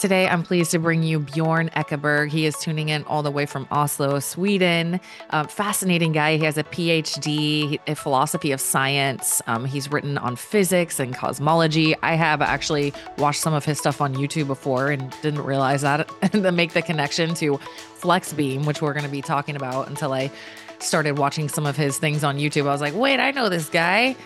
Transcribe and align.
Today, 0.00 0.26
I'm 0.26 0.42
pleased 0.42 0.70
to 0.70 0.78
bring 0.78 1.02
you 1.02 1.20
Bjorn 1.20 1.68
Ekeberg. 1.76 2.30
He 2.30 2.46
is 2.46 2.56
tuning 2.56 2.88
in 2.88 3.04
all 3.04 3.22
the 3.22 3.30
way 3.30 3.44
from 3.44 3.68
Oslo, 3.70 4.18
Sweden. 4.18 4.98
Um, 5.28 5.46
fascinating 5.46 6.12
guy. 6.12 6.38
He 6.38 6.44
has 6.46 6.56
a 6.56 6.64
PhD 6.64 7.78
in 7.86 7.94
philosophy 7.96 8.50
of 8.52 8.62
science. 8.62 9.42
Um, 9.46 9.66
he's 9.66 9.92
written 9.92 10.16
on 10.16 10.36
physics 10.36 11.00
and 11.00 11.14
cosmology. 11.14 11.94
I 12.02 12.14
have 12.14 12.40
actually 12.40 12.94
watched 13.18 13.42
some 13.42 13.52
of 13.52 13.66
his 13.66 13.76
stuff 13.76 14.00
on 14.00 14.14
YouTube 14.14 14.46
before 14.46 14.90
and 14.90 15.14
didn't 15.20 15.42
realize 15.42 15.82
that 15.82 16.10
and 16.32 16.56
make 16.56 16.72
the 16.72 16.80
connection 16.80 17.34
to 17.34 17.58
FlexBeam, 18.00 18.64
which 18.64 18.80
we're 18.80 18.94
going 18.94 19.04
to 19.04 19.10
be 19.10 19.20
talking 19.20 19.54
about 19.54 19.88
until 19.88 20.14
I 20.14 20.30
started 20.78 21.18
watching 21.18 21.46
some 21.46 21.66
of 21.66 21.76
his 21.76 21.98
things 21.98 22.24
on 22.24 22.38
YouTube. 22.38 22.62
I 22.62 22.72
was 22.72 22.80
like, 22.80 22.94
wait, 22.94 23.20
I 23.20 23.32
know 23.32 23.50
this 23.50 23.68
guy 23.68 24.16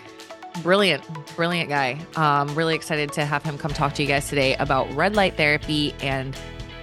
brilliant, 0.61 1.03
brilliant 1.35 1.69
guy. 1.69 1.99
Um, 2.15 2.53
really 2.55 2.75
excited 2.75 3.11
to 3.13 3.25
have 3.25 3.43
him 3.43 3.57
come 3.57 3.71
talk 3.71 3.93
to 3.95 4.01
you 4.01 4.07
guys 4.07 4.29
today 4.29 4.55
about 4.57 4.91
red 4.93 5.15
light 5.15 5.37
therapy 5.37 5.93
and 6.01 6.37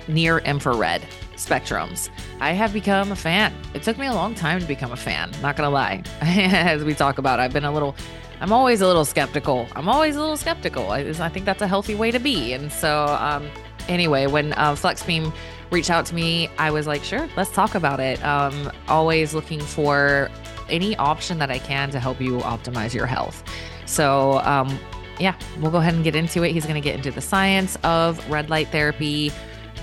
near 0.08 0.38
infrared 0.38 1.02
spectrums. 1.36 2.08
I 2.40 2.52
have 2.52 2.72
become 2.72 3.12
a 3.12 3.16
fan. 3.16 3.52
It 3.74 3.82
took 3.82 3.98
me 3.98 4.06
a 4.06 4.14
long 4.14 4.34
time 4.34 4.60
to 4.60 4.66
become 4.66 4.92
a 4.92 4.96
fan, 4.96 5.30
not 5.42 5.56
gonna 5.56 5.70
lie. 5.70 6.02
As 6.20 6.84
we 6.84 6.94
talk 6.94 7.18
about, 7.18 7.40
I've 7.40 7.52
been 7.52 7.64
a 7.64 7.72
little, 7.72 7.96
I'm 8.40 8.52
always 8.52 8.80
a 8.80 8.86
little 8.86 9.04
skeptical. 9.04 9.66
I'm 9.74 9.88
always 9.88 10.16
a 10.16 10.20
little 10.20 10.36
skeptical. 10.36 10.90
I, 10.90 11.00
I 11.00 11.28
think 11.28 11.44
that's 11.44 11.62
a 11.62 11.68
healthy 11.68 11.94
way 11.94 12.10
to 12.10 12.18
be. 12.18 12.52
And 12.52 12.72
so, 12.72 13.06
um, 13.06 13.48
anyway, 13.88 14.26
when 14.26 14.52
uh, 14.54 14.72
FlexBeam 14.72 15.32
reached 15.70 15.90
out 15.90 16.06
to 16.06 16.14
me, 16.14 16.48
I 16.58 16.70
was 16.70 16.86
like, 16.86 17.02
sure, 17.02 17.28
let's 17.36 17.50
talk 17.50 17.74
about 17.74 17.98
it. 17.98 18.22
Um, 18.24 18.70
always 18.88 19.34
looking 19.34 19.60
for 19.60 20.30
any 20.68 20.96
option 20.96 21.38
that 21.38 21.50
I 21.50 21.58
can 21.58 21.90
to 21.90 22.00
help 22.00 22.20
you 22.20 22.38
optimize 22.38 22.94
your 22.94 23.06
health. 23.06 23.42
So, 23.86 24.40
um, 24.40 24.78
yeah, 25.18 25.34
we'll 25.60 25.70
go 25.70 25.78
ahead 25.78 25.94
and 25.94 26.02
get 26.02 26.16
into 26.16 26.42
it. 26.42 26.52
He's 26.52 26.64
going 26.64 26.74
to 26.74 26.80
get 26.80 26.94
into 26.94 27.10
the 27.10 27.20
science 27.20 27.76
of 27.84 28.28
red 28.30 28.50
light 28.50 28.68
therapy 28.68 29.30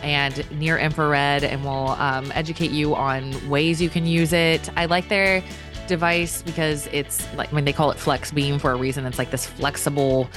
and 0.02 0.50
near 0.52 0.78
infrared, 0.78 1.44
and 1.44 1.64
we'll 1.64 1.90
um, 1.90 2.32
educate 2.34 2.72
you 2.72 2.96
on 2.96 3.50
ways 3.50 3.82
you 3.82 3.90
can 3.90 4.06
use 4.06 4.34
it. 4.34 4.70
I 4.78 4.86
like 4.86 5.10
their 5.10 5.44
device 5.88 6.42
because 6.42 6.88
it's 6.88 7.32
like 7.36 7.52
when 7.52 7.66
they 7.66 7.74
call 7.74 7.92
it 7.92 7.98
FlexBeam 7.98 8.62
for 8.62 8.72
a 8.72 8.76
reason. 8.76 9.06
It's 9.06 9.18
like 9.18 9.32
this 9.32 9.46
flexible 9.46 10.30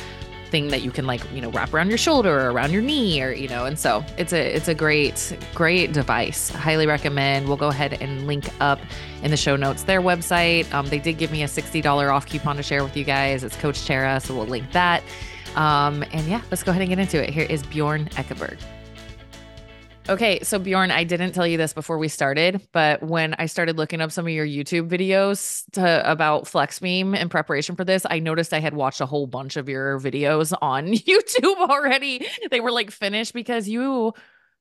thing 0.53 0.69
that 0.69 0.83
you 0.83 0.91
can 0.91 1.07
like 1.07 1.23
you 1.33 1.41
know 1.41 1.51
wrap 1.51 1.73
around 1.73 1.89
your 1.89 1.99
shoulder 1.99 2.31
or 2.31 2.51
around 2.51 2.71
your 2.73 2.83
knee 2.83 3.21
or 3.23 3.33
you 3.33 3.49
know 3.49 3.65
and 3.65 3.79
so 3.79 4.05
it's 4.19 4.35
a 4.35 4.55
it's 4.55 4.69
a 4.69 4.75
great 4.75 5.37
great 5.55 5.93
device. 5.93 6.51
Highly 6.51 6.87
recommend. 6.87 7.49
We'll 7.49 7.57
go 7.57 7.69
ahead 7.69 7.95
and 7.95 8.27
link 8.27 8.49
up 8.61 8.79
in 9.23 9.31
the 9.31 9.37
show 9.37 9.57
notes 9.57 9.83
their 9.85 10.03
website. 10.03 10.73
Um, 10.75 10.87
they 10.87 10.99
did 10.99 11.17
give 11.17 11.33
me 11.33 11.43
a 11.43 11.47
$60 11.47 12.13
off 12.13 12.27
coupon 12.27 12.57
to 12.57 12.63
share 12.63 12.85
with 12.85 12.97
you 12.97 13.05
guys. 13.05 13.43
It's 13.43 13.57
coach 13.57 13.85
tara 13.87 14.21
so 14.21 14.37
we'll 14.37 14.47
link 14.47 14.71
that. 14.73 15.03
Um, 15.57 16.05
and 16.13 16.27
yeah 16.29 16.43
let's 16.51 16.63
go 16.63 16.71
ahead 16.71 16.83
and 16.83 16.91
get 16.91 16.99
into 16.99 17.23
it. 17.23 17.31
Here 17.31 17.47
is 17.49 17.63
bjorn 17.65 18.07
ekeberg 18.11 18.59
Okay, 20.09 20.41
so 20.43 20.59
Bjorn, 20.59 20.91
I 20.91 21.05
didn't 21.05 21.33
tell 21.33 21.47
you 21.47 21.57
this 21.57 21.73
before 21.73 21.97
we 21.97 22.09
started, 22.09 22.61
but 22.73 23.05
when 23.05 23.35
I 23.35 23.47
started 23.47 23.77
looking 23.77 24.01
up 24.01 24.11
some 24.11 24.27
of 24.27 24.33
your 24.33 24.45
YouTube 24.45 24.89
videos 24.89 25.65
to, 25.73 26.11
about 26.11 26.45
FlexBeam 26.45 27.17
in 27.17 27.29
preparation 27.29 27.77
for 27.77 27.85
this, 27.85 28.05
I 28.11 28.19
noticed 28.19 28.53
I 28.53 28.59
had 28.59 28.75
watched 28.75 29.01
a 29.01 29.07
whole 29.07 29.29
bunch 29.29 29.57
of 29.57 29.69
your 29.69 30.01
videos 30.01 30.53
on 30.61 30.89
YouTube 30.89 31.57
already. 31.57 32.27
They 32.51 32.59
were 32.59 32.73
like 32.73 32.91
finished 32.91 33.33
because 33.33 33.69
you 33.69 34.13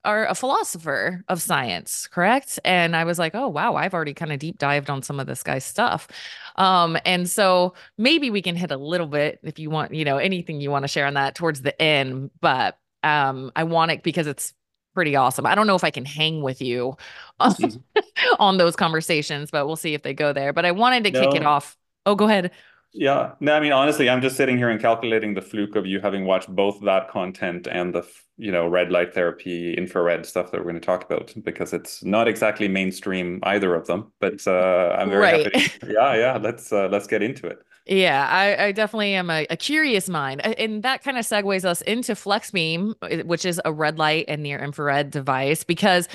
are 0.04 0.26
a 0.26 0.34
philosopher 0.36 1.24
of 1.26 1.42
science, 1.42 2.06
correct? 2.06 2.60
And 2.64 2.94
I 2.94 3.02
was 3.02 3.18
like, 3.18 3.34
oh 3.34 3.48
wow, 3.48 3.74
I've 3.74 3.94
already 3.94 4.14
kind 4.14 4.32
of 4.32 4.38
deep 4.38 4.58
dived 4.58 4.90
on 4.90 5.02
some 5.02 5.18
of 5.18 5.26
this 5.26 5.42
guy's 5.42 5.64
stuff. 5.64 6.06
Um, 6.54 6.96
and 7.04 7.28
so 7.28 7.74
maybe 7.98 8.30
we 8.30 8.42
can 8.42 8.54
hit 8.54 8.70
a 8.70 8.76
little 8.76 9.08
bit 9.08 9.40
if 9.42 9.58
you 9.58 9.70
want, 9.70 9.92
you 9.92 10.04
know, 10.04 10.18
anything 10.18 10.60
you 10.60 10.70
want 10.70 10.84
to 10.84 10.88
share 10.88 11.06
on 11.06 11.14
that 11.14 11.34
towards 11.34 11.62
the 11.62 11.80
end, 11.82 12.30
but 12.40 12.78
um, 13.02 13.50
I 13.56 13.64
want 13.64 13.90
it 13.90 14.04
because 14.04 14.28
it's 14.28 14.54
pretty 14.94 15.16
awesome. 15.16 15.46
I 15.46 15.54
don't 15.54 15.66
know 15.66 15.76
if 15.76 15.84
I 15.84 15.90
can 15.90 16.04
hang 16.04 16.42
with 16.42 16.60
you 16.60 16.96
on, 17.40 17.52
mm-hmm. 17.52 18.00
on 18.38 18.58
those 18.58 18.76
conversations, 18.76 19.50
but 19.50 19.66
we'll 19.66 19.76
see 19.76 19.94
if 19.94 20.02
they 20.02 20.14
go 20.14 20.32
there. 20.32 20.52
But 20.52 20.64
I 20.64 20.70
wanted 20.72 21.04
to 21.04 21.10
no. 21.10 21.20
kick 21.20 21.40
it 21.40 21.46
off. 21.46 21.76
Oh, 22.06 22.14
go 22.14 22.26
ahead. 22.26 22.50
Yeah. 22.94 23.32
No, 23.40 23.54
I 23.54 23.60
mean, 23.60 23.72
honestly, 23.72 24.10
I'm 24.10 24.20
just 24.20 24.36
sitting 24.36 24.58
here 24.58 24.68
and 24.68 24.80
calculating 24.80 25.32
the 25.32 25.40
fluke 25.40 25.76
of 25.76 25.86
you 25.86 26.00
having 26.00 26.26
watched 26.26 26.48
both 26.54 26.78
that 26.82 27.08
content 27.08 27.66
and 27.66 27.94
the, 27.94 28.06
you 28.36 28.52
know, 28.52 28.68
red 28.68 28.90
light 28.90 29.14
therapy, 29.14 29.72
infrared 29.74 30.26
stuff 30.26 30.50
that 30.50 30.58
we're 30.58 30.70
going 30.70 30.74
to 30.74 30.80
talk 30.80 31.04
about 31.04 31.32
because 31.42 31.72
it's 31.72 32.04
not 32.04 32.28
exactly 32.28 32.68
mainstream 32.68 33.40
either 33.44 33.74
of 33.74 33.86
them. 33.86 34.12
But 34.20 34.46
uh, 34.46 34.94
I'm 34.98 35.08
very 35.08 35.22
right. 35.22 35.56
happy. 35.56 35.86
Yeah, 35.90 36.14
yeah. 36.16 36.36
Let's 36.36 36.70
uh, 36.70 36.88
let's 36.88 37.06
get 37.06 37.22
into 37.22 37.46
it. 37.46 37.64
Yeah, 37.86 38.28
I, 38.30 38.66
I 38.66 38.72
definitely 38.72 39.14
am 39.14 39.28
a, 39.28 39.44
a, 39.50 39.56
curious 39.56 40.08
mind. 40.08 40.40
And 40.46 40.84
that 40.84 41.02
kind 41.02 41.18
of 41.18 41.24
segues 41.26 41.64
us 41.64 41.80
into 41.82 42.12
FlexBeam, 42.12 43.24
which 43.26 43.44
is 43.44 43.60
a 43.64 43.72
red 43.72 43.98
light 43.98 44.26
and 44.28 44.42
near 44.42 44.58
infrared 44.58 45.10
device, 45.10 45.64
because 45.64 46.08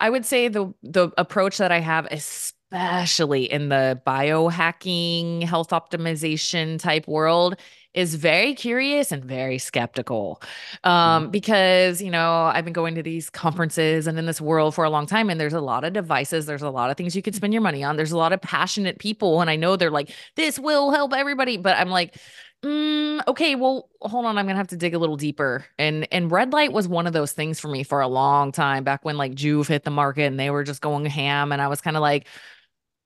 I 0.00 0.10
would 0.10 0.26
say 0.26 0.48
the 0.48 0.72
the 0.82 1.10
approach 1.18 1.58
that 1.58 1.72
I 1.72 1.80
have, 1.80 2.06
especially 2.10 3.50
in 3.50 3.68
the 3.68 4.00
biohacking, 4.06 5.44
health 5.44 5.70
optimization 5.70 6.78
type 6.80 7.06
world, 7.08 7.56
is 7.96 8.14
very 8.14 8.54
curious 8.54 9.10
and 9.10 9.24
very 9.24 9.58
skeptical 9.58 10.40
um, 10.84 11.24
mm-hmm. 11.24 11.30
because 11.30 12.00
you 12.00 12.10
know 12.10 12.42
i've 12.54 12.64
been 12.64 12.72
going 12.72 12.94
to 12.94 13.02
these 13.02 13.30
conferences 13.30 14.06
and 14.06 14.18
in 14.18 14.26
this 14.26 14.40
world 14.40 14.74
for 14.74 14.84
a 14.84 14.90
long 14.90 15.06
time 15.06 15.30
and 15.30 15.40
there's 15.40 15.54
a 15.54 15.60
lot 15.60 15.82
of 15.82 15.92
devices 15.92 16.46
there's 16.46 16.62
a 16.62 16.70
lot 16.70 16.90
of 16.90 16.96
things 16.96 17.16
you 17.16 17.22
can 17.22 17.32
spend 17.32 17.52
your 17.52 17.62
money 17.62 17.82
on 17.82 17.96
there's 17.96 18.12
a 18.12 18.18
lot 18.18 18.32
of 18.32 18.40
passionate 18.40 18.98
people 18.98 19.40
and 19.40 19.50
i 19.50 19.56
know 19.56 19.74
they're 19.74 19.90
like 19.90 20.14
this 20.36 20.58
will 20.58 20.92
help 20.92 21.12
everybody 21.14 21.56
but 21.56 21.76
i'm 21.76 21.88
like 21.88 22.16
mm, 22.62 23.20
okay 23.26 23.54
well 23.54 23.88
hold 24.02 24.26
on 24.26 24.36
i'm 24.36 24.46
gonna 24.46 24.58
have 24.58 24.68
to 24.68 24.76
dig 24.76 24.94
a 24.94 24.98
little 24.98 25.16
deeper 25.16 25.64
and 25.78 26.06
and 26.12 26.30
red 26.30 26.52
light 26.52 26.72
was 26.72 26.86
one 26.86 27.06
of 27.06 27.14
those 27.14 27.32
things 27.32 27.58
for 27.58 27.68
me 27.68 27.82
for 27.82 28.00
a 28.00 28.08
long 28.08 28.52
time 28.52 28.84
back 28.84 29.04
when 29.04 29.16
like 29.16 29.32
Joovv 29.32 29.68
hit 29.68 29.84
the 29.84 29.90
market 29.90 30.24
and 30.24 30.38
they 30.38 30.50
were 30.50 30.64
just 30.64 30.82
going 30.82 31.06
ham 31.06 31.50
and 31.50 31.62
i 31.62 31.68
was 31.68 31.80
kind 31.80 31.96
of 31.96 32.02
like 32.02 32.26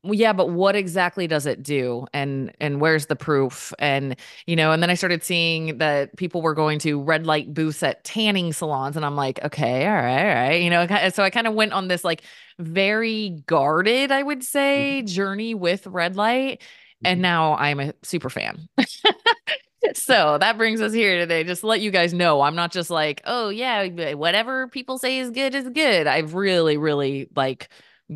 yeah 0.02 0.32
but 0.32 0.50
what 0.50 0.74
exactly 0.74 1.26
does 1.26 1.44
it 1.44 1.62
do 1.62 2.06
and 2.14 2.52
and 2.58 2.80
where's 2.80 3.06
the 3.06 3.16
proof 3.16 3.72
and 3.78 4.16
you 4.46 4.56
know 4.56 4.72
and 4.72 4.82
then 4.82 4.88
i 4.88 4.94
started 4.94 5.22
seeing 5.22 5.76
that 5.78 6.16
people 6.16 6.40
were 6.40 6.54
going 6.54 6.78
to 6.78 7.02
red 7.02 7.26
light 7.26 7.52
booths 7.52 7.82
at 7.82 8.02
tanning 8.02 8.52
salons 8.52 8.96
and 8.96 9.04
i'm 9.04 9.16
like 9.16 9.42
okay 9.44 9.86
all 9.86 9.94
right 9.94 10.20
all 10.20 10.34
right 10.34 10.62
you 10.62 10.70
know 10.70 10.86
so 11.10 11.22
i 11.22 11.28
kind 11.28 11.46
of 11.46 11.54
went 11.54 11.72
on 11.72 11.88
this 11.88 12.02
like 12.02 12.22
very 12.58 13.42
guarded 13.46 14.10
i 14.10 14.22
would 14.22 14.42
say 14.42 15.00
mm-hmm. 15.00 15.06
journey 15.06 15.54
with 15.54 15.86
red 15.86 16.16
light 16.16 16.62
and 17.04 17.16
mm-hmm. 17.16 17.22
now 17.22 17.54
i'm 17.56 17.78
a 17.78 17.92
super 18.02 18.30
fan 18.30 18.68
so 19.94 20.38
that 20.38 20.56
brings 20.56 20.80
us 20.80 20.92
here 20.94 21.18
today 21.18 21.44
just 21.44 21.60
to 21.60 21.66
let 21.66 21.80
you 21.80 21.90
guys 21.90 22.14
know 22.14 22.40
i'm 22.40 22.56
not 22.56 22.72
just 22.72 22.88
like 22.88 23.20
oh 23.24 23.50
yeah 23.50 24.14
whatever 24.14 24.66
people 24.68 24.98
say 24.98 25.18
is 25.18 25.30
good 25.30 25.54
is 25.54 25.68
good 25.68 26.06
i've 26.06 26.32
really 26.34 26.78
really 26.78 27.28
like 27.36 27.68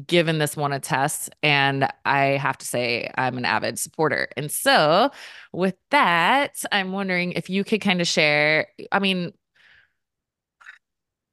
given 0.07 0.39
this 0.39 0.57
one 0.57 0.73
a 0.73 0.81
test 0.81 1.31
and 1.43 1.89
I 2.05 2.37
have 2.37 2.59
to 2.59 2.67
say 2.67 3.11
I'm 3.17 3.39
an 3.39 3.45
avid 3.45 3.79
supporter. 3.79 4.29
And 4.37 4.51
so 4.51 5.11
with 5.53 5.77
that, 5.91 6.63
I'm 6.73 6.93
wondering 6.93 7.33
if 7.33 7.49
you 7.49 7.63
could 7.65 7.81
kind 7.81 8.01
of 8.01 8.09
share, 8.09 8.67
I 8.91 8.99
mean, 8.99 9.33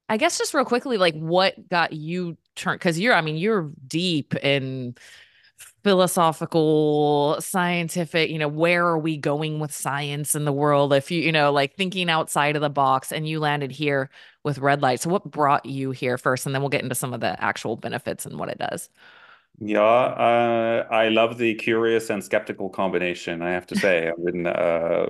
I 0.10 0.18
guess 0.18 0.38
just 0.38 0.54
real 0.54 0.66
quickly, 0.66 0.98
like 0.98 1.16
what 1.16 1.70
got 1.70 1.94
you 1.94 2.38
turned 2.56 2.80
because 2.80 3.00
you're, 3.00 3.14
I 3.14 3.22
mean, 3.22 3.38
you're 3.38 3.72
deep 3.88 4.36
in 4.36 4.96
philosophical, 5.84 7.38
scientific, 7.40 8.30
you 8.30 8.38
know, 8.38 8.48
where 8.48 8.86
are 8.86 9.00
we 9.00 9.18
going 9.18 9.60
with 9.60 9.74
science 9.74 10.36
in 10.36 10.46
the 10.46 10.52
world? 10.52 10.94
If 10.94 11.10
you, 11.10 11.22
you 11.22 11.32
know, 11.32 11.52
like 11.52 11.76
thinking 11.76 12.10
outside 12.10 12.56
of 12.56 12.62
the 12.62 12.70
box 12.70 13.12
and 13.12 13.28
you 13.28 13.40
landed 13.40 13.72
here 13.72 14.10
with 14.44 14.60
red 14.60 14.82
light. 14.82 15.02
So 15.02 15.10
what 15.10 15.30
brought 15.30 15.66
you 15.66 15.92
here 15.92 16.18
first? 16.18 16.46
And 16.46 16.54
then 16.54 16.62
we'll 16.62 16.70
get 16.70 16.84
into 16.84 16.96
some 16.96 17.14
of 17.14 17.20
the 17.20 17.42
actual 17.44 17.76
benefits 17.78 18.26
and 18.26 18.38
what 18.38 18.50
it 18.50 18.60
does. 18.60 18.90
Yeah, 19.60 19.82
uh, 19.82 20.88
I 20.90 21.10
love 21.10 21.38
the 21.38 21.56
curious 21.56 22.10
and 22.10 22.24
skeptical 22.24 22.70
combination. 22.70 23.42
I 23.42 23.52
have 23.52 23.68
to 23.68 23.76
say, 23.76 24.08
I've 24.08 24.26
been 24.26 24.48
uh, 24.48 25.08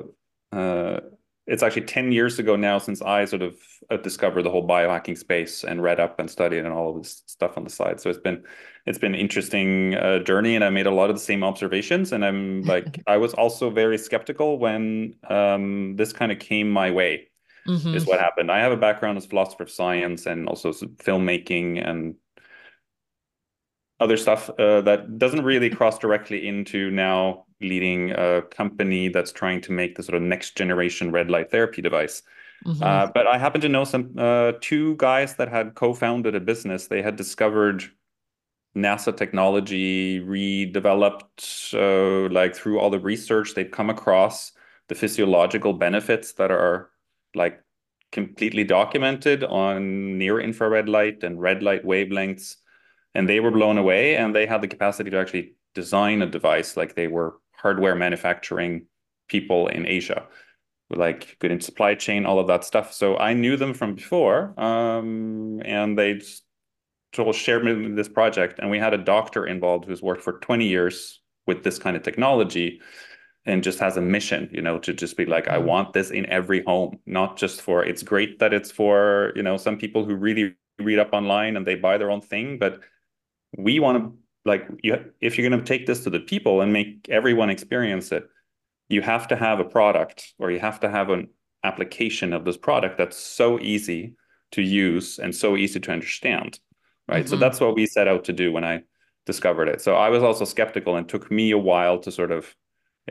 uh, 0.52 1.00
it's 1.48 1.64
actually 1.64 1.84
10 1.84 2.12
years 2.12 2.40
ago 2.40 2.56
now 2.56 2.78
since 2.78 3.02
I 3.02 3.26
sort 3.26 3.42
of 3.42 3.56
uh, 3.90 3.98
discovered 3.98 4.44
the 4.44 4.52
whole 4.52 4.68
biohacking 4.68 5.18
space 5.18 5.64
and 5.64 5.82
read 5.82 6.00
up 6.00 6.20
and 6.20 6.30
studied 6.30 6.60
and 6.60 6.74
all 6.74 6.96
of 6.96 7.04
this 7.04 7.24
stuff 7.26 7.58
on 7.58 7.64
the 7.64 7.70
side. 7.70 8.00
So 8.00 8.10
it's 8.10 8.20
been 8.20 8.44
it's 8.86 8.98
been 8.98 9.14
an 9.14 9.20
interesting 9.20 9.96
uh, 9.96 10.20
journey, 10.20 10.56
and 10.56 10.64
I 10.64 10.70
made 10.70 10.88
a 10.88 10.92
lot 10.92 11.10
of 11.10 11.16
the 11.16 11.22
same 11.22 11.44
observations. 11.44 12.12
And 12.12 12.26
I'm 12.26 12.62
like, 12.74 13.02
I 13.08 13.18
was 13.18 13.34
also 13.34 13.70
very 13.70 13.98
skeptical 13.98 14.60
when 14.60 15.16
um, 15.30 15.96
this 15.98 16.14
kind 16.14 16.32
of 16.32 16.40
came 16.40 16.70
my 16.70 16.92
way. 16.92 17.28
Mm-hmm. 17.68 17.94
Is 17.94 18.08
what 18.08 18.20
happened. 18.20 18.52
I 18.52 18.60
have 18.60 18.72
a 18.72 18.78
background 18.78 19.20
as 19.20 19.28
philosopher 19.28 19.64
of 19.64 19.70
science 19.70 20.26
and 20.26 20.48
also 20.48 20.72
filmmaking 20.72 21.88
and 21.88 22.16
other 24.00 24.18
stuff 24.18 24.50
uh, 24.58 24.82
that 24.82 25.20
doesn't 25.20 25.44
really 25.44 25.70
cross 25.70 26.00
directly 26.00 26.48
into 26.48 26.90
now 26.90 27.46
leading 27.62 28.12
a 28.12 28.42
company 28.52 29.08
that's 29.10 29.32
trying 29.32 29.62
to 29.62 29.72
make 29.72 29.96
the 29.96 30.04
sort 30.04 30.16
of 30.16 30.22
next 30.22 30.56
generation 30.56 31.12
red 31.12 31.30
light 31.30 31.52
therapy 31.52 31.82
device. 31.82 32.24
Mm-hmm. 32.66 32.84
Uh, 32.84 33.08
but 33.14 33.28
I 33.28 33.38
happen 33.38 33.62
to 33.62 33.70
know 33.70 33.84
some 33.84 34.14
uh, 34.18 34.54
two 34.62 34.96
guys 34.98 35.36
that 35.36 35.50
had 35.50 35.76
co-founded 35.76 36.36
a 36.36 36.40
business. 36.40 36.88
They 36.88 37.02
had 37.02 37.16
discovered 37.16 37.84
NASA 38.76 39.16
technology, 39.16 40.20
redeveloped 40.20 41.74
uh, 41.74 42.32
like 42.32 42.56
through 42.56 42.80
all 42.80 42.90
the 42.90 43.00
research 43.00 43.54
they'd 43.54 43.72
come 43.72 43.90
across 43.90 44.54
the 44.88 44.96
physiological 44.96 45.74
benefits 45.74 46.34
that 46.34 46.52
are 46.52 46.90
like 47.36 47.62
completely 48.12 48.64
documented 48.64 49.44
on 49.44 50.18
near 50.18 50.40
infrared 50.40 50.90
light 50.90 51.24
and 51.24 51.42
red 51.42 51.64
light 51.64 51.86
wavelengths. 51.86 52.58
And 53.14 53.28
they 53.28 53.40
were 53.40 53.52
blown 53.52 53.78
away 53.78 54.16
and 54.16 54.34
they 54.34 54.46
had 54.46 54.62
the 54.62 54.68
capacity 54.68 55.10
to 55.10 55.18
actually 55.18 55.56
design 55.74 56.22
a 56.22 56.26
device 56.26 56.78
like 56.78 56.96
they 56.96 57.08
were 57.08 57.36
hardware 57.62 57.96
manufacturing 57.96 58.86
people 59.28 59.68
in 59.68 59.86
Asia, 59.86 60.28
like 60.90 61.38
good 61.40 61.52
in 61.52 61.62
supply 61.62 61.96
chain, 61.96 62.26
all 62.26 62.40
of 62.40 62.48
that 62.48 62.64
stuff. 62.64 62.94
So 62.94 63.18
I 63.18 63.34
knew 63.34 63.56
them 63.56 63.74
from 63.74 63.96
before, 63.96 64.60
um, 64.60 65.62
and 65.64 65.98
they 65.98 66.16
just 66.16 66.44
shared 67.34 67.64
me 67.64 67.96
this 67.96 68.10
project. 68.10 68.60
And 68.60 68.70
we 68.70 68.80
had 68.80 68.94
a 68.94 68.98
doctor 68.98 69.46
involved 69.46 69.86
who's 69.86 70.02
worked 70.02 70.24
for 70.24 70.40
20 70.40 70.68
years 70.68 71.22
with 71.48 71.64
this 71.64 71.80
kind 71.80 71.96
of 71.96 72.04
technology 72.04 72.82
and 73.46 73.64
just 73.64 73.80
has 73.80 73.98
a 73.98 74.02
mission, 74.02 74.50
you 74.52 74.62
know, 74.62 74.78
to 74.80 74.94
just 74.94 75.18
be 75.18 75.26
like, 75.26 75.48
I 75.50 75.58
mm. 75.58 75.66
want 75.66 75.94
this 75.94 76.12
in 76.12 76.26
every 76.28 76.64
home, 76.64 77.00
not 77.06 77.38
just 77.38 77.62
for, 77.62 77.84
it's 77.84 78.04
great 78.04 78.40
that 78.40 78.54
it's 78.54 78.72
for, 78.72 79.34
you 79.36 79.42
know, 79.44 79.58
some 79.58 79.78
people 79.78 80.06
who 80.06 80.16
really 80.16 80.56
read 80.80 81.00
up 81.00 81.10
online 81.14 81.58
and 81.58 81.66
they 81.66 81.76
buy 81.76 81.98
their 81.98 82.12
own 82.12 82.22
thing, 82.22 82.60
but 82.60 82.80
we 83.58 83.80
want 83.80 83.98
to 83.98 84.21
like 84.46 84.68
you 84.84 84.96
if 85.20 85.38
you're 85.38 85.48
going 85.48 85.60
to 85.60 85.66
take 85.66 85.86
this 85.86 86.04
to 86.04 86.10
the 86.10 86.20
people 86.20 86.62
and 86.62 86.74
make 86.74 87.08
everyone 87.10 87.50
experience 87.50 88.12
it 88.12 88.24
you 88.90 89.02
have 89.02 89.28
to 89.28 89.36
have 89.36 89.60
a 89.60 89.64
product 89.64 90.34
or 90.40 90.52
you 90.52 90.60
have 90.60 90.80
to 90.80 90.90
have 90.90 91.10
an 91.10 91.28
application 91.64 92.34
of 92.34 92.44
this 92.44 92.58
product 92.58 92.98
that's 92.98 93.18
so 93.18 93.60
easy 93.60 94.14
to 94.52 94.62
use 94.62 95.20
and 95.20 95.34
so 95.34 95.56
easy 95.56 95.80
to 95.80 95.92
understand 95.92 96.60
right 97.08 97.26
mm-hmm. 97.26 97.30
so 97.30 97.36
that's 97.36 97.60
what 97.60 97.76
we 97.76 97.86
set 97.86 98.08
out 98.08 98.24
to 98.24 98.34
do 98.34 98.52
when 98.52 98.64
i 98.64 98.82
discovered 99.26 99.68
it 99.68 99.82
so 99.82 99.96
i 99.96 100.10
was 100.10 100.24
also 100.24 100.46
skeptical 100.46 100.96
and 100.96 101.08
took 101.08 101.30
me 101.32 101.52
a 101.52 101.58
while 101.58 102.00
to 102.00 102.12
sort 102.12 102.32
of 102.32 102.56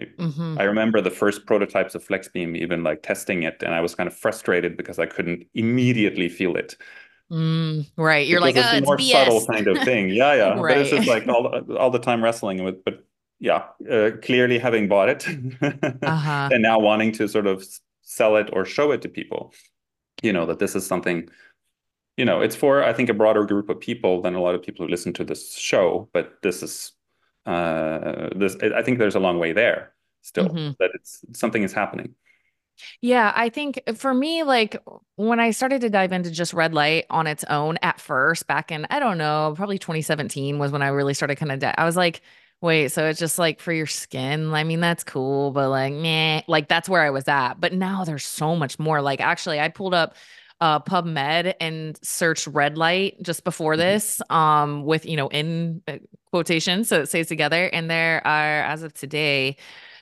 mm-hmm. 0.00 0.56
i 0.58 0.64
remember 0.64 1.00
the 1.00 1.10
first 1.10 1.46
prototypes 1.46 1.94
of 1.94 2.06
flexbeam 2.06 2.56
even 2.56 2.82
like 2.82 3.02
testing 3.02 3.44
it 3.44 3.62
and 3.62 3.72
i 3.72 3.80
was 3.80 3.94
kind 3.94 4.08
of 4.08 4.16
frustrated 4.16 4.76
because 4.76 4.98
i 4.98 5.06
couldn't 5.06 5.46
immediately 5.54 6.28
feel 6.28 6.56
it 6.56 6.76
Mm, 7.30 7.86
right. 7.96 8.26
You're 8.26 8.40
because 8.40 8.64
like, 8.64 8.74
it's 8.74 8.74
oh, 8.74 8.78
a 8.78 8.86
more 8.86 8.96
it's 8.98 9.10
subtle 9.10 9.46
kind 9.46 9.66
of 9.68 9.78
thing. 9.84 10.10
Yeah, 10.10 10.34
yeah. 10.34 10.48
right. 10.60 10.74
But 10.74 10.78
it's 10.78 10.90
just 10.90 11.08
like 11.08 11.26
all, 11.28 11.46
all 11.76 11.90
the 11.90 11.98
time 11.98 12.22
wrestling 12.22 12.64
with, 12.64 12.84
but 12.84 13.04
yeah, 13.38 13.64
uh, 13.90 14.10
clearly 14.22 14.58
having 14.58 14.88
bought 14.88 15.08
it 15.08 15.26
uh-huh. 16.02 16.48
and 16.52 16.62
now 16.62 16.78
wanting 16.78 17.12
to 17.12 17.28
sort 17.28 17.46
of 17.46 17.64
sell 18.02 18.36
it 18.36 18.50
or 18.52 18.64
show 18.64 18.90
it 18.92 19.02
to 19.02 19.08
people, 19.08 19.54
you 20.22 20.32
know, 20.32 20.44
that 20.46 20.58
this 20.58 20.74
is 20.74 20.86
something, 20.86 21.28
you 22.16 22.24
know, 22.24 22.40
it's 22.40 22.56
for, 22.56 22.82
I 22.84 22.92
think, 22.92 23.08
a 23.08 23.14
broader 23.14 23.44
group 23.44 23.70
of 23.70 23.80
people 23.80 24.20
than 24.20 24.34
a 24.34 24.42
lot 24.42 24.54
of 24.54 24.62
people 24.62 24.84
who 24.84 24.90
listen 24.90 25.12
to 25.14 25.24
this 25.24 25.56
show. 25.56 26.08
But 26.12 26.34
this 26.42 26.62
is, 26.62 26.92
uh, 27.46 28.28
this, 28.36 28.56
I 28.56 28.82
think 28.82 28.98
there's 28.98 29.14
a 29.14 29.20
long 29.20 29.38
way 29.38 29.52
there 29.52 29.94
still 30.22 30.48
mm-hmm. 30.48 30.72
that 30.78 30.90
it's 30.94 31.24
something 31.32 31.62
is 31.62 31.72
happening. 31.72 32.14
Yeah, 33.00 33.32
I 33.34 33.48
think 33.48 33.82
for 33.96 34.12
me, 34.12 34.42
like 34.42 34.76
when 35.16 35.40
I 35.40 35.50
started 35.50 35.80
to 35.82 35.90
dive 35.90 36.12
into 36.12 36.30
just 36.30 36.52
red 36.52 36.74
light 36.74 37.06
on 37.10 37.26
its 37.26 37.44
own 37.44 37.78
at 37.82 38.00
first, 38.00 38.46
back 38.46 38.70
in, 38.70 38.86
I 38.90 38.98
don't 38.98 39.18
know, 39.18 39.54
probably 39.56 39.78
2017 39.78 40.58
was 40.58 40.72
when 40.72 40.82
I 40.82 40.88
really 40.88 41.14
started 41.14 41.36
kind 41.36 41.52
of, 41.52 41.58
di- 41.60 41.74
I 41.76 41.84
was 41.84 41.96
like, 41.96 42.22
wait, 42.60 42.88
so 42.88 43.06
it's 43.06 43.18
just 43.18 43.38
like 43.38 43.60
for 43.60 43.72
your 43.72 43.86
skin. 43.86 44.52
I 44.52 44.64
mean, 44.64 44.80
that's 44.80 45.04
cool, 45.04 45.50
but 45.50 45.70
like, 45.70 45.92
meh, 45.92 46.42
like 46.46 46.68
that's 46.68 46.88
where 46.88 47.02
I 47.02 47.10
was 47.10 47.26
at. 47.28 47.54
But 47.54 47.72
now 47.72 48.04
there's 48.04 48.24
so 48.24 48.56
much 48.56 48.78
more. 48.78 49.00
Like, 49.00 49.20
actually, 49.20 49.60
I 49.60 49.68
pulled 49.68 49.94
up 49.94 50.14
uh 50.60 50.78
PubMed 50.78 51.54
and 51.58 51.98
searched 52.02 52.46
red 52.46 52.76
light 52.76 53.22
just 53.22 53.44
before 53.44 53.72
mm-hmm. 53.72 53.80
this 53.80 54.20
um 54.28 54.84
with 54.84 55.06
you 55.06 55.16
know 55.16 55.28
in 55.28 55.82
uh, 55.88 55.96
quotation 56.30 56.84
so 56.84 57.00
it 57.00 57.06
stays 57.06 57.28
together 57.28 57.64
and 57.72 57.90
there 57.90 58.24
are 58.26 58.62
as 58.62 58.82
of 58.82 58.92
today 58.92 59.56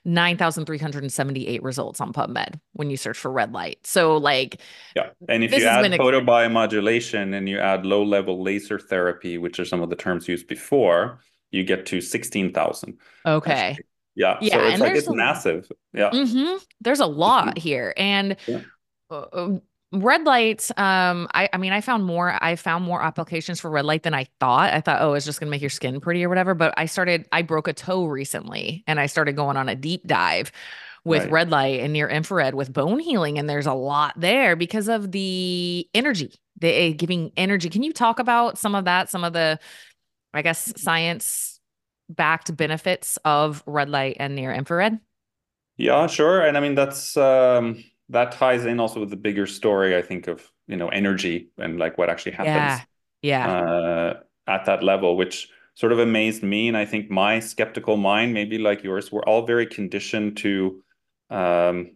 9,378 0.05 1.63
results 1.63 2.01
on 2.01 2.13
PubMed 2.13 2.61
when 2.73 2.91
you 2.91 2.97
search 2.97 3.19
for 3.19 3.31
red 3.31 3.53
light. 3.53 3.79
So, 3.87 4.17
like, 4.17 4.61
yeah. 4.97 5.11
And 5.29 5.45
if 5.45 5.53
you 5.53 5.65
add 5.65 5.85
photobiomodulation 5.93 7.35
and 7.35 7.49
you 7.49 7.59
add 7.59 7.87
low 7.87 8.03
level 8.03 8.43
laser 8.43 8.79
therapy, 8.79 9.39
which 9.39 9.59
are 9.59 9.65
some 9.65 9.83
of 9.83 9.91
the 9.91 9.97
terms 9.97 10.29
used 10.29 10.49
before, 10.49 11.21
you 11.51 11.65
get 11.65 11.87
to 11.87 12.01
16,000. 12.01 12.99
Okay. 13.27 13.77
Yeah. 14.15 14.37
Yeah. 14.41 14.55
So 14.55 14.67
it's 14.67 14.81
like 14.81 14.97
it's 14.97 15.11
massive. 15.11 15.71
Yeah. 15.93 16.11
Mm-hmm, 16.11 16.57
there's 16.81 17.01
a 17.01 17.07
lot 17.07 17.57
here. 17.69 17.95
And 17.97 18.37
yeah. 18.47 18.63
Uh, 19.11 19.25
um, 19.33 19.63
red 19.91 20.25
light 20.25 20.71
um 20.77 21.27
i 21.33 21.49
i 21.53 21.57
mean 21.57 21.73
i 21.73 21.81
found 21.81 22.05
more 22.05 22.37
i 22.43 22.57
found 22.57 22.85
more 22.85 23.03
applications 23.03 23.59
for 23.59 23.71
red 23.71 23.87
light 23.87 24.03
than 24.03 24.13
i 24.13 24.27
thought. 24.39 24.73
I 24.73 24.83
thought 24.83 25.01
oh 25.01 25.15
it's 25.15 25.25
just 25.25 25.41
gonna 25.41 25.51
make 25.51 25.63
your 25.63 25.71
skin 25.71 25.99
pretty 26.01 26.23
or 26.25 26.29
whatever 26.29 26.55
but 26.55 26.75
i 26.77 26.85
started 26.85 27.27
i 27.33 27.41
broke 27.41 27.69
a 27.69 27.73
toe 27.73 28.05
recently 28.05 28.85
and 28.87 29.01
i 29.01 29.07
started 29.07 29.35
going 29.35 29.57
on 29.57 29.69
a 29.69 29.75
deep 29.75 30.07
dive 30.07 30.53
with 31.05 31.23
right. 31.23 31.33
red 31.33 31.51
light 31.51 31.81
and 31.81 31.95
near 31.95 32.07
infrared 32.07 32.55
with 32.55 32.71
bone 32.71 32.99
healing 32.99 33.39
and 33.39 33.49
there's 33.49 33.67
a 33.67 33.73
lot 33.73 34.13
there 34.19 34.57
because 34.57 34.89
of 34.89 35.11
the 35.11 35.89
energy 35.95 36.35
the 36.61 36.69
eh, 36.69 36.91
giving 36.91 37.33
energy. 37.37 37.71
Can 37.71 37.83
you 37.83 37.93
talk 37.93 38.19
about 38.19 38.59
some 38.59 38.75
of 38.75 38.85
that 38.85 39.09
some 39.09 39.25
of 39.25 39.33
the 39.33 39.59
i 40.35 40.43
guess 40.43 40.73
science 40.77 41.61
backed 42.09 42.55
benefits 42.57 43.19
of 43.25 43.63
red 43.67 43.89
light 43.89 44.17
and 44.21 44.35
near 44.35 44.53
infrared? 44.53 44.99
Yeah 45.77 46.07
sure 46.07 46.41
and 46.41 46.57
i 46.57 46.61
mean 46.61 46.75
that's 46.75 47.17
um 47.17 47.83
that 48.11 48.33
ties 48.33 48.65
in 48.65 48.81
also 48.81 49.01
with 49.01 49.11
the 49.11 49.17
bigger 49.17 49.47
story, 49.47 49.97
I 49.97 50.03
think, 50.03 50.29
of 50.29 50.51
you 50.67 50.77
know 50.77 50.89
energy 50.89 51.51
and 51.59 51.79
like 51.79 51.99
what 51.99 52.11
actually 52.11 52.33
happens. 52.33 52.55
Yeah. 52.57 52.81
Yeah. 53.21 53.51
Uh, 53.51 54.21
at 54.47 54.65
that 54.67 54.83
level, 54.83 55.17
which 55.17 55.49
sort 55.75 55.93
of 55.93 55.99
amazed 55.99 56.43
me, 56.43 56.69
and 56.69 56.77
I 56.77 56.85
think 56.85 57.11
my 57.11 57.41
skeptical 57.41 57.97
mind, 57.97 58.33
maybe 58.33 58.59
like 58.59 58.83
yours, 58.83 59.13
we're 59.13 59.23
all 59.25 59.47
very 59.47 59.67
conditioned 59.67 60.37
to 60.39 60.83
um, 61.31 61.93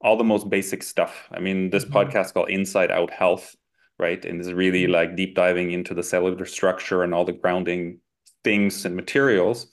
all 0.00 0.16
the 0.16 0.24
most 0.24 0.48
basic 0.48 0.82
stuff. 0.82 1.28
I 1.30 1.40
mean, 1.40 1.70
this 1.70 1.84
mm-hmm. 1.84 1.96
podcast 1.96 2.34
called 2.34 2.50
Inside 2.50 2.90
Out 2.90 3.10
Health, 3.10 3.56
right, 3.98 4.24
and 4.24 4.40
is 4.40 4.52
really 4.52 4.84
mm-hmm. 4.84 4.92
like 4.92 5.16
deep 5.16 5.34
diving 5.34 5.72
into 5.72 5.94
the 5.94 6.02
cellular 6.02 6.46
structure 6.46 7.02
and 7.02 7.12
all 7.12 7.24
the 7.24 7.32
grounding 7.32 7.98
things 8.44 8.84
and 8.84 8.96
materials. 8.96 9.66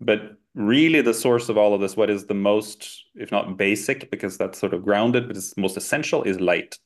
But 0.00 0.37
really 0.58 1.00
the 1.00 1.14
source 1.14 1.48
of 1.48 1.56
all 1.56 1.72
of 1.72 1.80
this, 1.80 1.96
what 1.96 2.10
is 2.10 2.26
the 2.26 2.34
most, 2.34 3.04
if 3.14 3.30
not 3.30 3.56
basic, 3.56 4.10
because 4.10 4.36
that's 4.36 4.58
sort 4.58 4.74
of 4.74 4.84
grounded, 4.84 5.28
but 5.28 5.36
it's 5.36 5.56
most 5.56 5.76
essential 5.76 6.24
is 6.24 6.40
light, 6.40 6.78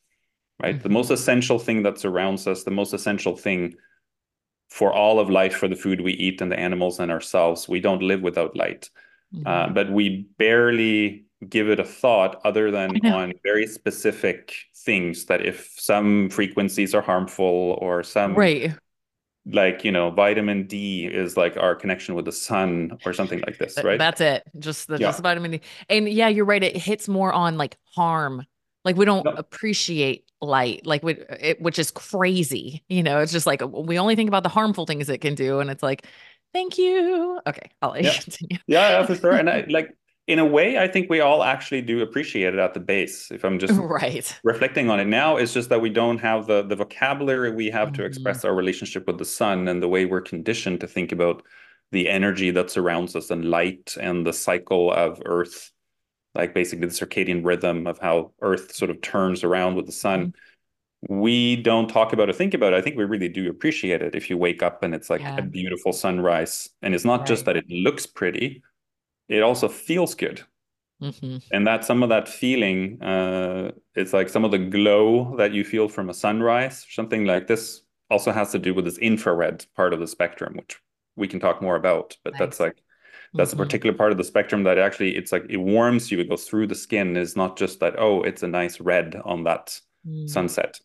right? 0.60 0.74
Mm-hmm. 0.74 0.82
The 0.82 0.88
most 0.90 1.10
essential 1.10 1.58
thing 1.58 1.82
that 1.84 1.98
surrounds 1.98 2.46
us, 2.46 2.64
the 2.64 2.70
most 2.70 2.92
essential 2.92 3.36
thing 3.36 3.74
for 4.68 4.92
all 4.92 5.18
of 5.18 5.30
life, 5.30 5.54
for 5.54 5.68
the 5.68 5.76
food 5.76 6.02
we 6.02 6.12
eat 6.12 6.40
and 6.40 6.52
the 6.52 6.58
animals 6.58 7.00
and 7.00 7.10
ourselves. 7.10 7.68
We 7.68 7.80
don't 7.80 8.02
live 8.02 8.20
without 8.20 8.54
light, 8.54 8.90
mm-hmm. 9.34 9.46
uh, 9.46 9.68
but 9.70 9.90
we 9.90 10.26
barely 10.38 11.24
give 11.48 11.68
it 11.68 11.80
a 11.80 11.84
thought 11.84 12.40
other 12.44 12.70
than 12.70 13.04
on 13.06 13.32
very 13.42 13.66
specific 13.66 14.54
things 14.76 15.24
that 15.26 15.44
if 15.44 15.74
some 15.76 16.28
frequencies 16.30 16.94
are 16.94 17.02
harmful 17.02 17.78
or 17.80 18.02
some 18.02 18.34
right 18.34 18.72
like 19.46 19.84
you 19.84 19.90
know 19.90 20.10
vitamin 20.10 20.66
d 20.66 21.06
is 21.06 21.36
like 21.36 21.56
our 21.56 21.74
connection 21.74 22.14
with 22.14 22.24
the 22.24 22.32
sun 22.32 22.96
or 23.04 23.12
something 23.12 23.40
like 23.40 23.58
this 23.58 23.76
right? 23.82 23.98
that's 23.98 24.20
it. 24.20 24.44
Just 24.58 24.86
the 24.86 24.94
yeah. 24.98 25.08
just 25.08 25.20
vitamin 25.20 25.52
d. 25.52 25.60
And 25.88 26.08
yeah 26.08 26.28
you're 26.28 26.44
right 26.44 26.62
it 26.62 26.76
hits 26.76 27.08
more 27.08 27.32
on 27.32 27.58
like 27.58 27.76
harm. 27.96 28.46
Like 28.84 28.96
we 28.96 29.04
don't 29.04 29.24
no. 29.24 29.32
appreciate 29.32 30.30
light 30.40 30.86
like 30.86 31.02
we, 31.02 31.14
it, 31.14 31.60
which 31.60 31.78
is 31.78 31.90
crazy 31.90 32.84
you 32.88 33.02
know? 33.02 33.18
It's 33.18 33.32
just 33.32 33.46
like 33.46 33.62
we 33.68 33.98
only 33.98 34.14
think 34.14 34.28
about 34.28 34.44
the 34.44 34.48
harmful 34.48 34.86
things 34.86 35.08
it 35.08 35.20
can 35.20 35.34
do 35.34 35.58
and 35.58 35.70
it's 35.70 35.82
like 35.82 36.06
thank 36.52 36.78
you. 36.78 37.40
Okay 37.46 37.70
i'll 37.80 37.98
yeah. 37.98 38.12
continue. 38.12 38.58
Yeah, 38.68 38.90
yeah 38.90 39.06
for 39.06 39.16
sure. 39.16 39.32
And 39.32 39.50
i 39.50 39.64
like 39.68 39.96
in 40.28 40.38
a 40.38 40.46
way, 40.46 40.78
I 40.78 40.86
think 40.86 41.10
we 41.10 41.20
all 41.20 41.42
actually 41.42 41.82
do 41.82 42.00
appreciate 42.00 42.54
it 42.54 42.60
at 42.60 42.74
the 42.74 42.80
base. 42.80 43.30
If 43.30 43.44
I'm 43.44 43.58
just 43.58 43.74
right 43.78 44.40
reflecting 44.44 44.88
on 44.88 45.00
it 45.00 45.06
now, 45.06 45.36
it's 45.36 45.52
just 45.52 45.68
that 45.70 45.80
we 45.80 45.90
don't 45.90 46.18
have 46.18 46.46
the 46.46 46.62
the 46.62 46.76
vocabulary 46.76 47.50
we 47.50 47.70
have 47.70 47.88
mm-hmm. 47.88 48.02
to 48.02 48.04
express 48.04 48.44
our 48.44 48.54
relationship 48.54 49.06
with 49.06 49.18
the 49.18 49.24
sun 49.24 49.68
and 49.68 49.82
the 49.82 49.88
way 49.88 50.06
we're 50.06 50.20
conditioned 50.20 50.80
to 50.80 50.86
think 50.86 51.12
about 51.12 51.42
the 51.90 52.08
energy 52.08 52.50
that 52.50 52.70
surrounds 52.70 53.14
us 53.14 53.30
and 53.30 53.44
light 53.44 53.96
and 54.00 54.26
the 54.26 54.32
cycle 54.32 54.92
of 54.92 55.20
Earth, 55.26 55.70
like 56.34 56.54
basically 56.54 56.86
the 56.86 56.94
circadian 56.94 57.44
rhythm 57.44 57.86
of 57.86 57.98
how 57.98 58.32
Earth 58.40 58.74
sort 58.74 58.90
of 58.90 59.00
turns 59.02 59.44
around 59.44 59.74
with 59.76 59.86
the 59.86 59.92
sun. 59.92 60.28
Mm-hmm. 60.28 61.18
We 61.20 61.56
don't 61.56 61.88
talk 61.88 62.12
about 62.12 62.30
or 62.30 62.32
think 62.32 62.54
about 62.54 62.72
it. 62.72 62.76
I 62.76 62.80
think 62.80 62.96
we 62.96 63.04
really 63.04 63.28
do 63.28 63.50
appreciate 63.50 64.02
it 64.02 64.14
if 64.14 64.30
you 64.30 64.38
wake 64.38 64.62
up 64.62 64.84
and 64.84 64.94
it's 64.94 65.10
like 65.10 65.20
yeah. 65.20 65.36
a 65.36 65.42
beautiful 65.42 65.92
sunrise. 65.92 66.70
And 66.80 66.94
it's 66.94 67.04
not 67.04 67.20
right. 67.20 67.26
just 67.26 67.44
that 67.44 67.56
it 67.56 67.68
looks 67.68 68.06
pretty, 68.06 68.62
it 69.28 69.42
also 69.42 69.68
feels 69.68 70.14
good. 70.14 70.42
Mm-hmm. 71.02 71.38
And 71.52 71.66
that 71.66 71.84
some 71.84 72.02
of 72.02 72.08
that 72.10 72.28
feeling, 72.28 73.02
uh, 73.02 73.72
it's 73.94 74.12
like 74.12 74.28
some 74.28 74.44
of 74.44 74.52
the 74.52 74.58
glow 74.58 75.36
that 75.36 75.52
you 75.52 75.64
feel 75.64 75.88
from 75.88 76.08
a 76.08 76.14
sunrise, 76.14 76.86
something 76.88 77.24
like 77.24 77.48
this 77.48 77.82
also 78.08 78.30
has 78.30 78.52
to 78.52 78.58
do 78.58 78.72
with 78.72 78.84
this 78.84 78.98
infrared 78.98 79.66
part 79.74 79.92
of 79.92 79.98
the 80.00 80.06
spectrum, 80.06 80.54
which 80.56 80.78
we 81.16 81.26
can 81.26 81.40
talk 81.40 81.60
more 81.60 81.76
about. 81.76 82.16
But 82.22 82.34
nice. 82.34 82.40
that's 82.40 82.60
like 82.60 82.76
that's 83.34 83.50
mm-hmm. 83.50 83.60
a 83.60 83.64
particular 83.64 83.96
part 83.96 84.12
of 84.12 84.18
the 84.18 84.24
spectrum 84.24 84.62
that 84.64 84.78
actually 84.78 85.16
it's 85.16 85.32
like 85.32 85.44
it 85.48 85.56
warms 85.56 86.12
you, 86.12 86.20
it 86.20 86.28
goes 86.28 86.44
through 86.44 86.68
the 86.68 86.74
skin. 86.74 87.16
Is 87.16 87.36
not 87.36 87.56
just 87.56 87.80
that 87.80 87.98
oh, 87.98 88.22
it's 88.22 88.44
a 88.44 88.48
nice 88.48 88.78
red 88.80 89.20
on 89.24 89.44
that 89.44 89.80
mm. 90.06 90.28
sunset. 90.28 90.80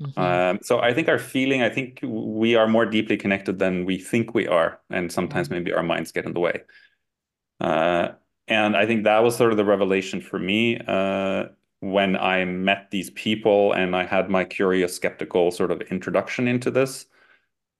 Mm-hmm. 0.00 0.18
Um, 0.18 0.58
so 0.62 0.80
I 0.80 0.94
think 0.94 1.08
our 1.08 1.18
feeling, 1.18 1.62
I 1.62 1.68
think 1.68 2.00
we 2.02 2.54
are 2.54 2.66
more 2.66 2.86
deeply 2.86 3.18
connected 3.18 3.58
than 3.58 3.84
we 3.84 3.98
think 3.98 4.34
we 4.34 4.48
are, 4.48 4.80
and 4.88 5.12
sometimes 5.12 5.48
mm-hmm. 5.48 5.56
maybe 5.56 5.72
our 5.74 5.82
minds 5.82 6.12
get 6.12 6.24
in 6.24 6.32
the 6.32 6.40
way. 6.40 6.62
Uh, 7.60 8.12
and 8.48 8.76
I 8.76 8.86
think 8.86 9.04
that 9.04 9.22
was 9.22 9.36
sort 9.36 9.52
of 9.52 9.56
the 9.56 9.64
revelation 9.64 10.20
for 10.20 10.38
me. 10.38 10.78
Uh, 10.86 11.46
when 11.80 12.16
I 12.16 12.44
met 12.44 12.90
these 12.90 13.10
people 13.10 13.72
and 13.72 13.96
I 13.96 14.04
had 14.04 14.28
my 14.30 14.44
curious, 14.44 14.94
skeptical 14.96 15.50
sort 15.50 15.70
of 15.70 15.80
introduction 15.82 16.48
into 16.48 16.70
this, 16.70 17.06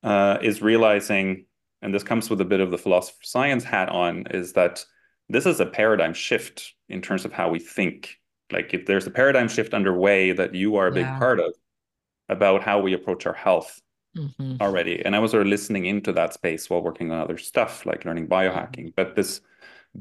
uh, 0.03 0.39
is 0.43 0.63
realizing, 0.63 1.47
and 1.83 1.95
this 1.95 2.03
comes 2.03 2.31
with 2.31 2.41
a 2.41 2.45
bit 2.45 2.61
of 2.61 2.71
the 2.71 2.79
philosopher 2.79 3.23
science 3.23 3.65
hat 3.65 3.89
on, 3.89 4.27
is 4.31 4.55
that 4.55 4.85
this 5.29 5.47
is 5.47 5.61
a 5.61 5.67
paradigm 5.67 6.15
shift 6.15 6.75
in 6.89 7.03
terms 7.03 7.25
of 7.25 7.33
how 7.33 7.51
we 7.51 7.59
think. 7.59 8.19
Like 8.53 8.75
if 8.75 8.87
there's 8.87 9.07
a 9.07 9.11
paradigm 9.11 9.49
shift 9.49 9.75
underway 9.75 10.33
that 10.33 10.55
you 10.55 10.77
are 10.77 10.89
a 10.89 10.93
big 10.93 11.07
Yeah. 11.07 11.19
part 11.19 11.41
of 11.41 11.55
about 12.29 12.63
how 12.63 12.81
we 12.81 12.93
approach 12.95 13.27
our 13.27 13.35
health 13.35 13.81
hmm 14.15 14.57
already. 14.61 15.05
And 15.05 15.17
I 15.17 15.19
was 15.21 15.31
sort 15.33 15.43
of 15.43 15.49
listening 15.49 15.87
into 15.87 16.13
that 16.13 16.35
space 16.35 16.69
while 16.71 16.83
working 16.83 17.11
on 17.11 17.21
other 17.21 17.39
stuff 17.39 17.87
like 17.87 18.05
learning 18.05 18.29
biohacking. 18.29 18.95
But 18.95 19.17
this 19.17 19.41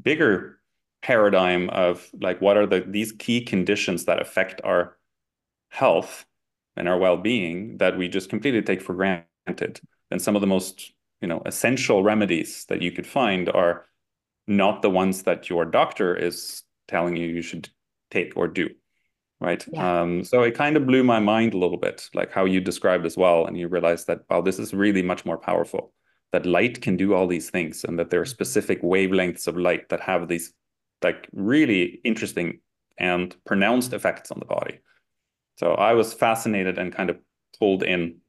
bigger 0.00 0.58
paradigm 1.02 1.70
of 1.70 2.08
like 2.20 2.40
what 2.40 2.56
are 2.56 2.66
the 2.66 2.80
these 2.86 3.12
key 3.12 3.42
conditions 3.44 4.04
that 4.04 4.20
affect 4.20 4.60
our 4.64 4.96
health 5.70 6.26
and 6.76 6.88
our 6.88 6.98
well-being 6.98 7.78
that 7.78 7.96
we 7.96 8.08
just 8.08 8.30
completely 8.30 8.62
take 8.62 8.82
for 8.82 8.94
granted. 8.94 9.80
And 10.10 10.20
some 10.20 10.34
of 10.36 10.40
the 10.40 10.46
most, 10.46 10.92
you 11.20 11.28
know, 11.28 11.42
essential 11.46 12.02
remedies 12.02 12.64
that 12.68 12.82
you 12.82 12.92
could 12.92 13.06
find 13.06 13.48
are 13.48 13.86
not 14.46 14.82
the 14.82 14.90
ones 14.90 15.22
that 15.24 15.48
your 15.48 15.64
doctor 15.64 16.14
is 16.16 16.62
telling 16.88 17.16
you 17.16 17.28
you 17.28 17.42
should 17.42 17.68
take 18.10 18.32
or 18.36 18.48
do 18.48 18.68
right 19.40 19.66
Yeah. 19.72 20.02
um, 20.02 20.24
so 20.24 20.42
it 20.42 20.54
kind 20.54 20.76
of 20.76 20.86
blew 20.86 21.04
my 21.04 21.20
mind 21.20 21.54
a 21.54 21.58
little 21.58 21.76
bit 21.78 22.08
like 22.14 22.32
how 22.32 22.44
you 22.44 22.60
described 22.60 23.06
as 23.06 23.16
well 23.16 23.46
and 23.46 23.56
you 23.58 23.68
realized 23.68 24.06
that 24.08 24.22
wow 24.28 24.40
this 24.40 24.58
is 24.58 24.74
really 24.74 25.02
much 25.02 25.24
more 25.24 25.38
powerful 25.38 25.92
that 26.32 26.46
light 26.46 26.80
can 26.80 26.96
do 26.96 27.14
all 27.14 27.26
these 27.26 27.50
things 27.50 27.84
and 27.84 27.98
that 27.98 28.10
there 28.10 28.20
are 28.20 28.24
Mhm. 28.24 28.28
specific 28.28 28.82
wavelengths 28.82 29.46
of 29.48 29.56
light 29.56 29.88
that 29.88 30.00
have 30.00 30.28
these 30.28 30.54
like 31.02 31.28
really 31.32 32.00
interesting 32.04 32.60
and 32.98 33.34
pronounced 33.44 33.92
effects 33.92 34.30
on 34.30 34.38
the 34.38 34.46
body. 34.46 34.78
So 35.56 35.74
i 35.74 35.92
was 35.94 36.14
fascinated 36.14 36.78
and 36.78 36.92
kind 36.92 37.10
of 37.10 37.18
pulled 37.58 37.82
in 37.82 38.20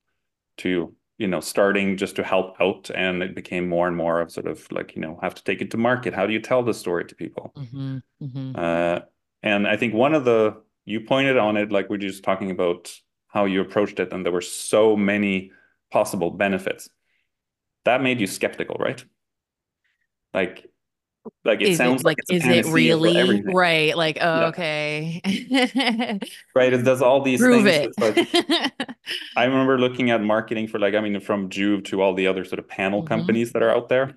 to 0.58 0.96
you 1.17 1.27
know 1.27 1.39
starting 1.41 1.98
just 1.98 2.15
to 2.17 2.24
help 2.24 2.60
out 2.62 2.89
and 2.96 3.24
it 3.24 3.36
became 3.36 3.67
more 3.70 3.88
and 3.88 3.96
more 3.98 4.22
of 4.22 4.31
sort 4.31 4.48
of 4.48 4.70
like 4.72 4.96
you 4.96 5.01
know 5.01 5.20
have 5.22 5.36
to 5.36 5.43
take 5.43 5.62
it 5.62 5.72
to 5.72 5.77
market. 5.77 6.13
How 6.13 6.25
do 6.27 6.34
you 6.34 6.41
tell 6.41 6.63
the 6.63 6.74
story 6.74 7.05
to 7.05 7.15
people? 7.15 7.55
Hmm 7.55 7.98
hmm 8.20 8.51
uh, 8.55 9.00
and 9.43 9.67
I 9.67 9.77
think 9.77 9.93
one 9.93 10.13
of 10.13 10.25
the 10.25 10.62
you 10.86 11.01
pointed 11.01 11.38
on 11.38 11.58
it, 11.58 11.72
like 11.72 11.89
we're 11.89 11.98
just 11.98 12.24
talking 12.24 12.51
about 12.51 12.91
how 13.27 13.46
you 13.46 13.62
approached 13.62 14.00
it, 14.00 14.12
and 14.13 14.25
there 14.25 14.34
were 14.34 14.41
so 14.41 14.96
many 14.98 15.51
possible 15.91 16.31
benefits. 16.31 16.89
That 17.86 18.02
made 18.02 18.20
you 18.20 18.28
skeptical, 18.28 18.76
right? 18.80 19.04
Like, 20.34 20.66
like 21.46 21.62
it 21.62 21.74
Is 21.74 21.84
it 21.84 21.94
sounds 21.94 22.04
like, 22.04 22.18
like 22.18 22.18
it's 22.18 22.32
is 22.32 22.48
it 22.48 22.66
really 22.66 23.42
right? 23.46 23.96
Like, 23.96 24.18
oh, 24.22 24.48
Yeah, 24.48 24.50
okay. 24.50 25.22
right. 26.56 26.74
It 26.74 26.84
does 26.84 27.02
all 27.02 27.22
these 27.22 27.48
Prove 27.48 27.48
things. 27.48 27.80
it. 27.86 27.94
Like 27.98 28.18
I 29.36 29.46
remember 29.46 29.78
looking 29.80 30.12
at 30.12 30.22
marketing 30.22 30.68
for 30.68 30.80
like, 30.80 30.94
I 30.94 31.00
mean, 31.02 31.20
from 31.22 31.50
Joovv 31.50 31.86
to 31.86 32.02
all 32.02 32.14
the 32.14 32.28
other 32.28 32.44
sort 32.44 32.60
of 32.60 32.68
panel 32.68 33.02
hmm 33.02 33.04
companies 33.04 33.54
that 33.54 33.64
are 33.64 33.70
out 33.70 33.90
there, 33.90 34.16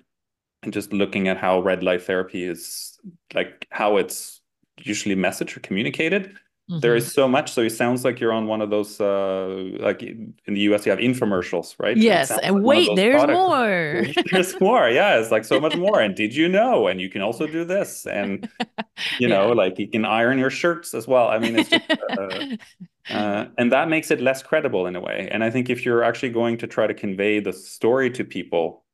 and 0.63 0.73
just 0.73 0.93
looking 0.93 1.27
at 1.29 1.37
how 1.37 1.61
red 1.61 1.83
light 1.83 2.03
therapy 2.03 2.45
is 2.45 2.99
like 3.35 3.67
how 3.71 3.97
it's 3.97 4.41
usually 4.79 5.15
messaged 5.15 5.57
or 5.57 5.61
communicated. 5.61 6.37
There 6.81 6.95
hmm 6.95 6.97
is 6.97 7.11
so 7.13 7.27
much. 7.27 7.51
So 7.53 7.61
it 7.61 7.71
sounds 7.71 8.03
like 8.05 8.19
you're 8.19 8.33
on 8.33 8.47
one 8.47 8.61
of 8.61 8.69
those, 8.69 8.99
uh, 9.01 9.47
like 9.79 10.03
in 10.03 10.35
the 10.47 10.59
US, 10.61 10.85
you 10.85 10.91
have 10.91 10.99
infomercials, 10.99 11.75
right? 11.79 12.03
Yes. 12.03 12.37
And 12.37 12.63
like 12.63 12.63
wait, 12.63 12.95
there's 12.95 13.25
products. 13.25 13.43
more. 13.43 14.05
There's 14.31 14.59
more. 14.59 14.89
Yeah, 14.89 15.19
it's 15.19 15.31
like 15.31 15.45
so 15.45 15.59
much 15.59 15.75
more. 15.75 15.99
And 16.01 16.15
did 16.15 16.35
you 16.35 16.49
know? 16.49 16.87
And 16.87 16.99
you 16.99 17.09
can 17.09 17.21
also 17.21 17.47
do 17.47 17.63
this. 17.65 18.05
And, 18.05 18.45
you 19.19 19.29
know, 19.29 19.47
Yeah. 19.47 19.53
like 19.53 19.79
you 19.79 19.87
can 19.89 20.05
iron 20.05 20.37
your 20.39 20.49
shirts 20.51 20.93
as 20.93 21.07
well. 21.07 21.29
I 21.29 21.39
mean, 21.39 21.55
it's 21.55 21.69
just, 21.69 21.83
uh, 22.19 22.41
uh, 23.13 23.47
and 23.57 23.71
that 23.71 23.89
makes 23.89 24.11
it 24.11 24.21
less 24.21 24.43
credible 24.43 24.87
in 24.87 24.95
a 24.95 25.01
way. 25.01 25.29
And 25.31 25.43
I 25.43 25.51
think 25.51 25.69
if 25.69 25.85
you're 25.85 26.03
actually 26.03 26.29
going 26.31 26.57
to 26.59 26.67
try 26.67 26.87
to 26.87 26.93
convey 26.93 27.39
the 27.39 27.53
story 27.53 28.09
to 28.11 28.23
people 28.25 28.85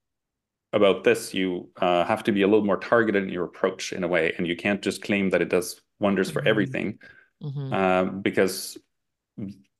about 0.73 1.03
this, 1.03 1.33
you 1.33 1.69
uh, 1.81 2.05
have 2.05 2.23
to 2.23 2.31
be 2.31 2.41
a 2.43 2.47
little 2.47 2.65
more 2.65 2.77
targeted 2.77 3.23
in 3.23 3.29
your 3.29 3.45
approach 3.45 3.93
in 3.93 4.03
a 4.03 4.07
way. 4.07 4.33
And 4.37 4.47
you 4.47 4.55
can't 4.55 4.81
just 4.81 5.01
claim 5.01 5.29
that 5.31 5.41
it 5.41 5.49
does 5.49 5.81
wonders 5.99 6.31
for 6.31 6.47
hmm 6.47 6.47
everything 6.47 6.99
hmm 7.41 7.71
um, 7.71 8.21
because 8.21 8.77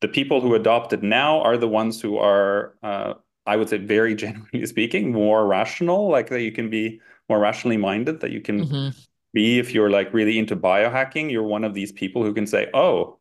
the 0.01 0.07
people 0.07 0.41
who 0.41 0.55
adopt 0.55 0.93
it 0.93 1.03
now 1.03 1.41
are 1.41 1.57
the 1.57 1.67
ones 1.67 2.01
who 2.01 2.17
are, 2.17 2.75
uh, 2.83 3.13
I 3.45 3.55
would 3.57 3.69
say, 3.69 3.77
very 3.77 4.15
generally 4.23 4.65
speaking, 4.65 5.11
more 5.11 5.45
rational, 5.45 6.09
like 6.09 6.29
that 6.29 6.41
you 6.41 6.51
can 6.51 6.69
be 6.69 7.01
more 7.29 7.39
rationally 7.39 7.77
minded, 7.77 8.19
that 8.21 8.31
you 8.31 8.41
can 8.41 8.69
hmm 8.69 9.03
be, 9.33 9.59
if 9.59 9.73
you're 9.73 9.89
like 9.89 10.13
really 10.13 10.39
into 10.39 10.55
biohacking, 10.55 11.31
you're 11.31 11.43
one 11.43 11.63
of 11.63 11.73
these 11.73 11.91
people 11.91 12.23
who 12.23 12.33
can 12.33 12.47
say, 12.47 12.69
oh, 12.73 13.19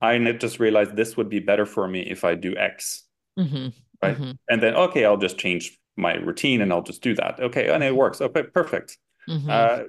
I 0.00 0.18
just 0.34 0.60
realized 0.60 0.96
this 0.96 1.16
would 1.16 1.28
be 1.30 1.40
better 1.40 1.66
for 1.66 1.88
me 1.88 2.00
if 2.02 2.24
I 2.24 2.34
do 2.34 2.56
X, 2.56 3.04
hmm 3.36 3.72
right? 4.02 4.20
hmm 4.20 4.38
And 4.48 4.62
then, 4.62 4.74
okay, 4.74 5.04
I'll 5.04 5.16
just 5.16 5.38
change 5.38 5.78
my 5.96 6.14
routine 6.14 6.60
and 6.62 6.72
I'll 6.72 6.82
just 6.82 7.02
do 7.02 7.14
that. 7.16 7.40
Okay, 7.40 7.68
and 7.68 7.82
it 7.82 7.94
works. 7.94 8.20
Okay, 8.20 8.44
perfect. 8.44 8.98
hmm 9.26 9.48
Uh, 9.48 9.84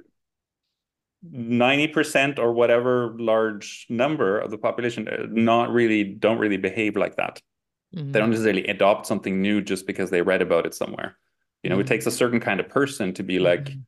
90% 1.22 2.38
or 2.38 2.52
whatever 2.52 3.14
large 3.18 3.86
number 3.90 4.38
of 4.38 4.50
the 4.50 4.58
population 4.58 5.08
uh, 5.08 5.26
not 5.30 5.70
really 5.72 6.04
don't 6.04 6.38
really 6.38 6.56
behave 6.56 6.96
like 6.96 7.16
that. 7.16 7.40
They 8.12 8.18
hmm 8.18 8.20
don't 8.20 8.30
necessarily 8.30 8.66
adopt 8.66 9.06
something 9.06 9.42
new 9.42 9.60
just 9.62 9.86
because 9.86 10.10
they 10.10 10.22
read 10.22 10.42
about 10.42 10.66
it 10.66 10.74
somewhere. 10.74 11.16
You 11.62 11.70
know, 11.70 11.80
it 11.80 11.86
hmm 11.86 11.88
takes 11.88 12.06
a 12.06 12.10
certain 12.10 12.40
kind 12.40 12.60
of 12.60 12.68
person 12.68 13.14
to 13.14 13.22
be 13.22 13.38
like, 13.38 13.78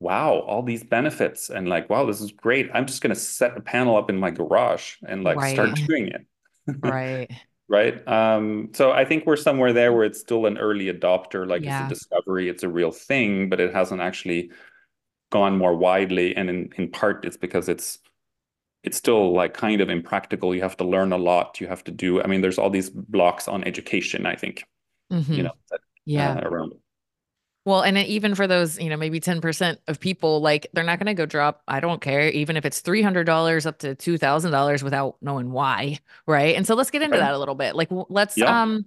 wow, 0.00 0.34
all 0.40 0.62
these 0.62 0.84
benefits 0.84 1.50
and 1.50 1.68
like, 1.68 1.90
wow, 1.90 2.06
this 2.06 2.20
is 2.20 2.32
great. 2.32 2.70
I'm 2.74 2.86
just 2.86 3.02
going 3.02 3.14
to 3.14 3.20
set 3.20 3.56
a 3.56 3.60
panel 3.60 3.96
up 3.96 4.10
in 4.10 4.18
my 4.18 4.30
garage 4.30 4.96
and 5.08 5.24
like 5.24 5.42
start 5.42 5.80
doing 5.88 6.08
it. 6.08 6.26
Right. 6.82 7.30
Right. 7.68 8.06
Um, 8.06 8.70
so 8.74 8.92
I 8.92 9.04
think 9.04 9.24
we're 9.24 9.36
somewhere 9.36 9.72
there 9.72 9.92
where 9.92 10.04
it's 10.04 10.20
still 10.20 10.44
an 10.46 10.58
early 10.58 10.86
adopter, 10.92 11.46
like 11.48 11.66
it's 11.66 11.80
a 11.80 11.84
discovery, 11.84 12.48
it's 12.48 12.62
a 12.64 12.68
real 12.68 12.92
thing, 12.92 13.48
but 13.48 13.60
it 13.60 13.72
hasn't 13.74 14.02
actually 14.02 14.50
gone 15.32 15.58
more 15.58 15.76
widely. 15.76 16.36
And 16.36 16.50
in, 16.50 16.70
in 16.78 16.90
part, 16.92 17.26
it's 17.26 17.38
because 17.38 17.68
it's 17.70 18.00
it's 18.84 18.96
still 18.98 19.32
like 19.34 19.54
kind 19.54 19.80
of 19.80 19.90
impractical. 19.90 20.54
You 20.54 20.62
have 20.62 20.76
to 20.78 20.84
learn 20.84 21.12
a 21.12 21.18
lot. 21.18 21.60
You 21.60 21.68
have 21.68 21.84
to 21.84 21.92
do, 21.92 22.22
I 22.22 22.26
mean, 22.28 22.40
there's 22.42 22.58
all 22.58 22.70
these 22.70 22.90
blocks 22.90 23.48
on 23.48 23.64
education, 23.64 24.26
I 24.26 24.36
think, 24.36 24.64
you 25.34 25.42
hmm 25.42 25.44
know, 25.44 25.52
that, 25.70 25.80
Yeah. 26.04 26.38
uh, 26.38 26.48
around. 26.48 26.74
Well, 27.64 27.82
and 27.82 27.96
even 27.96 28.34
for 28.34 28.48
those, 28.48 28.76
you 28.80 28.90
know, 28.90 28.96
maybe 28.96 29.20
10% 29.20 29.78
of 29.86 30.00
people, 30.00 30.40
like 30.40 30.66
they're 30.72 30.82
not 30.82 30.98
going 30.98 31.06
to 31.06 31.14
go 31.14 31.26
drop, 31.26 31.62
I 31.68 31.78
don't 31.78 32.00
care, 32.00 32.28
even 32.28 32.56
if 32.56 32.64
it's 32.64 32.80
$300 32.80 33.66
up 33.66 33.78
to 33.80 33.94
$2,000 33.94 34.82
without 34.82 35.16
knowing 35.22 35.52
why, 35.52 36.00
right? 36.26 36.56
And 36.56 36.66
so 36.66 36.74
let's 36.74 36.90
get 36.90 37.02
into 37.02 37.18
Right. 37.18 37.18
that 37.18 37.34
a 37.34 37.38
little 37.38 37.54
bit. 37.54 37.76
Like 37.76 37.88
let's 38.08 38.42
Yeah. 38.42 38.48
um 38.48 38.84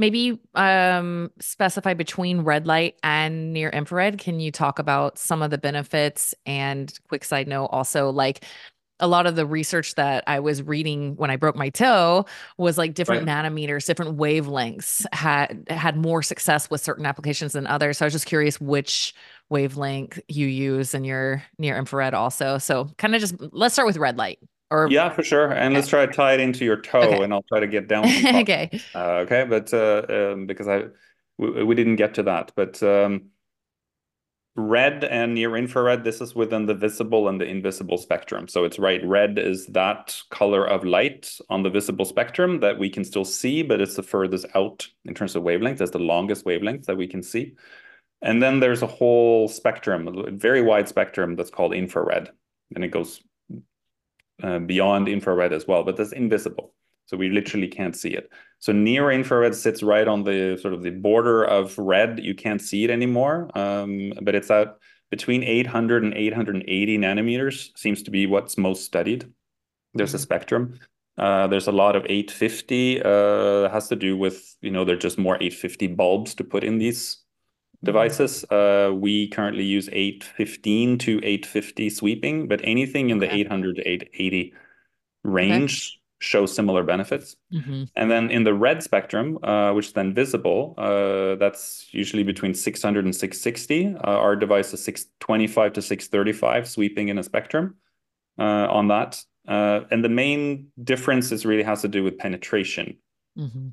maybe 0.00 0.40
um 0.56 1.30
specify 1.40 1.94
between 1.94 2.40
red 2.40 2.66
light 2.66 2.96
and 3.02 3.52
near 3.52 3.68
infrared. 3.70 4.18
Can 4.18 4.40
you 4.40 4.50
talk 4.50 4.78
about 4.78 5.18
some 5.18 5.42
of 5.42 5.50
the 5.50 5.58
benefits 5.58 6.34
and 6.46 6.92
quick 7.08 7.24
side 7.24 7.46
note 7.48 7.66
also 7.66 8.10
like 8.10 8.44
a 9.02 9.08
lot 9.08 9.26
of 9.26 9.34
the 9.34 9.46
research 9.46 9.94
that 9.94 10.24
I 10.26 10.40
was 10.40 10.62
reading 10.62 11.16
when 11.16 11.30
I 11.30 11.36
broke 11.36 11.56
my 11.56 11.70
toe 11.70 12.26
was 12.58 12.76
like 12.76 12.92
different 12.94 13.22
Right. 13.22 13.26
nanometers, 13.26 13.86
different 13.86 14.18
wavelengths 14.18 15.06
had 15.14 15.64
had 15.70 15.96
more 15.96 16.22
success 16.22 16.68
with 16.68 16.82
certain 16.82 17.06
applications 17.06 17.52
than 17.54 17.66
others. 17.66 17.98
So 17.98 18.04
I 18.04 18.08
was 18.08 18.12
just 18.12 18.26
curious 18.26 18.60
which 18.60 19.14
wavelength 19.48 20.20
you 20.28 20.46
use 20.46 20.94
in 20.94 21.04
your 21.04 21.42
near 21.58 21.78
infrared 21.78 22.12
also. 22.14 22.58
So 22.58 22.90
kind 22.98 23.14
of 23.14 23.22
just 23.22 23.36
let's 23.52 23.74
start 23.74 23.86
with 23.86 23.96
red 23.96 24.18
light 24.18 24.38
or 24.70 24.88
Yeah, 24.90 25.10
for 25.10 25.22
sure. 25.22 25.50
And 25.50 25.72
okay. 25.72 25.74
let's 25.74 25.88
try 25.88 26.06
to 26.06 26.12
tie 26.12 26.34
it 26.34 26.40
into 26.40 26.64
your 26.64 26.80
toe 26.80 27.00
Okay. 27.00 27.22
and 27.24 27.32
I'll 27.32 27.44
try 27.44 27.60
to 27.60 27.66
get 27.66 27.88
down 27.88 28.04
okay. 28.36 28.70
Uh, 28.94 29.24
okay. 29.24 29.44
But 29.48 29.72
uh, 29.74 30.02
um, 30.08 30.46
because 30.46 30.68
I, 30.68 30.84
we, 31.38 31.64
we 31.64 31.74
didn't 31.74 31.96
get 31.96 32.14
to 32.14 32.22
that, 32.24 32.52
but 32.54 32.82
um, 32.82 33.30
red 34.56 35.04
and 35.04 35.34
near 35.34 35.56
infrared, 35.56 36.04
this 36.04 36.20
is 36.20 36.34
within 36.34 36.66
the 36.66 36.74
visible 36.74 37.28
and 37.28 37.40
the 37.40 37.46
invisible 37.46 37.96
spectrum. 37.98 38.48
So 38.48 38.64
it's 38.64 38.78
right. 38.78 39.04
Red 39.04 39.38
is 39.38 39.66
that 39.68 40.16
color 40.30 40.66
of 40.66 40.84
light 40.84 41.30
on 41.48 41.62
the 41.62 41.70
visible 41.70 42.04
spectrum 42.04 42.60
that 42.60 42.78
we 42.78 42.90
can 42.90 43.04
still 43.04 43.24
see, 43.24 43.62
but 43.62 43.80
it's 43.80 43.96
the 43.96 44.02
furthest 44.02 44.46
out 44.54 44.86
in 45.04 45.14
terms 45.14 45.36
of 45.36 45.42
wavelength. 45.42 45.78
That's 45.78 45.92
the 45.92 45.98
longest 45.98 46.44
wavelength 46.44 46.86
that 46.86 46.96
we 46.96 47.06
can 47.06 47.22
see. 47.22 47.54
And 48.22 48.42
then 48.42 48.60
there's 48.60 48.82
a 48.82 48.86
whole 48.86 49.48
spectrum, 49.48 50.06
a 50.08 50.30
very 50.30 50.60
wide 50.60 50.88
spectrum 50.88 51.36
that's 51.36 51.50
called 51.50 51.72
infrared. 51.72 52.30
And 52.74 52.84
it 52.84 52.88
goes 52.88 53.22
uh, 54.42 54.58
beyond 54.60 55.08
infrared 55.08 55.52
as 55.52 55.66
well, 55.66 55.82
but 55.82 55.96
that's 55.96 56.12
invisible. 56.12 56.74
So 57.06 57.16
we 57.16 57.28
literally 57.28 57.68
can't 57.68 57.96
see 57.96 58.10
it. 58.10 58.30
So 58.60 58.72
near 58.72 59.10
infrared 59.10 59.54
sits 59.54 59.82
right 59.82 60.06
on 60.06 60.22
the 60.22 60.58
sort 60.60 60.74
of 60.74 60.82
the 60.82 60.90
border 60.90 61.44
of 61.44 61.76
red. 61.76 62.20
You 62.22 62.34
can't 62.34 62.60
see 62.62 62.84
it 62.84 62.90
anymore, 62.90 63.50
um, 63.58 64.12
but 64.22 64.34
it's 64.34 64.50
at 64.50 64.76
between 65.10 65.42
800 65.42 66.04
and 66.04 66.14
880 66.14 66.98
nanometers 66.98 67.76
seems 67.76 68.02
to 68.04 68.10
be 68.12 68.26
what's 68.26 68.56
most 68.56 68.84
studied. 68.84 69.26
There's 69.94 70.14
a 70.14 70.18
Mhm. 70.18 70.22
spectrum. 70.22 70.78
Uh, 71.18 71.48
there's 71.48 71.66
a 71.66 71.72
lot 71.72 71.96
of 71.96 72.06
850. 72.08 73.02
Uh, 73.02 73.68
has 73.70 73.88
to 73.88 73.96
do 73.96 74.16
with 74.16 74.56
you 74.62 74.70
know 74.70 74.84
they're 74.84 74.96
just 74.96 75.18
more 75.18 75.36
850 75.40 75.88
bulbs 75.88 76.34
to 76.36 76.44
put 76.44 76.62
in 76.62 76.78
these 76.78 77.24
devices. 77.82 78.44
Uh, 78.44 78.92
we 78.94 79.28
currently 79.28 79.64
use 79.64 79.88
815 79.92 80.98
to 80.98 81.18
850 81.18 81.90
sweeping, 81.90 82.48
but 82.48 82.60
anything 82.64 83.10
in 83.10 83.18
the 83.18 83.26
Okay. 83.26 83.40
800 83.40 83.76
to 83.76 83.88
880 83.88 84.52
range 85.24 85.72
okay. 85.72 86.00
show 86.18 86.46
similar 86.46 86.82
benefits. 86.82 87.36
Mm-hmm. 87.52 87.84
And 87.96 88.10
then 88.10 88.30
in 88.30 88.44
the 88.44 88.54
red 88.54 88.82
spectrum, 88.82 89.38
uh, 89.42 89.72
which 89.72 89.88
is 89.88 89.92
then 89.92 90.14
visible, 90.14 90.74
uh, 90.78 91.36
that's 91.36 91.88
usually 91.92 92.22
between 92.22 92.54
600 92.54 93.04
and 93.04 93.14
660. 93.14 93.96
Uh, 93.96 93.98
our 94.00 94.36
device 94.36 94.72
is 94.72 94.84
625 94.84 95.72
to 95.74 95.82
635, 95.82 96.68
sweeping 96.68 97.08
in 97.08 97.18
a 97.18 97.22
spectrum 97.22 97.76
uh, 98.38 98.66
on 98.70 98.88
that. 98.88 99.22
Uh, 99.48 99.80
and 99.90 100.04
the 100.04 100.08
main 100.08 100.68
difference 100.84 101.32
is 101.32 101.46
really 101.46 101.62
has 101.62 101.82
to 101.82 101.88
do 101.88 102.04
with 102.04 102.18
penetration. 102.18 102.98
Mm-hmm. 103.38 103.68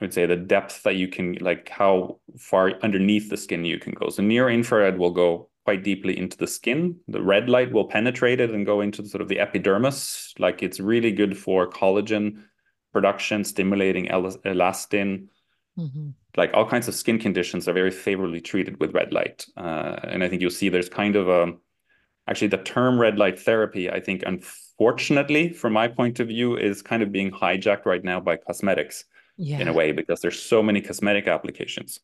I 0.00 0.04
would 0.04 0.14
say 0.14 0.24
the 0.24 0.36
depth 0.36 0.82
that 0.84 0.96
you 0.96 1.08
can, 1.08 1.34
like 1.40 1.68
how 1.68 2.18
far 2.38 2.72
underneath 2.82 3.28
the 3.28 3.36
skin 3.36 3.66
you 3.66 3.78
can 3.78 3.92
go. 3.92 4.08
So 4.08 4.22
near 4.22 4.48
infrared 4.48 4.98
will 4.98 5.10
go 5.10 5.50
quite 5.64 5.84
deeply 5.84 6.16
into 6.16 6.38
the 6.38 6.46
skin. 6.46 6.96
The 7.08 7.20
red 7.22 7.50
light 7.50 7.70
will 7.70 7.84
penetrate 7.84 8.40
it 8.40 8.50
and 8.50 8.64
go 8.64 8.80
into 8.80 9.02
the, 9.02 9.08
sort 9.08 9.20
of 9.20 9.28
the 9.28 9.38
epidermis. 9.38 10.34
Like 10.38 10.62
it's 10.62 10.80
really 10.80 11.12
good 11.12 11.36
for 11.36 11.68
collagen 11.68 12.42
production, 12.94 13.44
stimulating 13.44 14.06
elastin. 14.06 15.26
Mm-hmm. 15.78 16.08
Like 16.36 16.50
all 16.54 16.66
kinds 16.66 16.88
of 16.88 16.94
skin 16.94 17.18
conditions 17.18 17.68
are 17.68 17.74
very 17.74 17.90
favorably 17.90 18.40
treated 18.40 18.80
with 18.80 18.94
red 18.94 19.12
light. 19.12 19.44
Uh, 19.56 19.96
and 20.04 20.24
I 20.24 20.28
think 20.28 20.40
you'll 20.40 20.50
see 20.50 20.70
there's 20.70 20.88
kind 20.88 21.14
of 21.14 21.28
a, 21.28 21.52
actually 22.26 22.48
the 22.48 22.56
term 22.56 22.98
red 22.98 23.18
light 23.18 23.38
therapy, 23.38 23.90
I 23.90 24.00
think, 24.00 24.22
unfortunately, 24.24 25.52
from 25.52 25.74
my 25.74 25.88
point 25.88 26.20
of 26.20 26.28
view, 26.28 26.56
is 26.56 26.80
kind 26.80 27.02
of 27.02 27.12
being 27.12 27.30
hijacked 27.30 27.84
right 27.84 28.02
now 28.02 28.18
by 28.18 28.38
cosmetics 28.38 29.04
yeah. 29.40 29.58
in 29.58 29.68
a 29.68 29.72
way 29.72 29.92
because 29.92 30.20
there's 30.20 30.40
so 30.40 30.62
many 30.62 30.80
cosmetic 30.80 31.26
applications. 31.26 32.00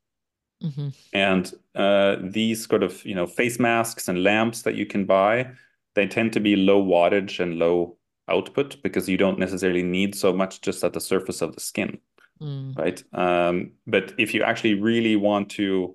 Mm-hmm. 0.62 0.88
And 1.12 1.52
uh, 1.75 2.16
these 2.21 2.66
sort 2.66 2.83
of 2.83 3.05
you 3.05 3.14
know 3.14 3.26
face 3.26 3.59
masks 3.59 4.09
and 4.09 4.23
lamps 4.23 4.62
that 4.62 4.75
you 4.75 4.87
can 4.87 5.05
buy, 5.05 5.50
they 5.95 6.07
tend 6.07 6.33
to 6.33 6.40
be 6.40 6.57
low 6.57 6.83
wattage 6.83 7.40
and 7.40 7.59
low 7.59 7.99
output 8.28 8.83
because 8.83 9.09
you 9.09 9.16
don't 9.16 9.38
necessarily 9.38 9.83
need 9.83 10.14
so 10.14 10.33
much 10.33 10.62
just 10.62 10.83
at 10.83 10.95
the 10.95 11.00
surface 11.00 11.43
of 11.43 11.55
the 11.55 11.61
skin, 11.61 11.99
mm. 12.40 12.76
right? 12.76 13.02
Um, 13.12 13.73
but 13.87 14.14
if 14.19 14.35
you 14.35 14.43
actually 14.43 14.75
really 14.75 15.14
want 15.14 15.50
to 15.50 15.95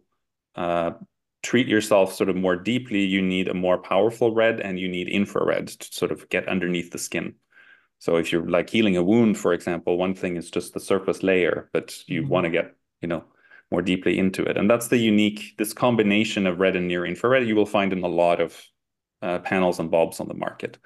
uh, 0.55 0.91
treat 1.41 1.67
yourself 1.67 2.13
sort 2.13 2.29
of 2.29 2.35
more 2.35 2.55
deeply, 2.55 3.03
you 3.03 3.21
need 3.21 3.47
a 3.47 3.53
more 3.53 3.79
powerful 3.79 4.33
red 4.33 4.59
and 4.59 4.79
you 4.79 4.87
need 4.87 5.09
infrared 5.09 5.67
to 5.69 5.93
sort 5.93 6.11
of 6.11 6.29
get 6.29 6.47
underneath 6.47 6.91
the 6.91 6.99
skin. 6.99 7.33
So 8.01 8.15
if 8.15 8.31
you're 8.31 8.49
like 8.49 8.67
healing 8.67 8.97
a 8.97 9.03
wound, 9.03 9.37
for 9.37 9.53
example, 9.53 9.95
one 9.95 10.15
thing 10.15 10.35
is 10.35 10.49
just 10.49 10.73
the 10.73 10.79
surface 10.79 11.21
layer, 11.21 11.69
but 11.71 11.95
you 12.07 12.23
mm. 12.23 12.29
want 12.29 12.45
to 12.45 12.49
get 12.49 12.75
you 12.99 13.07
know 13.07 13.23
more 13.69 13.83
deeply 13.83 14.17
into 14.17 14.43
it. 14.43 14.57
And 14.57 14.67
that's 14.67 14.87
the 14.87 14.97
unique, 14.97 15.53
this 15.59 15.71
combination 15.71 16.47
of 16.47 16.59
red 16.59 16.75
and 16.75 16.87
near 16.87 17.05
infrared 17.05 17.47
you 17.47 17.55
will 17.55 17.67
find 17.67 17.93
in 17.93 18.03
a 18.03 18.07
lot 18.07 18.41
of 18.41 18.59
uh, 19.21 19.37
panels 19.39 19.79
and 19.79 19.91
bulbs 19.91 20.19
on 20.19 20.27
the 20.27 20.33
market. 20.33 20.79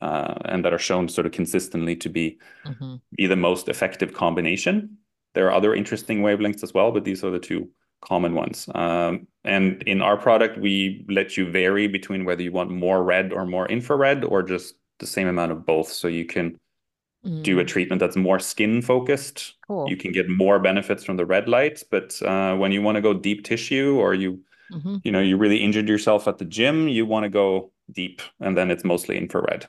Uh, 0.00 0.34
and 0.46 0.64
that 0.64 0.72
are 0.72 0.78
shown 0.78 1.08
sort 1.08 1.26
of 1.26 1.32
consistently 1.32 1.96
to 1.96 2.08
be 2.08 2.38
mm-hmm. 2.66 2.96
be 3.16 3.26
the 3.26 3.36
most 3.36 3.68
effective 3.68 4.14
combination. 4.14 4.96
There 5.34 5.46
are 5.46 5.52
other 5.52 5.74
interesting 5.74 6.22
wavelengths 6.22 6.62
as 6.62 6.72
well, 6.72 6.92
but 6.92 7.04
these 7.04 7.22
are 7.24 7.30
the 7.30 7.38
two 7.38 7.70
common 8.00 8.34
ones. 8.34 8.68
Um, 8.74 9.26
and 9.44 9.82
in 9.82 10.00
our 10.00 10.16
product, 10.16 10.58
we 10.58 11.04
let 11.08 11.36
you 11.36 11.50
vary 11.50 11.88
between 11.88 12.24
whether 12.24 12.42
you 12.42 12.52
want 12.52 12.70
more 12.70 13.02
red 13.02 13.32
or 13.32 13.46
more 13.46 13.68
infrared, 13.68 14.24
or 14.24 14.42
just 14.42 14.74
the 14.98 15.06
same 15.06 15.28
amount 15.28 15.52
of 15.52 15.66
both. 15.66 15.90
So 15.90 16.08
you 16.08 16.24
can 16.24 16.58
mm. 17.24 17.42
do 17.42 17.58
a 17.60 17.64
mm. 17.64 17.66
treatment 17.66 18.00
that's 18.00 18.16
more 18.16 18.38
skin 18.38 18.82
focused. 18.82 19.54
Cool. 19.66 19.88
You 19.88 19.96
can 19.96 20.12
get 20.12 20.28
more 20.28 20.58
benefits 20.58 21.04
from 21.04 21.16
the 21.16 21.26
red 21.26 21.48
light, 21.48 21.82
but 21.90 22.20
uh, 22.22 22.56
when 22.56 22.72
you 22.72 22.82
want 22.82 22.96
to 22.96 23.02
go 23.02 23.14
deep 23.14 23.44
tissue 23.44 23.96
or 23.98 24.14
you 24.14 24.40
mm-hmm. 24.72 24.96
you 25.04 25.12
know 25.12 25.20
you 25.20 25.36
really 25.36 25.58
injured 25.58 25.88
yourself 25.88 26.28
at 26.28 26.38
the 26.38 26.44
gym, 26.44 26.88
you 26.88 27.06
want 27.06 27.24
to 27.24 27.30
go 27.30 27.70
deep, 27.92 28.22
and 28.40 28.56
then 28.56 28.70
it's 28.70 28.84
mostly 28.84 29.18
infrared. 29.18 29.66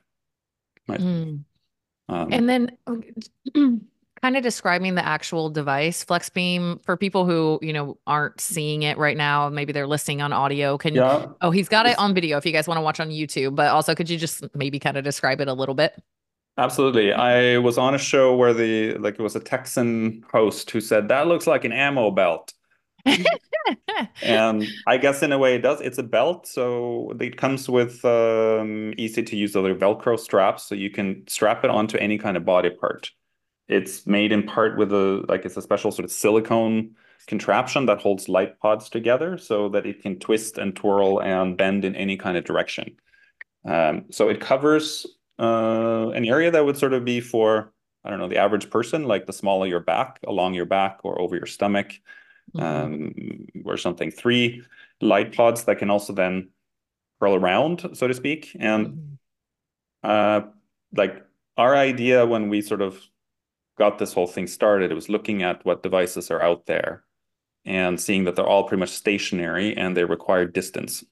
Right. 0.88 1.00
Mm. 1.00 1.44
Um, 2.08 2.34
and 2.34 2.50
then. 2.50 2.78
Kind 4.22 4.38
of 4.38 4.44
describing 4.44 4.96
the 4.96 5.06
actual 5.06 5.50
device 5.50 6.04
FlexBeam 6.04 6.84
for 6.84 6.98
people 6.98 7.26
who 7.26 7.60
you 7.62 7.74
know 7.74 7.98
aren't 8.08 8.40
seeing 8.40 8.84
it 8.84 8.98
right 8.98 9.18
now 9.18 9.50
maybe 9.50 9.74
they're 9.74 9.88
listening 9.88 10.22
on 10.22 10.34
audio 10.34 10.78
can 10.78 10.96
yeah. 10.96 11.22
you 11.22 11.36
oh 11.42 11.52
he's 11.52 11.70
got 11.70 11.86
it 11.86 11.98
on 12.00 12.14
video 12.14 12.38
if 12.38 12.46
you 12.46 12.52
guys 12.52 12.68
want 12.68 12.78
to 12.78 12.82
watch 12.82 13.00
on 13.00 13.10
youtube 13.10 13.56
but 13.56 13.68
also 13.68 13.94
could 13.94 14.10
you 14.10 14.18
just 14.18 14.44
maybe 14.56 14.80
kind 14.80 14.98
of 14.98 15.04
describe 15.04 15.42
it 15.42 15.48
a 15.48 15.54
little 15.54 15.76
bit 15.76 16.02
Absolutely. 16.58 17.12
I 17.12 17.58
was 17.58 17.78
on 17.78 17.96
a 17.96 17.98
show 17.98 18.36
where 18.36 18.54
the 18.54 18.94
like 19.00 19.16
it 19.16 19.22
was 19.22 19.36
a 19.36 19.42
Texan 19.42 20.24
host 20.32 20.72
who 20.72 20.80
said 20.80 21.10
that 21.10 21.28
looks 21.28 21.48
like 21.48 21.66
an 21.66 21.74
ammo 21.74 22.12
belt. 22.12 22.54
and 24.24 24.66
I 24.88 24.98
guess 24.98 25.22
in 25.22 25.32
a 25.32 25.38
way 25.38 25.56
it 25.56 25.62
does. 25.62 25.82
It's 25.82 25.98
a 25.98 26.04
belt, 26.04 26.48
so 26.48 27.14
it 27.20 27.38
comes 27.38 27.70
with 27.70 28.04
um, 28.06 28.94
easy 28.98 29.22
to 29.22 29.36
use 29.36 29.56
other 29.56 29.76
Velcro 29.76 30.18
straps, 30.18 30.64
so 30.64 30.76
you 30.76 30.90
can 30.90 31.24
strap 31.28 31.64
it 31.64 31.70
onto 31.70 31.98
any 31.98 32.18
kind 32.18 32.38
of 32.38 32.46
body 32.46 32.70
part. 32.70 33.12
It's 33.68 34.06
made 34.06 34.32
in 34.32 34.44
part 34.44 34.78
with 34.78 34.92
a 34.94 35.26
like 35.28 35.46
it's 35.46 35.58
a 35.58 35.62
special 35.62 35.92
sort 35.92 36.06
of 36.06 36.12
silicone 36.12 36.96
contraption 37.28 37.88
that 37.88 38.00
holds 38.00 38.30
light 38.30 38.60
pods 38.60 38.90
together, 38.90 39.38
so 39.38 39.70
that 39.70 39.86
it 39.86 40.02
can 40.02 40.20
twist 40.20 40.58
and 40.58 40.76
twirl 40.76 41.22
and 41.22 41.58
bend 41.58 41.84
in 41.84 41.96
any 41.96 42.18
kind 42.18 42.38
of 42.38 42.44
direction. 42.44 42.96
Um, 43.66 44.06
so 44.12 44.30
it 44.30 44.40
covers 44.40 45.08
uh, 45.40 46.10
an 46.10 46.26
area 46.26 46.52
that 46.52 46.64
would 46.64 46.78
sort 46.78 46.94
of 46.94 47.04
be 47.04 47.20
for 47.20 47.74
I 48.04 48.12
don't 48.12 48.20
know 48.20 48.28
the 48.28 48.38
average 48.38 48.70
person, 48.70 49.06
like 49.06 49.26
the 49.26 49.34
small 49.34 49.64
of 49.64 49.70
your 49.70 49.80
back, 49.80 50.20
along 50.28 50.54
your 50.54 50.66
back, 50.66 51.00
or 51.04 51.20
over 51.20 51.36
your 51.36 51.48
stomach, 51.48 52.00
mm-hmm. 52.56 52.62
um, 52.62 53.48
or 53.66 53.78
something. 53.78 54.12
Three 54.12 54.64
light 55.02 55.36
pods 55.36 55.64
that 55.64 55.80
can 55.80 55.90
also 55.90 56.14
then 56.14 56.50
curl 57.20 57.34
around, 57.34 57.90
so 57.94 58.08
to 58.08 58.14
speak, 58.14 58.56
and 58.60 58.88
mm-hmm. 58.88 60.10
uh, 60.10 60.42
like 60.96 61.26
our 61.58 61.76
idea 61.76 62.28
when 62.28 62.50
we 62.50 62.62
sort 62.62 62.82
of 62.84 63.02
got 63.78 63.98
this 63.98 64.14
whole 64.14 64.28
thing 64.28 64.48
started, 64.48 64.92
it 64.92 64.96
was 64.96 65.10
looking 65.10 65.44
at 65.44 65.66
what 65.66 65.84
devices 65.84 66.32
are 66.32 66.42
out 66.42 66.66
there 66.66 67.04
and 67.66 68.00
seeing 68.00 68.24
that 68.26 68.36
they're 68.36 68.48
all 68.48 68.64
pretty 68.64 68.80
much 68.80 68.90
stationary 68.90 69.76
and 69.76 69.96
they 69.96 70.04
require 70.04 70.46
distance. 70.46 71.04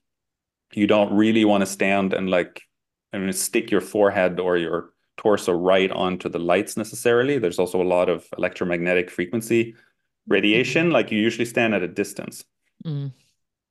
You 0.72 0.86
don't 0.86 1.14
really 1.14 1.44
want 1.44 1.62
to 1.62 1.66
stand 1.66 2.12
and 2.12 2.30
like 2.30 2.62
I 3.12 3.18
mean, 3.18 3.32
stick 3.32 3.70
your 3.70 3.80
forehead 3.80 4.40
or 4.40 4.56
your 4.56 4.90
torso 5.16 5.52
right 5.52 5.90
onto 5.90 6.28
the 6.28 6.40
lights 6.40 6.76
necessarily. 6.76 7.38
There's 7.38 7.60
also 7.60 7.80
a 7.80 7.84
lot 7.84 8.08
of 8.08 8.26
electromagnetic 8.36 9.08
frequency 9.08 9.76
radiation. 10.26 10.90
Like 10.90 11.12
you 11.12 11.20
usually 11.20 11.44
stand 11.44 11.74
at 11.74 11.82
a 11.82 11.88
distance. 11.88 12.44
Mm. 12.84 13.12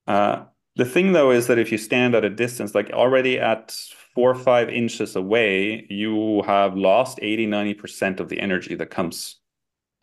Uh, 0.08 0.44
the 0.76 0.86
thing 0.86 1.12
though 1.12 1.32
is 1.32 1.48
that 1.48 1.60
if 1.60 1.72
you 1.72 1.78
stand 1.78 2.16
at 2.16 2.24
a 2.24 2.30
distance, 2.30 2.74
like 2.74 2.92
already 2.92 3.40
at 3.40 3.78
four 4.14 4.32
or 4.32 4.36
five 4.36 4.70
inches 4.70 5.16
away, 5.16 5.86
you 5.90 6.44
have 6.44 6.76
lost 6.76 7.20
80, 7.22 7.48
90% 7.48 8.20
of 8.20 8.30
the 8.30 8.40
energy 8.40 8.76
that 8.76 8.90
comes 8.90 9.40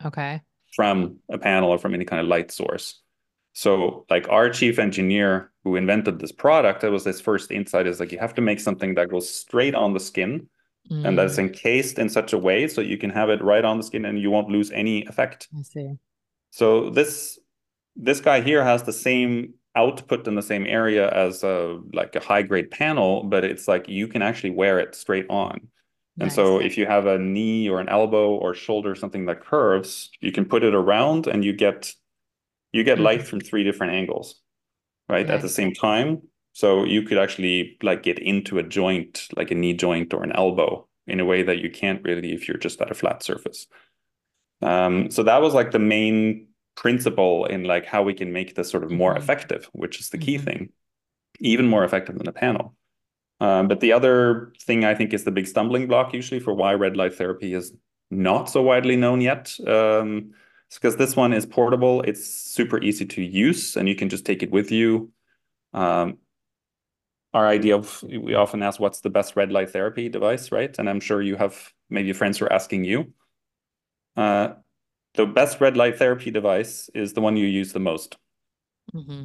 okay 0.05 0.41
from 0.75 1.17
a 1.29 1.37
panel 1.37 1.69
or 1.69 1.77
from 1.77 1.93
any 1.93 2.05
kind 2.05 2.21
of 2.21 2.27
light 2.27 2.51
source. 2.51 3.01
So 3.53 4.05
like 4.09 4.27
our 4.29 4.49
chief 4.49 4.79
engineer 4.79 5.51
who 5.63 5.75
invented 5.75 6.19
this 6.19 6.31
product, 6.31 6.81
that 6.81 6.91
was 6.91 7.03
his 7.03 7.19
first 7.19 7.51
insight 7.51 7.87
is 7.87 7.99
like 7.99 8.11
you 8.11 8.19
have 8.19 8.33
to 8.35 8.41
make 8.41 8.59
something 8.59 8.95
that 8.95 9.09
goes 9.09 9.33
straight 9.33 9.75
on 9.75 9.93
the 9.93 9.99
skin 9.99 10.47
mm. 10.89 11.05
and 11.05 11.17
that's 11.17 11.37
encased 11.37 11.99
in 11.99 12.09
such 12.09 12.31
a 12.31 12.37
way 12.37 12.67
so 12.67 12.79
you 12.79 12.97
can 12.97 13.09
have 13.09 13.29
it 13.29 13.43
right 13.43 13.65
on 13.65 13.77
the 13.77 13.83
skin 13.83 14.05
and 14.05 14.19
you 14.19 14.31
won't 14.31 14.49
lose 14.49 14.71
any 14.71 15.05
effect. 15.05 15.49
I 15.57 15.63
see. 15.63 15.95
So 16.51 16.89
this 16.89 17.39
this 17.95 18.21
guy 18.21 18.41
here 18.41 18.63
has 18.63 18.83
the 18.83 18.93
same 18.93 19.53
output 19.75 20.27
in 20.27 20.35
the 20.35 20.41
same 20.41 20.65
area 20.65 21.09
as 21.11 21.43
a 21.43 21.79
like 21.93 22.15
a 22.15 22.19
high 22.19 22.41
grade 22.41 22.71
panel, 22.71 23.23
but 23.23 23.43
it's 23.43 23.67
like 23.67 23.87
you 23.87 24.07
can 24.07 24.21
actually 24.21 24.51
wear 24.51 24.79
it 24.79 24.95
straight 24.95 25.25
on. 25.29 25.67
And 26.19 26.27
nice. 26.27 26.35
so 26.35 26.59
if 26.59 26.77
you 26.77 26.85
have 26.85 27.05
a 27.05 27.17
knee 27.17 27.69
or 27.69 27.79
an 27.79 27.87
elbow 27.87 28.35
or 28.35 28.53
shoulder, 28.53 28.95
something 28.95 29.25
that 29.27 29.41
curves, 29.41 30.09
you 30.19 30.31
can 30.31 30.45
put 30.45 30.63
it 30.63 30.75
around 30.75 31.27
and 31.27 31.43
you 31.43 31.53
get 31.53 31.93
you 32.71 32.83
get 32.83 32.95
mm-hmm. 32.95 33.05
light 33.05 33.27
from 33.27 33.39
three 33.39 33.63
different 33.63 33.93
angles, 33.93 34.41
right? 35.09 35.29
At 35.29 35.41
the 35.41 35.49
same 35.49 35.73
time. 35.73 36.21
So 36.53 36.83
you 36.83 37.03
could 37.03 37.17
actually 37.17 37.77
like 37.81 38.03
get 38.03 38.19
into 38.19 38.59
a 38.59 38.63
joint, 38.63 39.27
like 39.37 39.51
a 39.51 39.55
knee 39.55 39.73
joint 39.73 40.13
or 40.13 40.23
an 40.23 40.33
elbow 40.33 40.87
in 41.07 41.19
a 41.19 41.25
way 41.25 41.43
that 41.43 41.59
you 41.59 41.69
can't 41.69 42.03
really 42.03 42.33
if 42.33 42.47
you're 42.47 42.57
just 42.57 42.81
at 42.81 42.91
a 42.91 42.93
flat 42.93 43.23
surface. 43.23 43.67
Um, 44.61 45.09
so 45.09 45.23
that 45.23 45.41
was 45.41 45.53
like 45.53 45.71
the 45.71 45.79
main 45.79 46.47
principle 46.81 47.45
in 47.45 47.63
like 47.63 47.85
how 47.85 48.01
we 48.01 48.13
can 48.13 48.33
make 48.33 48.55
this 48.55 48.69
sort 48.69 48.83
of 48.83 48.89
more 48.89 49.11
mm-hmm. 49.11 49.21
effective, 49.21 49.69
which 49.71 49.99
is 49.99 50.09
the 50.09 50.17
key 50.17 50.35
mm-hmm. 50.35 50.45
thing, 50.45 50.69
even 51.39 51.67
more 51.67 51.83
effective 51.83 52.17
than 52.17 52.27
a 52.27 52.33
panel. 52.33 52.75
Um, 53.39 53.67
but 53.67 53.81
the 53.81 53.93
other 53.93 54.51
thing 54.63 54.83
I 54.83 54.95
think 54.95 55.13
is 55.13 55.23
the 55.23 55.31
big 55.31 55.45
stumbling 55.45 55.87
block 55.87 56.11
usually 56.13 56.39
for 56.39 56.53
why 56.53 56.73
red 56.73 56.97
light 56.97 57.13
therapy 57.13 57.53
is 57.53 57.71
not 58.09 58.49
so 58.49 58.63
widely 58.63 58.95
known 58.95 59.21
yet. 59.21 59.55
Um, 59.65 60.31
because 60.73 60.95
this 60.95 61.17
one 61.17 61.33
is 61.33 61.45
portable. 61.45 62.01
It's 62.01 62.25
super 62.25 62.81
easy 62.81 63.05
to 63.05 63.21
use, 63.21 63.75
and 63.75 63.89
you 63.89 63.95
can 63.95 64.07
just 64.07 64.25
take 64.25 64.41
it 64.41 64.51
with 64.51 64.71
you. 64.71 65.11
Um, 65.73 66.19
our 67.33 67.45
idea 67.45 67.75
of 67.75 68.01
we 68.03 68.35
often 68.35 68.63
ask 68.63 68.79
what's 68.79 69.01
the 69.01 69.09
best 69.09 69.35
red 69.35 69.51
light 69.51 69.71
therapy 69.71 70.07
device, 70.07 70.49
right? 70.49 70.73
And 70.79 70.89
I'm 70.89 71.01
sure 71.01 71.21
you 71.21 71.35
have 71.35 71.73
maybe 71.89 72.13
friends 72.13 72.37
who 72.37 72.45
are 72.45 72.53
asking 72.53 72.85
you. 72.85 73.13
Uh, 74.15 74.53
the 75.15 75.25
best 75.25 75.59
red 75.61 75.77
light 75.77 75.97
therapy 75.97 76.31
device 76.31 76.89
is 76.93 77.13
the 77.13 77.21
one 77.21 77.37
you 77.37 77.47
use 77.47 77.73
the 77.73 77.79
most. 77.79 78.17
Mm-hmm. 78.93 79.23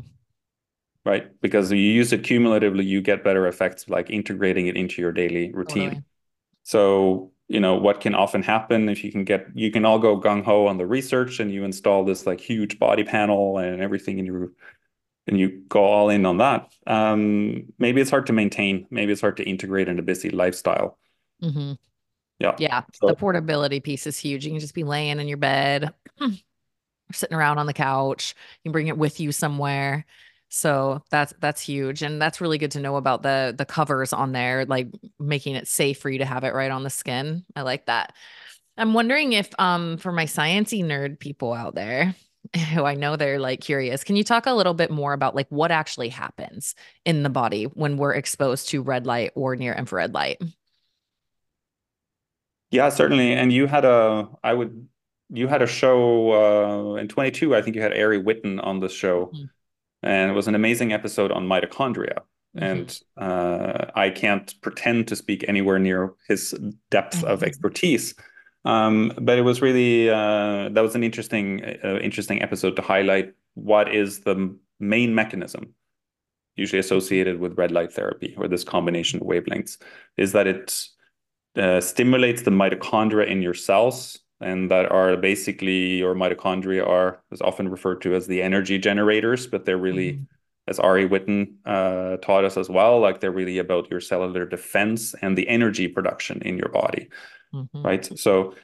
Right? 1.05 1.41
Because 1.41 1.71
you 1.71 1.79
use 1.79 2.13
it 2.13 2.25
cumulatively, 2.25 2.85
you 2.85 3.01
get 3.01 3.23
better 3.23 3.47
effects 3.47 3.89
like 3.89 4.11
integrating 4.11 4.67
it 4.67 4.77
into 4.77 5.01
your 5.01 5.13
daily 5.13 5.53
routine. 5.53 5.89
Totally. 5.89 6.05
So 6.65 7.33
you 7.49 7.61
know 7.61 7.77
what 7.77 8.01
can 8.01 8.15
often 8.15 8.43
happen 8.43 8.89
if 8.89 9.05
you 9.05 9.13
can 9.13 9.25
get 9.25 9.47
you 9.55 9.71
can 9.71 9.85
all 9.85 10.01
go 10.01 10.21
gung 10.21 10.43
ho 10.43 10.67
on 10.67 10.79
the 10.79 10.87
research 10.87 11.39
and 11.39 11.53
you 11.53 11.63
install 11.63 12.05
this 12.05 12.27
like 12.27 12.41
huge 12.41 12.79
body 12.81 13.05
panel 13.05 13.59
and 13.59 13.81
everything 13.81 14.19
and 14.19 14.27
you 14.27 14.53
and 15.29 15.39
you 15.39 15.63
go 15.69 15.85
all 15.85 16.09
in 16.09 16.25
on 16.25 16.39
that. 16.39 16.73
Um, 16.87 17.73
maybe 17.79 18.01
it's 18.01 18.11
hard 18.11 18.27
to 18.27 18.33
maintain. 18.33 18.87
Maybe 18.91 19.13
it's 19.13 19.21
hard 19.21 19.37
to 19.39 19.45
integrate 19.45 19.89
in 19.89 19.99
a 19.99 20.03
busy 20.03 20.31
lifestyle. 20.31 20.99
Mm-hmm. 21.43 21.73
Yeah. 22.39 22.55
Yeah. 22.59 22.83
So- 22.95 23.09
the 23.09 23.15
portability 23.15 23.81
piece 23.81 24.07
is 24.07 24.19
huge. 24.19 24.45
You 24.45 24.53
can 24.53 24.61
just 24.61 24.75
be 24.75 24.85
laying 24.85 25.21
in 25.21 25.29
your 25.29 25.39
bed, 25.39 25.93
sitting 27.13 27.37
around 27.37 27.59
on 27.59 27.67
the 27.67 27.73
couch. 27.73 28.35
You 28.63 28.69
can 28.69 28.73
bring 28.73 28.89
it 28.89 28.99
with 28.99 29.21
you 29.21 29.33
somewhere. 29.33 30.05
So 30.49 31.03
that's 31.11 31.35
that's 31.41 31.61
huge. 31.61 32.03
And 32.03 32.23
that's 32.23 32.41
really 32.41 32.59
good 32.59 32.71
to 32.73 32.81
know 32.81 32.97
about 32.97 33.23
the 33.23 33.55
the 33.57 33.65
covers 33.65 34.13
on 34.13 34.33
there, 34.33 34.65
like 34.65 34.89
making 35.19 35.57
it 35.57 35.67
safe 35.69 35.99
for 35.99 36.09
you 36.09 36.19
to 36.19 36.25
have 36.25 36.45
it 36.45 36.55
right 36.55 36.71
on 36.71 36.85
the 36.85 36.91
skin. 36.91 37.45
I 37.57 37.63
like 37.63 37.87
that. 37.87 38.13
I'm 38.79 38.95
wondering 38.95 39.33
if 39.33 39.51
um 39.59 39.97
for 39.99 40.13
my 40.13 40.25
sciency 40.27 40.85
nerd 40.85 41.19
people 41.19 41.53
out 41.53 41.75
there 41.75 42.15
who 42.75 42.85
I 42.85 42.95
know 42.95 43.17
they're 43.17 43.41
like 43.41 43.61
curious, 43.61 44.05
can 44.05 44.15
you 44.17 44.23
talk 44.25 44.47
a 44.47 44.53
little 44.53 44.75
bit 44.75 44.91
more 44.91 45.13
about 45.13 45.35
like 45.35 45.49
what 45.49 45.73
actually 45.73 46.11
happens 46.11 46.75
in 47.05 47.23
the 47.25 47.31
body 47.31 47.65
when 47.65 47.97
we're 47.97 48.15
exposed 48.15 48.69
to 48.69 48.83
red 48.83 49.05
light 49.07 49.33
or 49.35 49.57
near 49.57 49.73
infrared 49.75 50.15
light? 50.15 50.41
Yeah, 52.71 52.89
certainly. 52.89 53.33
And 53.33 53.53
you 53.53 53.67
had 53.67 53.85
a, 53.85 54.29
I 54.43 54.53
would, 54.53 54.89
you 55.31 55.49
had 55.49 55.63
a 55.63 55.67
show 55.67 56.33
uh, 56.33 56.95
in 56.97 57.09
22. 57.09 57.55
I 57.55 57.63
think 57.63 57.77
you 57.77 57.83
had 57.83 57.93
Ari 57.97 58.23
Whitten 58.23 58.61
on 58.65 58.81
the 58.81 58.89
show, 58.89 59.27
Mhm. 59.35 59.49
and 60.03 60.31
it 60.31 60.35
was 60.35 60.49
an 60.49 60.55
amazing 60.55 60.93
episode 60.93 61.31
on 61.33 61.47
mitochondria. 61.47 62.19
Mhm. 62.57 62.63
And 62.63 63.01
uh, 63.17 63.87
I 63.95 64.11
can't 64.11 64.55
pretend 64.63 65.09
to 65.09 65.17
speak 65.17 65.45
anywhere 65.49 65.79
near 65.79 66.15
his 66.29 66.55
depth 66.91 67.23
of 67.25 67.41
Mhm. 67.41 67.47
expertise. 67.47 68.15
Um, 68.65 69.13
but 69.21 69.39
it 69.39 69.43
was 69.43 69.63
really 69.63 70.11
uh, 70.11 70.69
that 70.71 70.83
was 70.83 70.97
an 70.97 71.05
interesting, 71.05 71.63
uh, 71.85 71.99
interesting 72.03 72.43
episode 72.43 72.75
to 72.77 72.83
highlight 72.83 73.33
what 73.55 73.95
is 73.95 74.21
the 74.21 74.57
main 74.81 75.15
mechanism 75.15 75.73
usually 76.57 76.81
associated 76.81 77.39
with 77.39 77.57
red 77.59 77.71
light 77.71 77.93
therapy 77.93 78.35
or 78.39 78.49
this 78.49 78.65
combination 78.65 79.21
of 79.21 79.27
wavelengths 79.27 79.77
is 80.17 80.33
that 80.33 80.47
it 80.47 80.89
stimulates 81.81 82.43
the 82.43 82.51
mitochondria 82.51 83.27
in 83.27 83.43
your 83.43 83.55
cells 83.55 84.19
and 84.41 84.71
that 84.71 84.91
are 84.93 85.17
basically 85.17 85.97
your 85.97 86.15
mitochondria 86.15 86.87
are 86.87 87.23
is 87.31 87.41
often 87.41 87.69
referred 87.69 88.03
to 88.03 88.15
as 88.15 88.27
the 88.27 88.43
energy 88.43 88.79
generators 88.79 89.47
but 89.47 89.65
they're 89.65 89.79
really 89.79 90.13
Mhm. 90.13 90.27
as 90.69 90.79
Ari 90.79 91.09
Whitten 91.09 91.55
uh, 91.65 92.17
taught 92.19 92.45
us 92.45 92.57
as 92.59 92.69
well 92.69 93.01
like 93.01 93.21
they're 93.21 93.31
really 93.31 93.59
about 93.59 93.91
your 93.91 94.01
cellular 94.01 94.45
defense 94.45 95.15
and 95.23 95.39
the 95.39 95.49
energy 95.49 95.89
production 95.89 96.43
in 96.43 96.59
your 96.59 96.69
body 96.69 97.09
Mhm. 97.55 97.85
right 97.85 98.05
so 98.19 98.55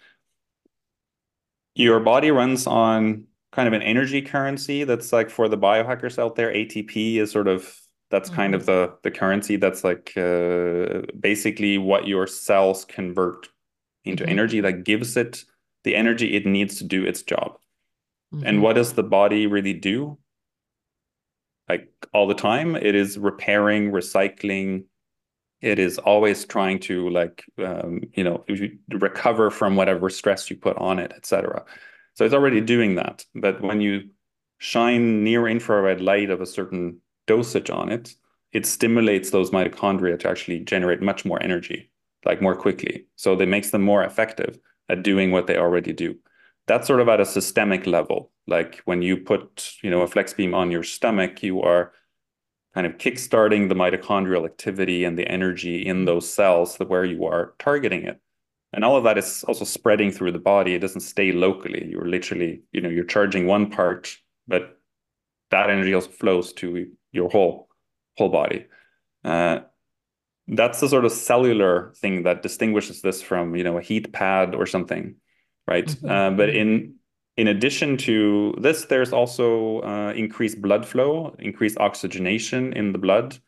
your 1.75 2.01
body 2.01 2.31
runs 2.31 2.67
on 2.67 3.25
kind 3.53 3.67
of 3.69 3.73
an 3.75 3.83
energy 3.83 4.21
currency 4.23 4.85
that's 4.85 5.13
like 5.13 5.31
for 5.31 5.49
the 5.49 5.57
biohackers 5.59 6.19
out 6.19 6.37
there 6.37 6.53
ATP 6.53 7.19
is 7.19 7.31
sort 7.31 7.49
of 7.49 7.75
that's 8.13 8.31
kind 8.31 8.55
of 8.55 8.67
the 8.67 8.97
the 9.03 9.11
currency 9.11 9.57
that's 9.57 9.85
like 9.85 10.13
uh, 10.17 11.03
basically 11.19 11.79
what 11.79 12.07
your 12.07 12.29
cells 12.29 12.85
convert 12.87 13.49
into 14.05 14.25
Mhm. 14.25 14.31
energy 14.31 14.61
that 14.63 14.85
gives 14.85 15.17
it 15.17 15.45
the 15.85 15.97
energy 15.97 16.37
it 16.37 16.47
needs 16.47 16.79
to 16.79 16.85
do 16.85 17.05
its 17.05 17.23
job. 17.25 17.59
Mhm. 18.35 18.45
And 18.47 18.63
what 18.63 18.75
does 18.75 18.95
the 18.95 19.03
body 19.03 19.49
really 19.49 19.75
do? 19.75 20.19
Like 21.69 21.93
all 22.13 22.27
the 22.29 22.35
time, 22.35 22.77
it 22.77 22.95
is 22.95 23.19
repairing, 23.19 23.93
recycling. 23.93 24.87
It 25.61 25.79
is 25.81 25.99
always 25.99 26.45
trying 26.45 26.81
to 26.81 27.09
like 27.11 27.45
um, 27.59 28.03
you 28.15 28.25
know 28.25 28.45
recover 28.91 29.51
from 29.51 29.77
whatever 29.77 30.11
stress 30.11 30.51
you 30.51 30.57
put 30.57 30.77
on 30.79 30.99
it, 31.01 31.13
etc. 31.17 31.65
So 32.15 32.25
it's 32.25 32.35
already 32.35 32.61
doing 32.61 32.97
that. 32.97 33.27
But 33.35 33.63
when 33.63 33.81
you 33.81 34.11
shine 34.59 35.25
near 35.25 35.49
infrared 35.49 36.01
light 36.01 36.31
of 36.31 36.41
a 36.41 36.47
certain 36.47 37.02
dosage 37.27 37.71
on 37.71 37.91
it, 37.91 38.15
it 38.53 38.67
stimulates 38.67 39.31
those 39.31 39.51
mitochondria 39.51 40.19
to 40.21 40.29
actually 40.29 40.61
generate 40.61 41.01
much 41.01 41.25
more 41.25 41.43
energy, 41.43 41.91
like 42.25 42.43
more 42.43 42.55
quickly. 42.55 43.07
So 43.17 43.35
that 43.37 43.47
makes 43.47 43.71
them 43.71 43.83
more 43.83 44.05
effective 44.05 44.59
at 44.89 45.03
doing 45.03 45.31
what 45.31 45.47
they 45.47 45.57
already 45.57 45.93
do. 45.93 46.17
That's 46.67 46.87
sort 46.87 47.01
of 47.01 47.09
at 47.09 47.21
a 47.21 47.27
systemic 47.27 47.87
level. 47.87 48.31
Like 48.47 48.83
when 48.85 49.03
you 49.03 49.17
put, 49.17 49.73
you 49.83 49.91
know, 49.91 50.03
a 50.03 50.09
FlexBeam 50.09 50.55
on 50.55 50.71
your 50.71 50.83
stomach, 50.83 51.43
you 51.43 51.63
are 51.63 51.93
kind 52.75 52.87
of 52.87 52.99
kickstarting 52.99 53.69
the 53.69 53.75
mitochondrial 53.75 54.45
activity 54.45 55.05
and 55.05 55.19
the 55.19 55.29
energy 55.29 55.85
in 55.85 56.05
those 56.05 56.29
cells 56.29 56.77
where 56.77 57.05
you 57.05 57.25
are 57.27 57.55
targeting 57.59 58.05
it. 58.05 58.21
And 58.73 58.85
all 58.85 58.97
of 58.97 59.05
that 59.05 59.19
is 59.19 59.45
also 59.47 59.65
spreading 59.65 60.11
through 60.11 60.33
the 60.33 60.39
body. 60.39 60.75
It 60.75 60.79
doesn't 60.79 61.03
stay 61.03 61.33
locally. 61.33 61.87
You're 61.91 62.09
literally, 62.09 62.63
you 62.73 62.81
know, 62.81 62.89
you're 62.89 63.05
charging 63.05 63.47
one 63.47 63.71
part, 63.71 64.17
but 64.49 64.79
that 65.51 65.69
energy 65.69 65.93
also 65.93 66.09
flows 66.09 66.55
to 66.55 66.91
your 67.13 67.29
whole 67.29 67.69
whole 68.17 68.29
body. 68.29 68.67
Uh, 69.25 69.61
that's 70.49 70.81
the 70.81 70.89
sort 70.89 71.05
of 71.05 71.13
cellular 71.13 71.93
thing 71.97 72.25
that 72.25 72.43
distinguishes 72.43 73.01
this 73.01 73.23
from, 73.23 73.55
you 73.55 73.65
know, 73.65 73.79
a 73.79 73.83
heat 73.83 74.13
pad 74.13 74.55
or 74.55 74.67
something, 74.67 75.15
right? 75.67 75.87
Mhm. 75.87 76.11
Uh, 76.11 76.31
but 76.37 76.51
in 76.51 76.97
in 77.37 77.49
addition 77.49 77.97
to 77.97 78.55
this, 78.61 78.85
there's 78.87 79.13
also 79.13 79.81
uh, 79.81 80.13
increased 80.15 80.61
blood 80.61 80.87
flow, 80.87 81.35
increased 81.39 81.79
oxygenation 81.79 82.73
in 82.75 82.93
the 82.93 82.99
blood. 82.99 83.39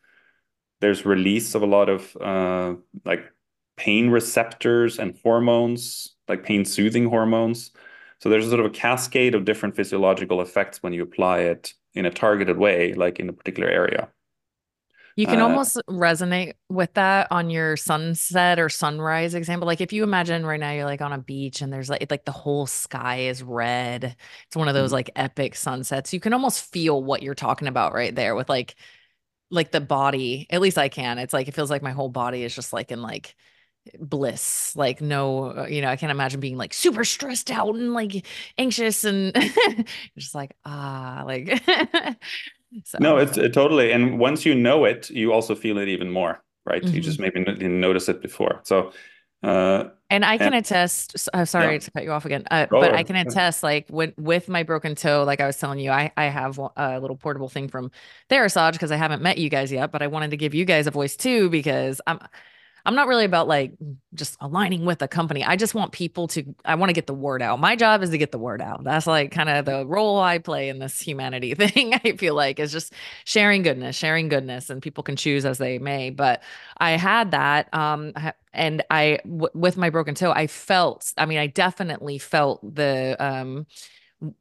There's 0.81 1.05
release 1.05 1.53
of 1.55 1.61
a 1.61 1.67
lot 1.67 1.89
of 1.89 2.15
uh, 2.17 2.75
like 3.05 3.31
pain 3.77 4.09
receptors 4.09 4.97
and 4.99 5.17
hormones, 5.21 6.15
like 6.27 6.43
pain 6.43 6.65
soothing 6.65 7.05
hormones. 7.05 7.71
So 8.19 8.29
there's 8.29 8.47
a 8.47 8.49
sort 8.49 8.61
of 8.61 8.67
a 8.67 8.69
cascade 8.71 9.35
of 9.35 9.45
different 9.45 9.75
physiological 9.75 10.41
effects 10.41 10.81
when 10.81 10.93
you 10.93 11.03
apply 11.03 11.39
it 11.39 11.73
in 11.95 12.05
a 12.05 12.11
targeted 12.11 12.57
way, 12.57 12.93
like 12.93 13.19
in 13.19 13.29
a 13.29 13.33
particular 13.33 13.69
area. 13.69 14.09
You 15.15 15.27
can 15.27 15.39
Uh, 15.39 15.39
almost 15.39 15.77
resonate 15.89 16.53
with 16.67 16.93
that 16.95 17.27
on 17.31 17.49
your 17.49 17.77
sunset 17.77 18.59
or 18.59 18.67
sunrise 18.67 19.33
example. 19.33 19.65
Like 19.65 19.79
if 19.79 19.93
you 19.93 20.03
imagine 20.03 20.45
right 20.45 20.59
now 20.59 20.71
you're 20.73 20.83
like 20.85 21.01
on 21.01 21.13
a 21.13 21.17
beach 21.17 21.61
and 21.61 21.71
there's 21.71 21.89
like 21.89 22.05
like 22.11 22.25
the 22.25 22.33
whole 22.33 22.67
sky 22.67 23.19
is 23.21 23.41
red. 23.41 24.15
It's 24.47 24.55
one 24.57 24.67
of 24.67 24.73
those 24.73 24.91
Mhm. 24.91 24.91
like 24.91 25.09
epic 25.15 25.55
sunsets. 25.55 26.13
You 26.13 26.19
can 26.19 26.33
almost 26.33 26.69
feel 26.71 27.01
what 27.01 27.23
you're 27.23 27.33
talking 27.35 27.69
about 27.69 27.93
right 27.93 28.13
there 28.13 28.35
with 28.35 28.49
like 28.49 28.75
like 29.51 29.71
the 29.71 29.81
body. 29.81 30.47
At 30.51 30.61
least 30.61 30.77
I 30.77 30.89
can. 30.89 31.19
It's 31.19 31.33
like 31.33 31.47
it 31.47 31.55
feels 31.55 31.71
like 31.71 31.83
my 31.83 31.91
whole 31.93 32.09
body 32.09 32.43
is 32.43 32.55
just 32.55 32.73
like 32.73 32.91
in 32.91 33.01
like 33.01 33.35
bliss. 33.99 34.75
Like 34.75 35.01
no, 35.01 35.57
uh, 35.57 35.67
you 35.67 35.81
know, 35.81 35.89
I 35.89 35.95
can't 35.95 36.11
imagine 36.11 36.39
being 36.39 36.57
like 36.57 36.73
super 36.73 37.03
stressed 37.05 37.51
out 37.51 37.75
and 37.75 37.93
like 37.93 38.25
anxious 38.57 39.03
and 39.03 39.33
just 40.17 40.35
like 40.35 40.55
ah 40.65 41.23
like 41.25 41.61
so 42.83 42.97
No, 42.99 43.17
it's 43.17 43.37
it 43.37 43.53
totally. 43.53 43.91
And 43.91 44.19
once 44.19 44.45
you 44.45 44.55
know 44.55 44.85
it, 44.85 45.09
you 45.09 45.31
also 45.33 45.55
feel 45.55 45.77
it 45.77 45.87
even 45.87 46.11
more, 46.11 46.41
right? 46.65 46.83
You 46.83 47.01
Mhm. 47.01 47.03
just 47.03 47.19
maybe 47.19 47.43
didn't 47.43 47.79
notice 47.79 48.09
it 48.09 48.21
before. 48.21 48.61
So, 48.63 48.91
uh, 49.43 49.85
And 50.09 50.23
I 50.25 50.37
can 50.37 50.47
And- 50.47 50.55
attest, 50.55 51.29
uh, 51.33 51.45
sorry 51.45 51.73
Yeah. 51.73 51.79
to 51.79 51.91
cut 51.91 52.03
you 52.03 52.11
off 52.11 52.25
again, 52.25 52.43
uh, 52.51 52.67
but 52.69 52.93
I 52.93 53.03
can 53.03 53.15
attest, 53.15 53.63
like 53.63 53.85
with 53.89 54.13
with 54.17 54.49
my 54.49 54.63
broken 54.63 54.95
toe, 54.95 55.23
like 55.25 55.41
I 55.41 55.47
was 55.47 55.57
telling 55.57 55.79
you, 55.79 55.91
I 55.91 56.11
I 56.17 56.25
have 56.25 56.59
a 56.77 56.99
little 56.99 57.17
portable 57.17 57.49
thing 57.49 57.67
from 57.69 57.91
Therasage 58.29 58.73
because 58.73 58.91
I 58.91 58.97
haven't 58.97 59.21
met 59.21 59.37
you 59.37 59.49
guys 59.49 59.71
yet, 59.71 59.91
but 59.91 60.01
I 60.01 60.07
wanted 60.07 60.31
to 60.31 60.37
give 60.37 60.53
you 60.55 60.65
guys 60.65 60.87
a 60.87 60.91
voice 60.91 61.15
too 61.15 61.49
because 61.49 62.01
I'm 62.07 62.19
I'm 62.85 62.93
not 62.95 63.07
really 63.07 63.25
about 63.25 63.47
like 63.47 63.73
just 64.13 64.37
aligning 64.39 64.85
with 64.85 65.01
a 65.01 65.07
company. 65.07 65.43
I 65.43 65.55
just 65.55 65.73
want 65.73 65.91
people 65.91 66.27
to 66.29 66.55
I 66.63 66.75
want 66.75 66.89
to 66.89 66.93
get 66.93 67.07
the 67.07 67.15
word 67.15 67.41
out. 67.41 67.59
My 67.59 67.75
job 67.75 68.03
is 68.03 68.11
to 68.11 68.17
get 68.17 68.31
the 68.31 68.37
word 68.37 68.61
out. 68.61 68.83
That's 68.83 69.07
like 69.07 69.31
kind 69.31 69.49
of 69.49 69.65
the 69.65 69.85
role 69.87 70.19
I 70.19 70.37
play 70.37 70.69
in 70.69 70.77
this 70.77 70.99
humanity 71.01 71.53
thing. 71.55 71.95
I 71.95 72.15
feel 72.17 72.35
like 72.35 72.59
is 72.59 72.71
just 72.71 72.93
sharing 73.25 73.63
goodness, 73.63 73.95
sharing 73.95 74.29
goodness, 74.29 74.69
and 74.69 74.81
people 74.81 75.03
can 75.03 75.15
choose 75.15 75.45
as 75.45 75.57
they 75.57 75.79
may. 75.79 76.11
But 76.11 76.43
I 76.77 76.91
had 76.91 77.31
that, 77.31 77.73
um, 77.73 78.13
and 78.53 78.83
I 78.91 79.19
w- 79.23 79.49
with 79.53 79.77
my 79.77 79.89
broken 79.89 80.13
toe, 80.13 80.31
I 80.31 80.47
felt. 80.47 81.11
I 81.17 81.25
mean, 81.25 81.39
I 81.39 81.47
definitely 81.47 82.19
felt 82.19 82.75
the 82.75 83.15
um, 83.19 83.65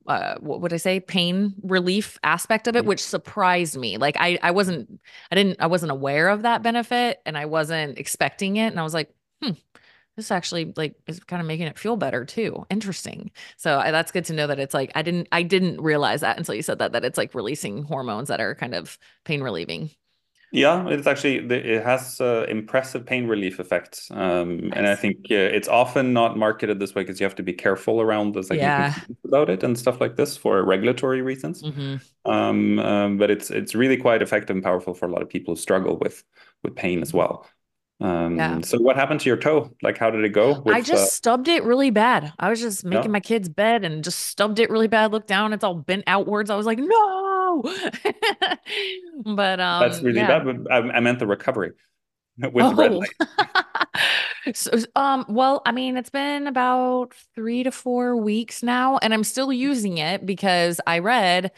uh, 0.07 0.37
what 0.41 0.61
would 0.61 0.73
I 0.73 0.77
say, 0.79 1.01
pain 1.01 1.55
relief 1.63 2.19
aspect 2.23 2.69
of 2.69 2.77
it, 2.77 2.85
Mhm. 2.85 2.89
which 2.89 3.03
surprised 3.03 3.77
me. 3.77 3.99
Like 3.99 4.17
I, 4.19 4.39
I 4.43 4.51
wasn't, 4.53 5.01
I 5.31 5.35
didn't, 5.35 5.61
I 5.61 5.67
wasn't 5.67 5.93
aware 5.93 6.29
of 6.29 6.43
that 6.43 6.63
benefit, 6.63 7.21
and 7.27 7.37
I 7.37 7.47
wasn't 7.47 7.99
expecting 7.99 8.57
it, 8.57 8.69
and 8.69 8.81
I 8.81 8.83
was 8.83 8.95
like, 8.95 9.13
hmm. 9.43 9.53
This 10.17 10.31
actually 10.31 10.73
like 10.77 10.95
is 11.09 11.19
kind 11.21 11.41
of 11.41 11.47
making 11.49 11.67
it 11.67 11.77
feel 11.79 11.97
better 11.97 12.25
too. 12.25 12.67
Interesting. 12.71 13.33
So 13.57 13.81
I, 13.81 13.91
that's 13.91 14.13
good 14.13 14.25
to 14.27 14.33
know 14.33 14.47
that 14.47 14.61
it's 14.61 14.73
like 14.73 14.93
I 14.95 15.03
didn't 15.03 15.27
I 15.33 15.43
didn't 15.43 15.81
realize 15.81 16.21
that 16.21 16.39
until 16.39 16.55
you 16.55 16.63
said 16.63 16.79
that 16.79 16.93
that 16.93 17.05
it's 17.05 17.19
like 17.19 17.35
releasing 17.35 17.83
hormones 17.83 18.29
that 18.29 18.41
are 18.41 18.55
kind 18.55 18.77
of 18.77 18.97
pain 19.25 19.43
relieving. 19.43 19.91
Yeah, 20.55 20.89
it's 20.89 21.07
actually 21.07 21.39
it 21.39 21.83
has 21.85 22.21
uh, 22.21 22.47
impressive 22.49 23.05
pain 23.07 23.27
relief 23.27 23.61
effects. 23.61 24.11
Um, 24.11 24.73
and 24.75 24.87
I 24.87 24.95
think 24.97 25.17
uh, 25.31 25.35
it's 25.35 25.69
often 25.69 26.13
not 26.13 26.37
marketed 26.39 26.79
this 26.79 26.95
way 26.95 27.03
because 27.03 27.21
you 27.21 27.25
have 27.25 27.35
to 27.37 27.43
be 27.43 27.53
careful 27.53 28.01
around 28.01 28.35
this, 28.35 28.51
like 28.51 28.61
Yeah. 28.61 28.95
about 29.25 29.51
it 29.51 29.63
and 29.65 29.79
stuff 29.79 30.01
like 30.01 30.17
this 30.17 30.37
for 30.37 30.65
regulatory 30.65 31.23
reasons. 31.23 31.65
hmm 31.65 31.97
Um, 32.27 32.79
um, 32.79 33.19
but 33.19 33.31
it's 33.31 33.51
it's 33.51 33.75
really 33.75 33.97
quite 33.99 34.23
effective 34.23 34.57
and 34.57 34.65
powerful 34.65 34.95
for 34.95 35.07
a 35.07 35.11
lot 35.13 35.23
of 35.23 35.29
people 35.29 35.55
who 35.55 35.61
struggle 35.61 35.99
with 35.99 36.25
with 36.63 36.77
pain 36.77 37.03
as 37.03 37.13
well. 37.15 37.47
Um, 38.01 38.63
Yeah. 38.63 38.63
so 38.63 38.79
what 38.81 38.97
happened 38.97 39.21
to 39.21 39.29
your 39.31 39.39
toe? 39.39 39.71
Like, 39.83 39.99
how 39.99 40.11
did 40.11 40.25
it 40.25 40.31
go 40.31 40.55
I 40.69 40.81
with 40.81 40.93
uh, 40.95 41.07
just 41.07 41.13
stubbed 41.15 41.49
it 41.49 41.65
really 41.65 41.91
bad. 41.91 42.33
I 42.39 42.51
was 42.51 42.61
just 42.61 42.85
making 42.85 43.11
no? 43.11 43.13
my 43.13 43.21
kid's 43.21 43.49
bed 43.49 43.85
and 43.85 44.03
just 44.05 44.21
stubbed 44.21 44.59
it 44.59 44.71
really 44.71 44.89
bad. 44.89 45.13
Looked 45.13 45.29
down, 45.29 45.53
it's 45.53 45.65
all 45.65 45.75
bent 45.75 46.05
outwards. 46.07 46.51
I 46.51 46.57
was 46.57 46.67
like, 46.67 46.79
no. 46.79 47.34
But 49.25 49.61
That's 49.79 50.01
um, 50.01 50.03
really 50.03 50.25
yeah. 50.25 50.25
bad, 50.25 50.47
I, 50.71 50.77
I 50.77 51.01
meant 51.01 51.19
the 51.19 51.27
recovery 51.27 51.73
with 52.53 52.69
the 52.69 52.77
red 52.77 52.93
Oh. 52.93 53.01
light. 53.01 53.15
So, 54.53 54.71
um, 54.95 55.25
well, 55.29 55.63
I 55.65 55.73
mean, 55.73 55.97
it's 55.97 56.11
been 56.11 56.47
about 56.47 57.15
three 57.35 57.63
to 57.63 57.71
four 57.71 58.15
weeks 58.17 58.63
now, 58.63 58.99
and 58.99 59.15
I'm 59.15 59.25
still 59.25 59.53
using 59.53 59.97
it 59.99 60.27
because 60.27 60.81
I 60.87 60.99
read 60.99 61.51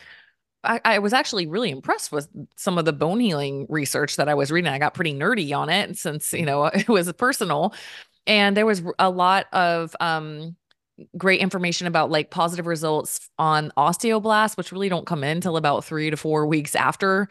I, 0.65 0.81
I 0.85 0.99
was 1.01 1.13
actually 1.13 1.47
really 1.47 1.71
impressed 1.71 2.13
with 2.13 2.29
some 2.57 2.79
of 2.79 2.85
the 2.87 2.93
bone 2.93 3.21
healing 3.21 3.67
research 3.71 4.17
that 4.17 4.29
I 4.29 4.35
was 4.35 4.53
reading. 4.53 4.73
I 4.73 4.79
got 4.79 4.95
pretty 4.95 5.15
nerdy 5.15 5.57
on 5.57 5.71
it 5.71 5.97
since, 5.99 6.33
you 6.33 6.47
know, 6.47 6.67
it 6.67 6.89
was 6.89 7.13
personal. 7.15 7.75
And 8.27 8.57
there 8.57 8.67
was 8.67 8.83
a 8.99 9.11
lot 9.11 9.47
of 9.53 9.97
um 10.01 10.57
great 11.17 11.41
information 11.41 11.87
about 11.87 12.11
like 12.11 12.31
positive 12.31 12.67
results 12.67 13.29
on 13.39 13.73
osteoblasts, 13.77 14.57
which 14.57 14.73
really 14.73 14.89
don't 14.89 15.07
come 15.07 15.23
in 15.25 15.37
until 15.37 15.57
about 15.57 15.85
three 15.85 16.11
to 16.11 16.17
four 16.17 16.47
weeks 16.47 16.75
after. 16.75 17.29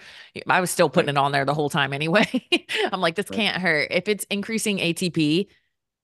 I 0.47 0.61
was 0.61 0.69
still 0.71 0.89
putting 0.89 1.09
Right, 1.09 1.15
it 1.15 1.17
on 1.17 1.31
there 1.31 1.45
the 1.45 1.53
whole 1.53 1.69
time 1.69 1.93
anyway. 1.93 2.25
I'm 2.91 3.01
like, 3.01 3.15
this 3.15 3.29
right. 3.29 3.45
can't 3.45 3.61
hurt. 3.61 3.87
If 3.91 4.07
it's 4.07 4.25
increasing 4.25 4.79
ATP, 4.79 5.49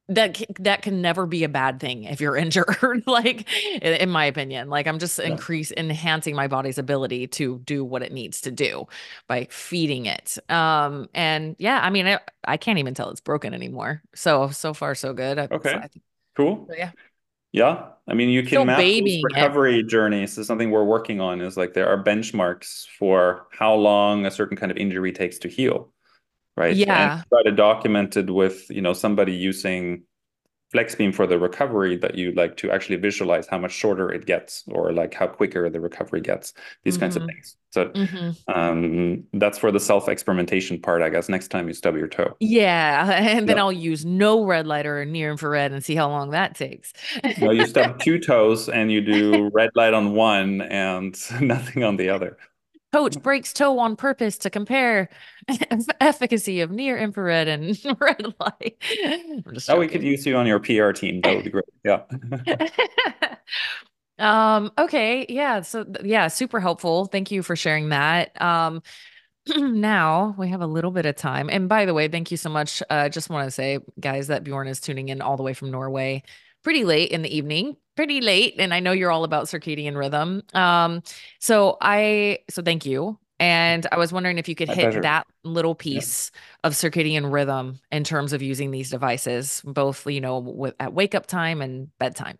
that 0.09 0.41
that 0.59 0.81
can 0.81 1.01
never 1.01 1.25
be 1.25 1.43
a 1.43 1.49
bad 1.49 1.79
thing 1.79 2.03
if 2.03 2.19
you're 2.19 2.35
injured 2.37 3.03
like 3.07 3.47
in, 3.81 4.09
my 4.09 4.25
opinion 4.25 4.67
like 4.69 4.87
i'm 4.87 4.99
just 4.99 5.19
Yeah. 5.23 5.41
increase 5.41 5.71
enhancing 5.77 6.35
my 6.35 6.47
body's 6.47 6.77
ability 6.77 7.27
to 7.27 7.59
do 7.59 7.85
what 7.85 8.01
it 8.01 8.11
needs 8.11 8.41
to 8.41 8.51
do 8.51 8.85
by 9.27 9.47
feeding 9.49 10.07
it 10.07 10.37
um 10.49 11.07
and 11.13 11.55
yeah 11.59 11.79
i 11.81 11.89
mean 11.89 12.07
i, 12.07 12.19
I 12.43 12.57
can't 12.57 12.79
even 12.79 12.93
tell 12.93 13.09
it's 13.09 13.21
broken 13.21 13.53
anymore 13.53 14.01
so 14.13 14.49
so 14.49 14.73
far 14.73 14.95
so 14.95 15.13
good 15.13 15.39
I, 15.39 15.49
so 15.61 15.77
Okay, 15.77 15.77
I 15.77 15.87
think, 15.87 16.03
cool. 16.35 16.69
so 16.69 16.75
yeah 16.77 16.91
Yeah, 17.53 17.89
I 18.07 18.13
mean, 18.13 18.29
you 18.29 18.41
can 18.41 18.47
still 18.47 18.65
map 18.65 18.77
those 18.77 18.85
babying 18.85 19.19
it 19.19 19.35
recovery 19.35 19.83
journeys. 19.83 20.31
This 20.31 20.39
is 20.39 20.47
something 20.47 20.71
we're 20.71 20.85
working 20.85 21.19
on, 21.19 21.41
is 21.41 21.57
like 21.57 21.73
there 21.73 21.87
are 21.87 22.01
benchmarks 22.01 22.85
for 22.97 23.47
how 23.51 23.73
long 23.75 24.25
a 24.25 24.31
certain 24.31 24.55
kind 24.55 24.71
of 24.71 24.77
injury 24.77 25.11
takes 25.11 25.37
to 25.39 25.49
heal, 25.49 25.91
right? 26.55 26.71
And 26.71 26.79
yeah 26.79 27.23
try 27.29 27.43
to 27.43 27.51
document 27.51 28.15
it 28.15 28.29
with, 28.29 28.69
you 28.69 28.81
know, 28.81 28.93
somebody 28.93 29.33
using 29.33 30.03
FlexBeam 30.73 31.13
for 31.13 31.27
the 31.27 31.37
recovery 31.39 31.97
that 31.97 32.15
you 32.15 32.31
like 32.33 32.57
to 32.57 32.71
actually 32.71 32.95
visualize 32.97 33.47
how 33.47 33.57
much 33.57 33.71
shorter 33.73 34.11
it 34.11 34.25
gets 34.25 34.63
or 34.69 34.93
like 34.93 35.13
how 35.13 35.27
quicker 35.27 35.69
the 35.69 35.79
recovery 35.81 36.21
gets, 36.21 36.53
these 36.83 36.97
kinds 36.97 37.15
of 37.17 37.23
mm-hmm 37.23 37.35
things. 37.35 37.57
So 37.71 37.93
mm-hmm 37.95 38.31
um, 38.47 39.25
that's 39.33 39.57
for 39.57 39.71
the 39.71 39.79
self-experimentation 39.79 40.81
part, 40.81 41.01
I 41.01 41.09
guess, 41.09 41.29
next 41.29 41.49
time 41.49 41.67
you 41.67 41.73
stub 41.73 41.95
your 41.97 42.07
toe. 42.07 42.37
yeah 42.39 43.11
and 43.37 43.47
then 43.47 43.57
Yeah. 43.57 43.59
i'll 43.59 43.71
use 43.71 44.05
no 44.05 44.43
red 44.45 44.65
light 44.67 44.85
or 44.85 45.05
near 45.05 45.31
infrared 45.31 45.71
and 45.71 45.83
see 45.83 45.95
how 45.95 46.09
long 46.09 46.31
that 46.31 46.55
takes 46.55 46.93
No, 47.37 47.51
you 47.51 47.65
stub 47.65 47.99
two 47.99 48.19
toes 48.19 48.67
and 48.69 48.91
you 48.91 49.01
do 49.01 49.49
red 49.53 49.71
light 49.75 49.93
on 49.93 50.13
one 50.13 50.61
and 50.61 51.17
nothing 51.41 51.83
on 51.83 51.97
the 51.97 52.09
other. 52.09 52.37
Coach 52.91 53.21
breaks 53.21 53.53
toe 53.53 53.79
on 53.79 53.95
purpose 53.95 54.37
to 54.39 54.49
compare 54.49 55.09
efficacy 56.01 56.61
of 56.61 56.71
near 56.71 56.97
infrared 56.97 57.47
and 57.47 57.79
red 57.99 58.33
light. 58.39 58.77
Oh, 59.69 59.79
we 59.79 59.87
could 59.87 60.03
use 60.03 60.25
you 60.25 60.35
on 60.35 60.45
your 60.45 60.59
PR 60.59 60.91
team. 60.91 61.21
That 61.21 61.35
would 61.35 61.45
be 61.45 61.49
great. 61.51 61.65
Yeah. 61.83 62.03
Um, 64.19 64.71
okay, 64.77 65.25
yeah, 65.29 65.61
so 65.61 65.83
yeah, 66.03 66.27
super 66.27 66.59
helpful. 66.59 67.05
Thank 67.05 67.31
you 67.31 67.41
for 67.41 67.55
sharing 67.55 67.89
that. 67.89 68.39
Um, 68.39 68.83
now 69.57 70.35
we 70.37 70.47
have 70.49 70.61
a 70.61 70.67
little 70.67 70.91
bit 70.91 71.07
of 71.07 71.15
time. 71.15 71.49
And 71.49 71.67
by 71.67 71.85
the 71.85 71.93
way, 71.95 72.07
thank 72.07 72.29
you 72.29 72.37
so 72.37 72.49
much. 72.49 72.83
Uh, 72.89 73.09
just 73.09 73.31
want 73.31 73.47
to 73.47 73.51
say, 73.51 73.79
guys, 73.99 74.27
that 74.27 74.43
Bjorn 74.43 74.67
is 74.67 74.79
tuning 74.79 75.09
in 75.09 75.21
all 75.21 75.37
the 75.37 75.43
way 75.43 75.55
from 75.55 75.71
Norway, 75.71 76.21
pretty 76.63 76.83
late 76.85 77.11
in 77.11 77.21
the 77.21 77.35
evening, 77.35 77.75
pretty 77.95 78.21
late. 78.21 78.55
And 78.59 78.73
I 78.73 78.79
know 78.79 78.91
you're 78.91 79.11
all 79.11 79.23
about 79.23 79.45
circadian 79.45 79.95
rhythm. 79.97 80.43
Um, 80.53 81.03
so 81.39 81.77
I, 81.81 82.39
so 82.49 82.61
thank 82.61 82.85
you. 82.85 83.17
And 83.39 83.87
I 83.91 83.97
was 83.97 84.13
wondering 84.13 84.37
if 84.37 84.47
you 84.47 84.53
could 84.55 84.67
My 84.67 84.75
hit 84.75 84.91
pleasure. 84.91 85.01
that 85.01 85.25
little 85.43 85.75
Yeah. 85.85 85.99
piece 85.99 86.31
of 86.63 86.73
circadian 86.73 87.31
rhythm 87.33 87.79
in 87.91 88.03
terms 88.03 88.33
of 88.33 88.41
using 88.43 88.69
these 88.71 88.89
devices, 88.91 89.61
both, 89.65 90.05
you 90.07 90.21
know, 90.21 90.39
with 90.39 90.75
at 90.79 90.93
wake 90.93 91.15
up 91.15 91.25
time 91.25 91.61
and 91.61 91.89
bedtime. 91.97 92.37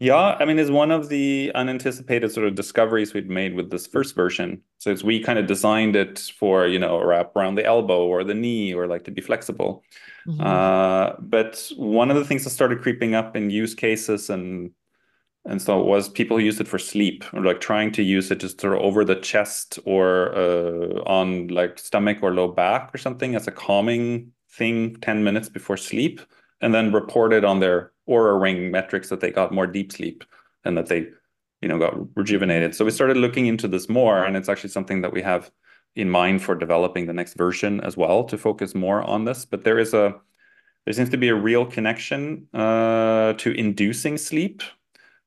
Yeah, 0.00 0.36
I 0.38 0.44
mean, 0.44 0.60
it's 0.60 0.70
one 0.70 0.92
of 0.92 1.08
the 1.08 1.50
unanticipated 1.56 2.30
sort 2.30 2.46
of 2.46 2.54
discoveries 2.54 3.14
we'd 3.14 3.28
made 3.28 3.54
with 3.54 3.70
this 3.70 3.86
first 3.86 4.14
version. 4.14 4.62
So 4.78 4.90
it's 4.90 5.02
we 5.02 5.20
kind 5.20 5.40
of 5.40 5.46
designed 5.46 5.96
it 5.96 6.20
for, 6.38 6.68
you 6.68 6.78
know, 6.78 6.98
a 7.00 7.06
wrap 7.06 7.34
around 7.34 7.56
the 7.56 7.64
elbow 7.64 8.06
or 8.06 8.22
the 8.22 8.34
knee 8.34 8.72
or 8.72 8.86
like 8.86 9.04
to 9.04 9.10
be 9.10 9.20
flexible. 9.20 9.82
Mhm. 10.26 10.38
Uh, 10.38 11.14
but 11.18 11.70
one 11.76 12.10
of 12.10 12.16
the 12.16 12.24
things 12.24 12.44
that 12.44 12.50
started 12.50 12.80
creeping 12.80 13.14
up 13.16 13.36
in 13.36 13.50
use 13.50 13.74
cases 13.74 14.30
and 14.30 14.70
and 15.46 15.62
so 15.62 15.80
it 15.80 15.86
was 15.86 16.08
people 16.08 16.36
who 16.38 16.44
used 16.44 16.60
it 16.60 16.68
for 16.68 16.78
sleep 16.78 17.24
or 17.32 17.42
like 17.42 17.60
trying 17.60 17.92
to 17.92 18.02
use 18.02 18.30
it 18.30 18.40
just 18.40 18.60
sort 18.60 18.74
of 18.74 18.80
over 18.80 19.04
the 19.04 19.16
chest 19.16 19.78
or 19.86 20.34
uh, 20.36 21.02
on 21.06 21.48
like 21.48 21.78
stomach 21.78 22.18
or 22.22 22.34
low 22.34 22.48
back 22.48 22.94
or 22.94 22.98
something 22.98 23.34
as 23.34 23.46
a 23.48 23.52
calming 23.52 24.32
thing 24.50 24.96
10 25.00 25.24
minutes 25.24 25.48
before 25.48 25.76
sleep 25.76 26.20
and 26.60 26.74
then 26.74 26.92
reported 26.92 27.44
on 27.44 27.60
their 27.60 27.92
Oura 28.08 28.40
ring 28.40 28.70
metrics 28.70 29.08
that 29.08 29.20
they 29.20 29.30
got 29.30 29.52
more 29.52 29.66
deep 29.66 29.92
sleep 29.92 30.24
and 30.64 30.76
that 30.76 30.86
they 30.86 31.08
you 31.60 31.68
know 31.68 31.78
got 31.78 31.94
rejuvenated. 32.16 32.74
So 32.74 32.84
we 32.84 32.90
started 32.90 33.16
looking 33.16 33.46
into 33.46 33.68
this 33.68 33.88
more 33.88 34.24
and 34.24 34.36
it's 34.36 34.48
actually 34.48 34.70
something 34.70 35.02
that 35.02 35.12
we 35.12 35.22
have 35.22 35.50
in 35.96 36.08
mind 36.08 36.42
for 36.42 36.54
developing 36.54 37.06
the 37.06 37.12
next 37.12 37.34
version 37.34 37.80
as 37.80 37.96
well 37.96 38.24
to 38.24 38.38
focus 38.38 38.74
more 38.74 39.02
on 39.02 39.24
this. 39.24 39.44
But 39.44 39.64
there 39.64 39.78
is 39.78 39.94
a 39.94 40.14
there 40.84 40.94
seems 40.94 41.10
to 41.10 41.18
be 41.18 41.28
a 41.28 41.34
real 41.34 41.66
connection 41.66 42.46
uh, 42.54 43.34
to 43.34 43.52
inducing 43.52 44.16
sleep 44.16 44.62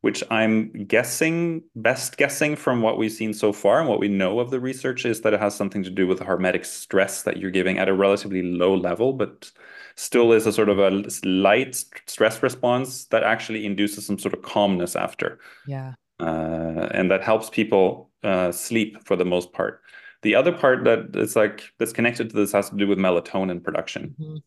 which 0.02 0.24
I'm 0.32 0.72
guessing, 0.86 1.64
best 1.76 2.18
guessing 2.18 2.56
from 2.56 2.82
what 2.82 2.98
we've 2.98 3.12
seen 3.12 3.34
so 3.34 3.54
far 3.54 3.80
and 3.80 3.88
what 3.88 4.00
we 4.00 4.08
know 4.08 4.40
of 4.40 4.50
the 4.50 4.60
research 4.60 5.06
is 5.06 5.22
that 5.22 5.34
it 5.34 5.40
has 5.40 5.56
something 5.56 5.84
to 5.84 5.92
do 5.92 6.08
with 6.08 6.18
the 6.18 6.26
hormetic 6.26 6.66
stress 6.66 7.22
that 7.24 7.38
you're 7.38 7.52
giving 7.52 7.78
at 7.78 7.88
a 7.88 7.94
relatively 7.94 8.42
low 8.42 8.74
level, 8.76 9.14
but 9.14 9.52
still 9.96 10.34
is 10.34 10.48
a 10.48 10.54
sort 10.54 10.70
of 10.70 10.80
a 10.80 10.90
light 11.24 11.76
stress 12.08 12.42
response 12.42 13.06
that 13.06 13.24
actually 13.24 13.66
induces 13.66 14.06
some 14.06 14.18
sort 14.18 14.34
of 14.34 14.42
calmness 14.42 14.96
after. 14.96 15.40
Yeah. 15.68 15.94
Uh, 16.20 16.90
and 16.92 17.12
that 17.12 17.24
helps 17.24 17.50
people 17.50 18.10
uh, 18.24 18.52
sleep 18.52 19.06
for 19.06 19.16
the 19.16 19.26
most 19.26 19.54
part. 19.54 19.82
The 20.24 20.36
other 20.36 20.52
part 20.52 20.84
that 20.86 21.16
is 21.16 21.36
like 21.36 21.64
that's 21.78 21.94
connected 21.94 22.30
to 22.30 22.36
this 22.36 22.52
has 22.52 22.70
to 22.70 22.76
do 22.76 22.88
with 22.88 22.98
melatonin 22.98 23.64
production. 23.64 24.16
Mhm. 24.20 24.42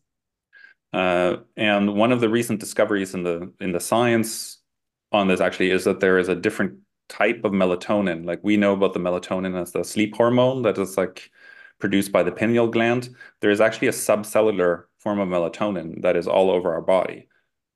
Uh, 0.93 1.41
and 1.57 1.93
one 1.95 2.13
of 2.13 2.21
the 2.21 2.29
recent 2.29 2.61
discoveries 2.61 3.13
in 3.13 3.23
the 3.23 3.51
in 3.59 3.73
the 3.73 3.81
science 3.81 4.54
on 5.15 5.27
this 5.27 5.41
actually 5.41 5.71
is 5.71 5.83
that 5.85 5.99
there 5.99 6.17
is 6.17 6.29
a 6.29 6.35
different 6.35 6.77
type 7.09 7.41
of 7.43 7.51
melatonin. 7.51 8.25
Like 8.25 8.39
we 8.43 8.57
know 8.57 8.73
about 8.73 8.93
the 8.93 8.99
melatonin 8.99 9.59
as 9.59 9.71
the 9.71 9.83
sleep 9.83 10.15
hormone 10.15 10.61
that 10.63 10.77
is 10.77 10.97
like 10.97 11.29
produced 11.79 12.11
by 12.11 12.23
the 12.23 12.31
pineal 12.31 12.67
gland. 12.67 13.09
There 13.41 13.51
is 13.51 13.61
actually 13.61 13.87
a 13.89 13.91
subcellular 13.91 14.83
form 14.99 15.19
of 15.19 15.27
melatonin 15.27 16.01
that 16.01 16.15
is 16.15 16.27
all 16.27 16.49
over 16.49 16.73
our 16.73 16.81
body. 16.81 17.27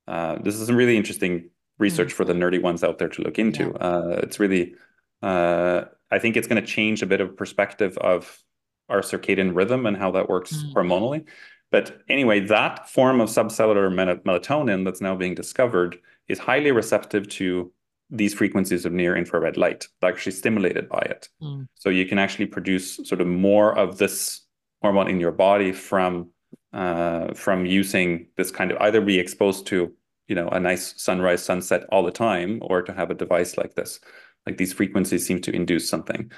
Uh, 0.08 0.36
this 0.42 0.56
is 0.56 0.66
some 0.66 0.76
really 0.76 0.96
interesting 0.96 1.50
research 1.78 2.12
for 2.12 2.24
the 2.24 2.32
nerdy 2.32 2.60
ones 2.60 2.82
out 2.82 2.98
there 2.98 3.08
to 3.08 3.22
look 3.22 3.38
Yeah. 3.38 3.44
into. 3.44 3.72
Uh, 3.74 4.20
it's 4.22 4.40
really, 4.40 4.74
uh, 5.22 5.84
I 6.10 6.18
think 6.18 6.36
it's 6.36 6.48
going 6.48 6.60
to 6.60 6.66
change 6.66 7.02
a 7.02 7.06
bit 7.06 7.20
of 7.20 7.36
perspective 7.36 7.96
of 7.98 8.42
our 8.88 9.00
circadian 9.00 9.54
rhythm 9.54 9.86
and 9.86 9.96
how 9.96 10.10
that 10.10 10.28
works 10.28 10.52
Mm. 10.52 10.74
hormonally. 10.74 11.24
But 11.70 12.02
anyway, 12.08 12.40
that 12.40 12.90
form 12.90 13.20
of 13.20 13.28
subcellular 13.28 13.88
melatonin 14.24 14.84
that's 14.84 15.00
now 15.00 15.14
being 15.14 15.34
discovered 15.36 15.98
is 16.30 16.38
highly 16.38 16.72
receptive 16.72 17.28
to 17.28 17.72
these 18.10 18.34
frequencies 18.34 18.84
of 18.84 18.92
near 18.92 19.16
infrared 19.16 19.56
light, 19.56 19.86
actually 20.02 20.32
stimulated 20.32 20.88
by 20.88 21.00
it. 21.00 21.28
Mm. 21.42 21.68
So 21.74 21.90
you 21.90 22.06
can 22.06 22.18
actually 22.18 22.46
produce 22.46 22.96
sort 23.04 23.20
of 23.20 23.26
more 23.26 23.76
of 23.78 23.98
this 23.98 24.42
hormone 24.82 25.08
in 25.08 25.20
your 25.20 25.32
body 25.32 25.72
from 25.72 26.30
uh, 26.72 27.34
from 27.34 27.66
using 27.66 28.28
this 28.36 28.50
kind 28.50 28.70
of 28.70 28.78
either 28.78 29.00
be 29.00 29.18
exposed 29.18 29.66
to 29.66 29.92
you 30.28 30.34
know 30.34 30.48
a 30.48 30.60
nice 30.60 30.94
sunrise 31.02 31.42
sunset 31.42 31.84
all 31.90 32.04
the 32.04 32.12
time 32.12 32.60
or 32.62 32.82
to 32.82 32.92
have 32.92 33.10
a 33.10 33.14
device 33.14 33.58
like 33.58 33.74
this 33.74 34.00
like 34.46 34.56
these 34.56 34.72
frequencies 34.72 35.26
seem 35.26 35.40
to 35.40 35.52
induce 35.52 35.88
something 35.88 36.30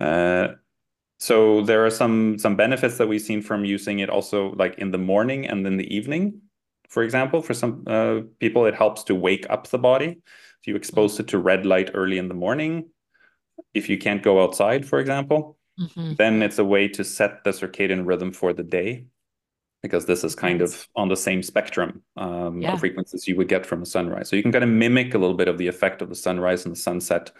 uh, 0.00 0.48
so 1.18 1.62
there 1.62 1.84
are 1.86 1.90
some 1.90 2.38
some 2.38 2.56
benefits 2.56 2.98
that 2.98 3.08
we've 3.08 3.22
seen 3.22 3.40
from 3.40 3.64
using 3.64 4.00
it 4.00 4.10
also 4.10 4.52
like 4.56 4.74
in 4.76 4.90
the 4.90 4.98
morning 4.98 5.46
and 5.46 5.66
in 5.66 5.78
the 5.78 5.94
evening 5.94 6.42
for 6.88 7.02
example 7.02 7.42
for 7.42 7.54
some 7.54 7.84
uh, 7.86 8.20
people 8.38 8.66
it 8.66 8.74
helps 8.74 9.04
to 9.04 9.14
wake 9.14 9.46
up 9.50 9.68
the 9.68 9.78
body 9.78 10.18
if 10.60 10.66
you 10.66 10.76
expose 10.76 11.18
it 11.20 11.28
to 11.28 11.38
red 11.38 11.64
light 11.66 11.90
early 11.94 12.18
in 12.18 12.28
the 12.28 12.34
morning 12.34 12.88
if 13.72 13.88
you 13.88 13.98
can't 13.98 14.22
go 14.22 14.42
outside 14.42 14.86
for 14.86 14.98
example 14.98 15.56
Mhm. 15.76 16.16
then 16.16 16.40
it's 16.40 16.60
a 16.60 16.64
way 16.64 16.86
to 16.86 17.02
set 17.02 17.42
the 17.42 17.50
circadian 17.50 18.06
rhythm 18.06 18.30
for 18.32 18.52
the 18.52 18.62
day 18.62 19.06
because 19.82 20.06
this 20.06 20.22
is 20.22 20.36
kind 20.36 20.62
of 20.62 20.86
on 20.94 21.08
the 21.08 21.16
same 21.16 21.42
spectrum 21.42 22.02
um, 22.16 22.62
Yeah. 22.62 22.74
of 22.74 22.80
frequencies 22.80 23.26
you 23.26 23.34
would 23.36 23.48
get 23.48 23.66
from 23.66 23.82
a 23.82 23.86
sunrise. 23.86 24.28
So 24.28 24.36
you 24.36 24.42
can 24.42 24.52
kind 24.52 24.62
of 24.64 24.70
mimic 24.70 25.14
a 25.14 25.18
little 25.18 25.36
bit 25.36 25.48
of 25.48 25.58
the 25.58 25.66
effect 25.66 26.00
of 26.00 26.08
the 26.08 26.14
sunrise 26.14 26.64
and 26.64 26.72
the 26.76 26.80
sunset 26.80 27.32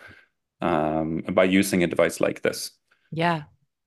um, 0.61 1.23
by 1.33 1.45
using 1.45 1.85
a 1.85 1.87
device 1.87 2.21
like 2.21 2.43
this. 2.43 2.73
Yeah. 3.13 3.45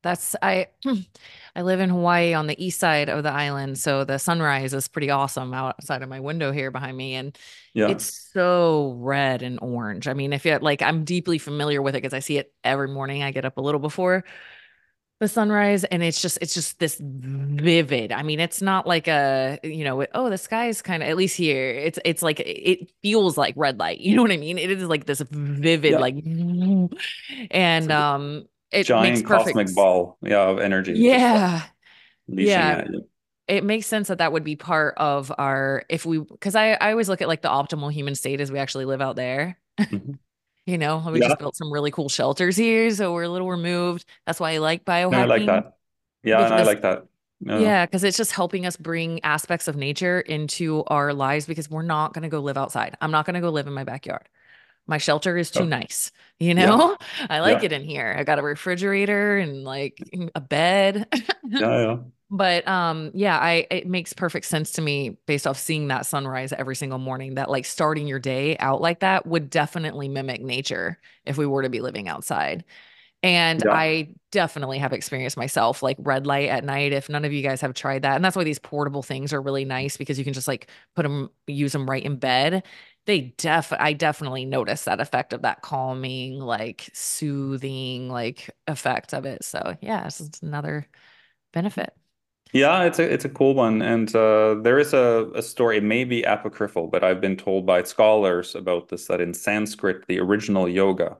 That's 0.07 0.35
I 0.41 0.67
I 1.55 1.61
live 1.63 1.79
in 1.79 1.89
Hawaii 1.89 2.33
on 2.33 2.47
the 2.47 2.63
east 2.63 2.79
side 2.79 3.09
of 3.09 3.23
the 3.23 3.31
island, 3.31 3.77
so 3.77 4.03
the 4.05 4.17
sunrise 4.17 4.73
is 4.73 4.87
pretty 4.87 5.09
awesome 5.09 5.53
outside 5.53 6.01
of 6.01 6.09
my 6.09 6.19
window 6.19 6.51
here 6.51 6.71
behind 6.71 6.95
me 6.95 7.15
and 7.15 7.37
Yeah. 7.73 7.89
it's 7.89 8.29
so 8.33 8.95
red 8.97 9.41
and 9.41 9.59
orange. 9.61 10.07
I 10.07 10.13
mean, 10.13 10.33
if 10.33 10.45
you 10.45 10.57
like 10.59 10.81
I'm 10.81 11.03
deeply 11.03 11.37
familiar 11.37 11.81
with 11.81 11.95
it 11.95 12.01
because 12.01 12.13
I 12.13 12.19
see 12.19 12.37
it 12.37 12.53
every 12.63 12.87
morning. 12.87 13.21
I 13.23 13.31
get 13.31 13.45
up 13.45 13.57
a 13.57 13.61
little 13.61 13.79
before 13.81 14.23
the 15.19 15.27
sunrise 15.27 15.83
and 15.83 16.03
it's 16.03 16.21
just 16.21 16.37
it's 16.41 16.53
just 16.53 16.77
this 16.77 17.01
vivid 17.01 18.11
i 18.11 18.21
mean 18.21 18.39
it's 18.39 18.61
not 18.61 18.85
like 18.85 19.07
a 19.07 19.57
you 19.63 19.83
know 19.83 20.05
oh 20.13 20.29
the 20.29 20.37
sky 20.37 20.67
is 20.67 20.83
kind 20.83 21.01
of 21.01 21.09
at 21.09 21.17
least 21.17 21.35
here 21.35 21.71
it's 21.71 21.97
it's 22.05 22.21
like 22.21 22.39
it 22.39 22.91
feels 23.01 23.35
like 23.35 23.55
red 23.57 23.79
light 23.79 23.99
you 24.07 24.15
know 24.15 24.21
what 24.21 24.31
i 24.31 24.37
mean 24.37 24.59
it 24.59 24.69
is 24.69 24.83
like 24.83 25.07
this 25.07 25.19
vivid 25.31 25.93
Yeah. 25.93 25.97
like 25.97 26.15
and 27.51 27.91
um 27.91 28.45
it 28.71 28.95
makes 28.95 29.21
Giant 29.21 29.25
perfect 29.27 29.55
cosmic 29.55 29.73
ball, 29.75 30.17
yeah, 30.21 30.49
of 30.49 30.59
energy. 30.59 30.93
yeah 30.93 31.63
yeah 32.27 32.87
it 33.47 33.63
makes 33.63 33.87
sense 33.87 34.09
that 34.09 34.19
that 34.19 34.31
would 34.33 34.43
be 34.43 34.55
part 34.55 34.95
of 34.97 35.31
our 35.37 35.83
if 35.89 36.05
we 36.05 36.19
because 36.19 36.55
I, 36.55 36.73
I 36.73 36.91
always 36.91 37.09
look 37.09 37.21
at 37.21 37.27
like 37.27 37.41
the 37.41 37.49
optimal 37.49 37.91
human 37.93 38.15
state 38.15 38.41
as 38.41 38.51
we 38.51 38.59
actually 38.59 38.85
live 38.85 39.01
out 39.01 39.15
there 39.15 39.57
Mhm. 39.79 40.19
you 40.65 40.77
know 40.77 40.99
we 41.11 41.19
Yeah, 41.19 41.27
just 41.27 41.39
built 41.39 41.55
some 41.55 41.71
really 41.71 41.91
cool 41.91 42.09
shelters 42.09 42.57
here 42.57 42.91
so 42.91 43.13
we're 43.13 43.23
a 43.23 43.29
little 43.29 43.49
removed 43.49 44.05
that's 44.25 44.39
why 44.39 44.51
i 44.53 44.57
like 44.57 44.83
and 44.87 45.15
I 45.15 45.25
like 45.25 45.45
that. 45.45 45.77
Yeah, 46.23 46.45
and 46.45 46.53
I 46.53 46.63
like 46.63 46.81
that. 46.81 47.05
Yeah. 47.39 47.59
Yeah, 47.59 47.85
because 47.85 48.03
it's 48.03 48.17
just 48.17 48.31
helping 48.31 48.65
us 48.65 48.75
bring 48.77 49.23
aspects 49.23 49.67
of 49.67 49.75
nature 49.75 50.19
into 50.19 50.83
our 50.87 51.13
lives 51.13 51.45
because 51.45 51.69
we're 51.69 51.83
not 51.83 52.13
going 52.13 52.23
to 52.23 52.29
go 52.29 52.39
live 52.39 52.57
outside. 52.57 52.97
I'm 53.01 53.11
not 53.11 53.25
going 53.25 53.35
to 53.35 53.41
go 53.41 53.49
live 53.49 53.67
in 53.67 53.73
my 53.73 53.83
backyard. 53.83 54.27
My 54.87 54.97
shelter 54.97 55.37
is 55.37 55.51
too 55.51 55.63
Oh, 55.63 55.67
nice. 55.67 56.11
You 56.39 56.53
yeah, 56.55 56.79
know, 56.79 56.97
I 57.29 57.39
like 57.39 57.61
yeah, 57.61 57.63
it 57.63 57.71
in 57.73 57.83
here. 57.83 58.15
I 58.17 58.23
got 58.23 58.39
a 58.39 58.43
refrigerator 58.43 59.37
and 59.37 59.63
like 59.63 59.99
a 60.35 60.41
bed. 60.41 61.07
yeah, 61.57 61.79
yeah. 61.81 61.97
But 62.29 62.67
um 62.67 63.11
yeah, 63.13 63.37
I 63.39 63.67
it 63.71 63.87
makes 63.87 64.11
perfect 64.13 64.45
sense 64.47 64.71
to 64.73 64.81
me 64.81 65.17
based 65.27 65.47
off 65.47 65.57
seeing 65.57 65.87
that 65.87 66.05
sunrise 66.05 66.51
every 66.53 66.75
single 66.75 66.99
morning 66.99 67.35
that 67.35 67.49
like 67.49 67.63
starting 67.65 68.05
your 68.07 68.19
day 68.19 68.57
out 68.57 68.81
like 68.81 68.99
that 68.99 69.25
would 69.25 69.49
definitely 69.49 70.09
mimic 70.09 70.41
nature 70.41 70.99
if 71.25 71.37
we 71.37 71.45
were 71.45 71.61
to 71.63 71.69
be 71.69 71.79
living 71.79 72.09
outside. 72.09 72.65
And 73.23 73.63
Yeah. 73.63 73.71
I 73.71 74.09
definitely 74.31 74.77
have 74.79 74.93
experienced 74.93 75.37
myself 75.37 75.81
like 75.83 75.97
red 75.99 76.27
light 76.27 76.49
at 76.49 76.63
night. 76.63 76.93
If 76.93 77.09
none 77.09 77.25
of 77.25 77.33
you 77.33 77.41
guys 77.41 77.61
have 77.61 77.73
tried 77.73 78.03
that, 78.03 78.15
and 78.15 78.23
that's 78.23 78.35
why 78.35 78.43
these 78.43 78.59
portable 78.59 79.03
things 79.03 79.33
are 79.33 79.41
really 79.41 79.65
nice 79.65 79.97
because 79.97 80.19
you 80.19 80.23
can 80.25 80.33
just 80.33 80.47
like 80.47 80.69
put 80.95 81.03
them, 81.03 81.29
use 81.47 81.71
them 81.73 81.89
right 81.89 82.03
in 82.03 82.17
bed. 82.17 82.63
They 83.07 83.33
def, 83.37 83.73
I 83.73 83.93
definitely 83.93 84.45
notice 84.45 84.83
that 84.83 84.99
effect 84.99 85.33
of 85.33 85.41
that 85.43 85.61
calming, 85.61 86.39
like 86.39 86.89
soothing, 86.93 88.09
like 88.09 88.49
effect 88.67 89.13
of 89.13 89.25
it. 89.25 89.45
So 89.45 89.77
yeah, 89.81 90.05
it's 90.05 90.41
another 90.41 90.87
benefit. 91.53 91.93
Yeah, 92.53 92.83
it's 92.83 92.99
a 92.99 93.03
it's 93.03 93.25
a 93.25 93.29
cool 93.29 93.55
one, 93.55 93.81
and 93.81 94.13
uh, 94.15 94.55
there 94.61 94.79
is 94.79 94.93
a, 94.93 95.29
a 95.35 95.41
story. 95.41 95.77
It 95.77 95.83
may 95.83 96.05
be 96.05 96.23
apocryphal, 96.23 96.87
but 96.87 97.03
I've 97.03 97.19
been 97.19 97.35
told 97.35 97.65
by 97.65 97.83
scholars 97.83 98.55
about 98.55 98.87
this 98.87 99.07
that 99.07 99.19
in 99.21 99.33
Sanskrit, 99.33 100.07
the 100.07 100.19
original 100.19 100.67
yoga 100.69 101.17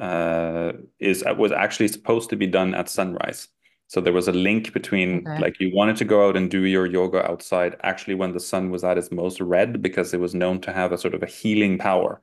uh, 0.00 0.72
is 0.98 1.24
was 1.36 1.52
actually 1.52 1.88
supposed 1.88 2.30
to 2.30 2.36
be 2.36 2.46
done 2.46 2.74
at 2.74 2.88
sunrise. 2.88 3.48
So 3.88 4.00
there 4.00 4.12
was 4.12 4.28
a 4.28 4.32
link 4.32 4.72
between 4.74 5.28
Okay, 5.28 5.38
like 5.38 5.58
you 5.60 5.70
wanted 5.74 5.96
to 5.96 6.04
go 6.04 6.28
out 6.28 6.36
and 6.36 6.50
do 6.50 6.62
your 6.64 6.86
yoga 6.86 7.28
outside 7.30 7.76
actually 7.82 8.14
when 8.14 8.32
the 8.32 8.40
sun 8.40 8.70
was 8.70 8.84
at 8.84 8.98
its 8.98 9.10
most 9.10 9.40
red 9.40 9.82
because 9.82 10.12
it 10.14 10.20
was 10.20 10.34
known 10.34 10.60
to 10.62 10.72
have 10.72 10.92
a 10.92 10.98
sort 10.98 11.14
of 11.14 11.22
a 11.22 11.26
healing 11.26 11.78
power, 11.78 12.20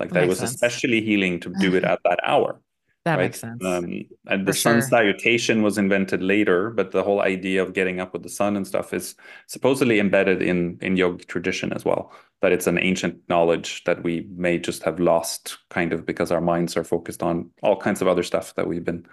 like 0.00 0.12
that 0.12 0.14
that 0.14 0.26
was 0.26 0.42
sense. 0.42 0.42
especially 0.42 1.00
healing 1.02 1.40
to 1.40 1.54
do 1.54 1.74
it 1.74 1.84
at 1.84 2.00
that 2.04 2.18
hour 2.24 2.60
That 3.04 3.16
right? 3.16 3.20
makes 3.20 3.38
sense 3.40 3.64
Um, 3.64 4.02
and 4.26 4.46
the 4.46 4.52
for 4.52 4.52
sun 4.52 4.82
sure. 4.82 4.82
salutation 4.82 5.62
was 5.62 5.78
invented 5.78 6.22
later, 6.22 6.70
but 6.70 6.90
the 6.90 7.02
whole 7.04 7.20
idea 7.22 7.62
of 7.62 7.72
getting 7.72 8.00
up 8.00 8.12
with 8.12 8.22
the 8.22 8.28
sun 8.28 8.56
and 8.56 8.66
stuff 8.66 8.92
is 8.92 9.14
supposedly 9.46 10.00
embedded 10.00 10.42
in 10.42 10.78
in 10.82 10.96
yogic 10.96 11.26
tradition 11.26 11.72
as 11.72 11.84
well. 11.84 12.12
That 12.42 12.52
it's 12.52 12.66
an 12.66 12.78
ancient 12.78 13.20
knowledge 13.28 13.84
that 13.84 14.02
we 14.02 14.26
may 14.36 14.58
just 14.58 14.82
have 14.82 15.00
lost, 15.00 15.58
kind 15.70 15.92
of 15.92 16.04
because 16.04 16.30
our 16.32 16.40
minds 16.40 16.76
are 16.76 16.84
focused 16.84 17.22
on 17.22 17.50
all 17.62 17.76
kinds 17.80 18.02
of 18.02 18.08
other 18.08 18.22
stuff 18.22 18.54
that 18.56 18.66
we've 18.66 18.84
been 18.84 19.06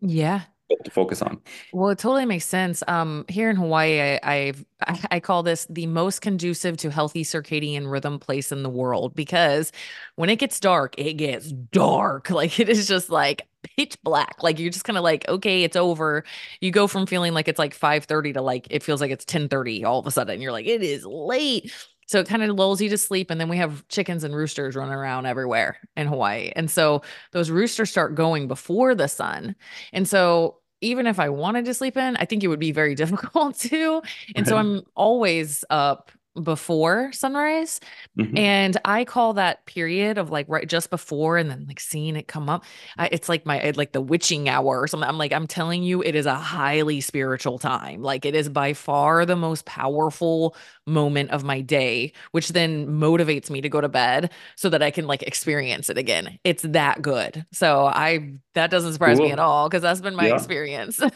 Yeah. 0.00 0.46
To 0.84 0.90
focus 0.90 1.22
on. 1.22 1.40
Well, 1.72 1.90
it 1.90 1.98
totally 1.98 2.26
makes 2.26 2.46
sense. 2.46 2.82
Um, 2.88 3.24
here 3.28 3.50
in 3.50 3.56
Hawaii, 3.56 4.00
I, 4.00 4.20
I've 4.22 4.64
I, 4.86 5.00
I 5.12 5.20
call 5.20 5.42
this 5.42 5.66
the 5.68 5.86
most 5.86 6.20
conducive 6.20 6.76
to 6.78 6.90
healthy 6.90 7.24
circadian 7.24 7.90
rhythm 7.90 8.18
place 8.18 8.52
in 8.52 8.62
the 8.62 8.70
world 8.70 9.14
because 9.14 9.72
when 10.16 10.30
it 10.30 10.36
gets 10.38 10.60
dark, 10.60 10.94
it 10.98 11.14
gets 11.14 11.52
dark. 11.52 12.30
Like 12.36 12.60
it 12.60 12.68
is 12.68 12.86
just 12.86 13.08
like 13.08 13.48
pitch 13.76 13.96
black. 14.02 14.42
Like 14.42 14.58
you're 14.58 14.70
just 14.70 14.84
kind 14.84 14.98
of 14.98 15.04
like, 15.04 15.26
okay, 15.28 15.62
it's 15.64 15.76
over. 15.76 16.22
You 16.60 16.70
go 16.70 16.86
from 16.86 17.06
feeling 17.06 17.32
like 17.32 17.48
it's 17.48 17.58
like 17.58 17.74
5:30 17.74 18.34
to 18.34 18.42
like 18.42 18.66
it 18.70 18.82
feels 18.82 19.00
like 19.00 19.10
it's 19.10 19.24
10:30 19.24 19.84
all 19.84 19.98
of 19.98 20.06
a 20.06 20.10
sudden. 20.10 20.40
You're 20.40 20.52
like, 20.52 20.66
it 20.66 20.82
is 20.82 21.04
late. 21.06 21.72
So 22.06 22.20
it 22.20 22.28
kind 22.28 22.42
of 22.42 22.54
lulls 22.54 22.80
you 22.80 22.88
to 22.90 22.98
sleep. 22.98 23.30
And 23.30 23.40
then 23.40 23.48
we 23.48 23.56
have 23.56 23.86
chickens 23.88 24.22
and 24.22 24.34
roosters 24.34 24.76
running 24.76 24.94
around 24.94 25.26
everywhere 25.26 25.78
in 25.96 26.06
Hawaii. 26.06 26.52
And 26.54 26.70
so 26.70 27.02
those 27.32 27.50
roosters 27.50 27.90
start 27.90 28.14
going 28.14 28.46
before 28.48 28.94
the 28.94 29.08
sun. 29.08 29.56
And 29.92 30.06
so 30.08 30.58
even 30.80 31.06
if 31.06 31.18
I 31.18 31.28
wanted 31.28 31.64
to 31.66 31.74
sleep 31.74 31.96
in, 31.96 32.16
I 32.16 32.24
think 32.24 32.44
it 32.44 32.48
would 32.48 32.60
be 32.60 32.72
very 32.72 32.94
difficult 33.02 33.58
to. 33.60 34.02
And 34.34 34.46
so 34.46 34.56
I'm 34.56 34.82
always 34.94 35.64
up 35.70 36.10
before 36.42 37.12
sunrise. 37.12 37.80
hmm 38.16 38.38
And 38.38 38.76
I 38.84 39.06
call 39.06 39.32
that 39.34 39.64
period 39.66 40.18
of 40.18 40.30
like 40.30 40.46
right 40.48 40.68
just 40.68 40.90
before 40.90 41.38
and 41.38 41.50
then 41.50 41.64
like 41.66 41.80
seeing 41.80 42.16
it 42.16 42.28
come 42.28 42.50
up. 42.50 42.64
I, 42.98 43.08
it's 43.10 43.28
like 43.30 43.46
my 43.46 43.72
like 43.76 43.92
the 43.92 44.00
witching 44.02 44.48
hour 44.48 44.78
or 44.80 44.86
something. 44.86 45.08
I'm 45.08 45.18
like, 45.18 45.32
I'm 45.32 45.46
telling 45.46 45.82
you, 45.82 46.02
it 46.02 46.14
is 46.14 46.26
a 46.26 46.34
highly 46.34 47.00
spiritual 47.00 47.58
time. 47.58 48.02
Like 48.02 48.26
it 48.26 48.34
is 48.34 48.50
by 48.50 48.74
far 48.74 49.24
the 49.24 49.36
most 49.36 49.64
powerful 49.64 50.54
moment 50.86 51.30
of 51.30 51.44
my 51.44 51.62
day, 51.62 52.12
which 52.32 52.50
then 52.50 52.86
motivates 52.88 53.48
me 53.50 53.62
to 53.62 53.70
go 53.70 53.80
to 53.80 53.88
bed 53.88 54.30
so 54.56 54.68
that 54.68 54.82
I 54.82 54.90
can 54.90 55.06
like 55.06 55.22
experience 55.22 55.88
it 55.88 55.98
again. 55.98 56.38
It's 56.44 56.62
that 56.62 57.02
good. 57.02 57.46
So 57.52 57.86
I 57.86 58.34
that 58.54 58.70
doesn't 58.70 58.92
surprise 58.92 59.20
me 59.20 59.30
at 59.30 59.38
all 59.38 59.68
because 59.68 59.82
that's 59.82 60.00
been 60.02 60.14
my 60.16 60.28
Yeah. 60.28 60.28
experience. 60.28 61.00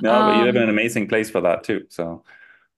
No, 0.00 0.22
but 0.22 0.36
you 0.36 0.44
live 0.44 0.56
in 0.56 0.62
Um, 0.62 0.64
an 0.64 0.68
amazing 0.68 1.08
place 1.08 1.30
for 1.30 1.40
that 1.42 1.64
too. 1.64 1.86
So, 1.88 2.24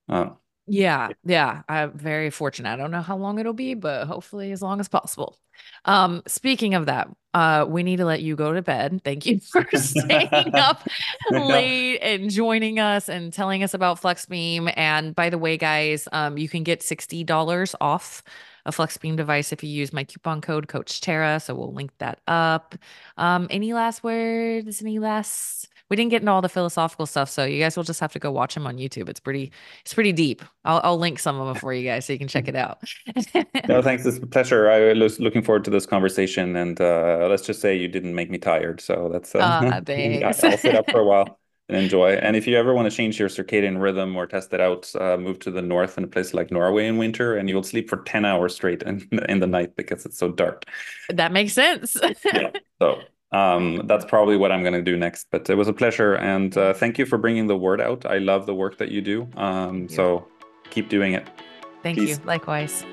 uh, 0.09 0.31
Yeah, 0.71 1.09
yeah, 1.25 1.63
I'm 1.69 1.97
very 1.97 2.29
fortunate. 2.31 2.71
I 2.71 2.77
don't 2.77 2.91
know 2.91 3.01
how 3.01 3.17
long 3.17 3.39
it'll 3.39 3.55
be, 3.55 3.73
but 3.73 4.07
hopefully 4.07 4.53
as 4.53 4.61
long 4.61 4.81
as 4.81 4.89
possible. 4.89 5.39
Um, 5.87 6.23
speaking 6.27 6.75
of 6.75 6.87
that, 6.87 7.09
uh, 7.33 7.65
we 7.67 7.83
need 7.83 7.97
to 7.97 8.05
let 8.05 8.21
you 8.21 8.37
go 8.37 8.53
to 8.53 8.61
bed. 8.61 9.01
Thank 9.03 9.25
you 9.25 9.41
for 9.53 9.67
staying 9.75 10.55
up 10.55 10.87
late 11.31 12.01
and 12.01 12.31
joining 12.31 12.79
us 12.79 13.09
and 13.09 13.33
telling 13.33 13.63
us 13.63 13.73
about 13.73 14.01
FlexBeam. 14.01 14.71
And 14.77 15.15
by 15.15 15.31
the 15.31 15.39
way, 15.39 15.57
guys, 15.57 16.07
um, 16.13 16.37
you 16.37 16.49
can 16.51 16.65
get 16.65 16.83
$60 16.83 17.75
off 17.81 18.23
a 18.67 18.71
FlexBeam 18.71 19.17
device 19.17 19.51
if 19.51 19.65
you 19.65 19.71
use 19.71 19.93
my 19.95 20.05
coupon 20.05 20.43
code 20.43 20.69
Coach 20.69 21.01
Tara. 21.01 21.41
So 21.41 21.55
we'll 21.55 21.73
link 21.73 21.93
that 21.99 22.21
up. 22.27 22.75
Um, 23.17 23.47
any 23.51 23.73
last 23.73 24.05
words? 24.05 24.83
Any 24.83 24.99
last? 24.99 25.69
We 25.91 25.97
didn't 25.97 26.11
get 26.11 26.23
into 26.23 26.33
all 26.33 26.43
the 26.43 26.49
philosophical 26.49 27.07
stuff, 27.07 27.31
so 27.31 27.45
you 27.45 27.61
guys 27.61 27.77
will 27.77 27.85
just 27.85 28.01
have 28.01 28.13
to 28.13 28.19
go 28.19 28.31
watch 28.31 28.57
him 28.57 28.67
on 28.67 28.77
YouTube. 28.77 29.09
It's 29.09 29.21
pretty 29.21 29.53
it's 29.83 29.95
pretty 29.95 30.13
deep. 30.13 30.43
I'll 30.65 30.81
I'll 30.85 30.99
link 30.99 31.19
some 31.19 31.41
of 31.41 31.47
them 31.47 31.57
for 31.57 31.73
you 31.73 31.85
guys 31.85 32.05
so 32.07 32.13
you 32.13 32.19
can 32.19 32.29
check 32.29 32.49
it 32.49 32.57
out. 32.57 32.83
No, 33.69 33.83
thanks. 33.83 34.07
It's 34.07 34.19
a 34.19 34.27
pleasure. 34.27 34.71
I 34.71 34.93
was 34.95 35.21
looking 35.21 35.43
forward 35.43 35.65
to 35.65 35.71
this 35.71 35.87
conversation, 35.87 36.57
and 36.57 36.81
uh, 36.81 37.27
let's 37.29 37.47
just 37.47 37.61
say 37.61 37.77
you 37.77 37.89
didn't 37.89 38.15
make 38.15 38.31
me 38.31 38.39
tired. 38.39 38.81
So 38.81 39.09
that's 39.13 39.35
uh, 39.35 39.39
Uh, 39.69 39.81
thanks. 39.83 40.45
I'll 40.45 40.57
sit 40.57 40.75
up 40.75 40.91
for 40.91 41.01
a 41.01 41.05
while 41.05 41.39
and 41.69 41.77
enjoy. 41.77 42.13
And 42.13 42.37
if 42.37 42.47
you 42.47 42.57
ever 42.57 42.75
want 42.75 42.91
to 42.91 42.97
change 42.97 43.19
your 43.19 43.29
circadian 43.29 43.81
rhythm 43.81 44.17
or 44.17 44.27
test 44.27 44.53
it 44.53 44.61
out, 44.61 44.91
uh, 44.95 45.17
move 45.17 45.39
to 45.41 45.51
the 45.51 45.63
north 45.63 45.99
in 45.99 46.05
a 46.05 46.07
place 46.07 46.33
like 46.35 46.51
Norway 46.51 46.87
in 46.87 46.97
winter, 46.99 47.37
and 47.37 47.49
you'll 47.49 47.63
sleep 47.63 47.89
for 47.91 47.99
10 48.05 48.25
hours 48.25 48.55
straight 48.55 48.83
in, 48.83 49.07
in 49.29 49.41
the 49.41 49.47
night 49.47 49.77
because 49.77 50.07
it's 50.07 50.19
so 50.19 50.31
dark. 50.31 50.65
That 51.11 51.33
makes 51.33 51.53
sense. 51.53 51.97
Yeah. 52.33 52.51
So 52.81 53.01
um, 53.33 53.83
that's 53.87 54.05
probably 54.05 54.37
what 54.37 54.53
I'm 54.53 54.63
going 54.63 54.75
to 54.75 54.83
do 54.83 54.97
next. 54.97 55.27
But 55.31 55.49
it 55.51 55.55
was 55.55 55.69
a 55.69 55.73
pleasure, 55.73 56.15
and 56.15 56.57
uh, 56.57 56.73
thank 56.75 56.99
you 56.99 57.07
for 57.07 57.19
bringing 57.19 57.47
the 57.47 57.57
word 57.57 57.81
out. 57.81 58.07
I 58.07 58.19
love 58.19 58.47
the 58.47 58.55
work 58.55 58.79
that 58.79 58.91
you 58.91 59.01
do. 59.01 59.29
Um, 59.37 59.83
you. 59.83 59.89
so 59.89 60.27
keep 60.71 60.89
doing 60.89 61.15
it. 61.15 61.29
Thank 61.83 61.99
you. 61.99 62.17
Likewise. 62.25 62.85